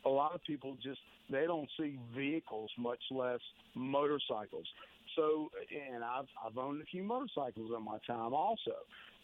a 0.04 0.08
lot 0.08 0.34
of 0.34 0.44
people 0.44 0.76
just 0.82 1.00
they 1.30 1.46
don't 1.46 1.68
see 1.78 1.98
vehicles 2.14 2.70
much 2.78 3.00
less 3.10 3.40
motorcycles 3.74 4.66
so, 5.16 5.50
and 5.92 6.02
I've 6.02 6.26
I've 6.44 6.58
owned 6.58 6.82
a 6.82 6.84
few 6.84 7.02
motorcycles 7.02 7.70
in 7.76 7.84
my 7.84 7.98
time. 8.06 8.32
Also, 8.32 8.72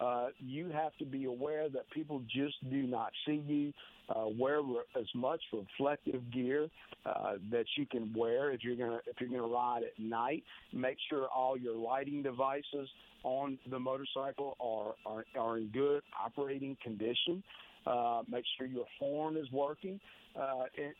uh, 0.00 0.28
you 0.38 0.70
have 0.70 0.96
to 0.98 1.04
be 1.04 1.24
aware 1.24 1.68
that 1.68 1.90
people 1.90 2.22
just 2.28 2.56
do 2.70 2.82
not 2.82 3.12
see 3.26 3.42
you. 3.46 3.72
Uh, 4.08 4.26
wear 4.26 4.58
as 4.98 5.06
much 5.14 5.40
reflective 5.52 6.20
gear 6.32 6.68
uh, 7.06 7.34
that 7.48 7.64
you 7.76 7.86
can 7.86 8.12
wear 8.12 8.50
if 8.50 8.64
you're 8.64 8.74
gonna 8.74 8.98
if 9.06 9.20
you're 9.20 9.28
gonna 9.28 9.52
ride 9.52 9.82
at 9.84 10.02
night. 10.02 10.42
Make 10.72 10.96
sure 11.08 11.28
all 11.28 11.56
your 11.56 11.76
lighting 11.76 12.20
devices 12.22 12.88
on 13.22 13.56
the 13.70 13.78
motorcycle 13.78 14.56
are 14.60 14.94
are, 15.06 15.24
are 15.38 15.58
in 15.58 15.68
good 15.68 16.02
operating 16.20 16.76
condition. 16.82 17.42
Uh, 17.86 18.22
make 18.28 18.44
sure 18.58 18.66
your 18.66 18.86
horn 18.98 19.36
is 19.36 19.50
working. 19.52 20.00
Uh, 20.38 20.64
and, 20.76 20.94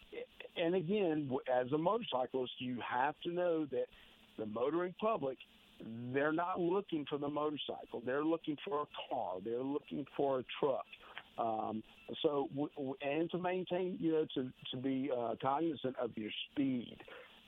and 0.57 0.75
again, 0.75 1.31
as 1.53 1.71
a 1.73 1.79
motorcyclist, 1.79 2.53
you 2.59 2.79
have 2.89 3.15
to 3.23 3.31
know 3.31 3.67
that 3.67 3.87
the 4.41 4.47
motoring 4.47 4.95
public, 5.01 5.39
they're 6.13 6.33
not 6.33 6.61
looking 6.61 7.07
for 7.09 7.19
the 7.19 7.29
motorcycle. 7.29 8.03
They're 8.05 8.25
looking 8.25 8.57
for 8.67 8.83
a 8.83 8.87
car. 9.09 9.35
They're 9.45 9.63
looking 9.63 10.05
for 10.17 10.41
a 10.41 10.45
truck. 10.59 10.85
Um, 11.39 11.83
so, 12.23 12.49
and 13.03 13.31
to 13.31 13.39
maintain, 13.39 13.97
you 14.01 14.13
know, 14.13 14.27
to, 14.35 14.51
to 14.73 14.77
be 14.77 15.11
uh, 15.17 15.35
cognizant 15.41 15.97
of 15.97 16.11
your 16.17 16.31
speed. 16.51 16.97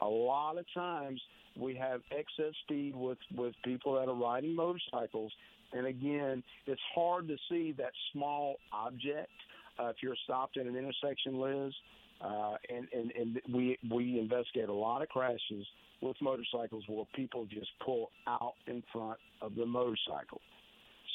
A 0.01 0.07
lot 0.07 0.57
of 0.57 0.65
times 0.73 1.21
we 1.59 1.75
have 1.77 2.01
excess 2.11 2.55
speed 2.65 2.95
with, 2.97 3.19
with 3.37 3.55
people 3.65 3.95
that 3.95 4.09
are 4.09 4.15
riding 4.15 4.55
motorcycles. 4.55 5.33
And 5.73 5.87
again, 5.87 6.43
it's 6.67 6.81
hard 6.95 7.29
to 7.29 7.37
see 7.51 7.75
that 7.79 7.93
small 8.13 8.57
object 8.73 9.31
uh, 9.79 9.89
if 9.89 9.97
you're 10.03 10.17
stopped 10.25 10.57
at 10.57 10.67
an 10.67 10.77
intersection, 10.77 11.41
Liz. 11.41 11.73
Uh, 12.21 12.55
and, 12.69 12.87
and, 12.93 13.13
and 13.19 13.41
we, 13.53 13.77
we 13.91 14.19
investigate 14.21 14.69
a 14.69 14.73
lot 14.73 15.03
of 15.03 15.09
crashes 15.09 15.67
with 16.01 16.17
motorcycles 16.21 16.85
where 16.87 17.05
people 17.15 17.47
just 17.47 17.71
pull 17.85 18.11
out 18.29 18.55
in 18.69 18.83
front 18.93 19.19
of 19.41 19.57
the 19.57 19.67
motorcycle. 19.67 20.41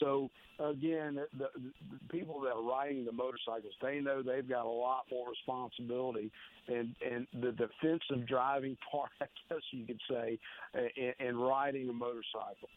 So 0.01 0.29
again, 0.59 1.15
the, 1.37 1.47
the, 1.55 1.99
people 2.09 2.41
that 2.41 2.51
are 2.51 2.61
riding 2.61 3.05
the 3.05 3.11
motorcycles, 3.11 3.73
they 3.81 3.99
know 3.99 4.21
they've 4.21 4.47
got 4.47 4.65
a 4.65 4.69
lot 4.69 5.05
more 5.11 5.29
responsibility, 5.29 6.31
and 6.67 6.95
and 7.05 7.27
the 7.41 7.51
defensive 7.51 8.27
driving 8.27 8.77
part, 8.91 9.09
I 9.21 9.25
guess 9.49 9.61
you 9.71 9.85
could 9.85 10.01
say, 10.09 10.39
in, 10.95 11.27
in 11.27 11.37
riding 11.37 11.89
a 11.89 11.93
motorcycle. 11.93 12.69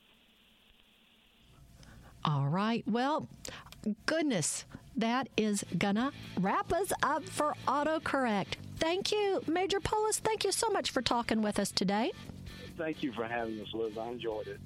All 2.24 2.46
right. 2.46 2.84
Well, 2.86 3.28
goodness, 4.04 4.66
that 5.00 5.28
is 5.36 5.64
gonna 5.78 6.12
wrap 6.38 6.72
us 6.72 6.92
up 7.02 7.24
for 7.24 7.54
autocorrect. 7.66 8.54
Thank 8.78 9.12
you, 9.12 9.42
Major 9.46 9.80
Poulos. 9.80 10.16
Thank 10.18 10.44
you 10.44 10.52
so 10.52 10.70
much 10.70 10.90
for 10.90 11.02
talking 11.02 11.42
with 11.42 11.58
us 11.58 11.70
today. 11.70 12.12
Thank 12.78 13.02
you 13.02 13.12
for 13.12 13.24
having 13.24 13.60
us, 13.60 13.68
Liz. 13.74 13.96
I 13.98 14.08
enjoyed 14.08 14.46
it. 14.48 14.58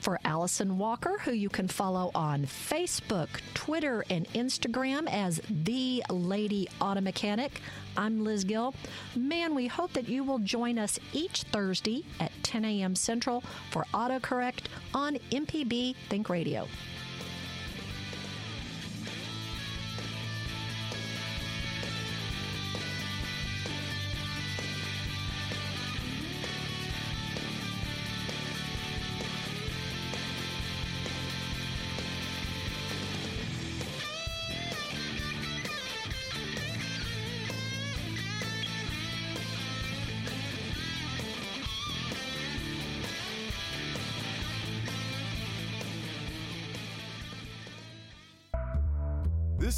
For 0.00 0.18
Allison 0.24 0.78
Walker, 0.78 1.18
who 1.24 1.32
you 1.32 1.48
can 1.48 1.66
follow 1.68 2.10
on 2.14 2.44
Facebook, 2.44 3.28
Twitter, 3.52 4.04
and 4.08 4.28
Instagram 4.28 5.06
as 5.10 5.40
The 5.50 6.04
Lady 6.08 6.68
Auto 6.80 7.00
Mechanic, 7.00 7.60
I'm 7.96 8.22
Liz 8.24 8.44
Gill. 8.44 8.74
Man, 9.16 9.54
we 9.56 9.66
hope 9.66 9.92
that 9.94 10.08
you 10.08 10.22
will 10.22 10.38
join 10.38 10.78
us 10.78 11.00
each 11.12 11.42
Thursday 11.42 12.04
at 12.20 12.30
10 12.44 12.64
a.m. 12.64 12.94
Central 12.94 13.42
for 13.70 13.84
AutoCorrect 13.92 14.66
on 14.94 15.16
MPB 15.32 15.96
Think 16.08 16.28
Radio. 16.30 16.68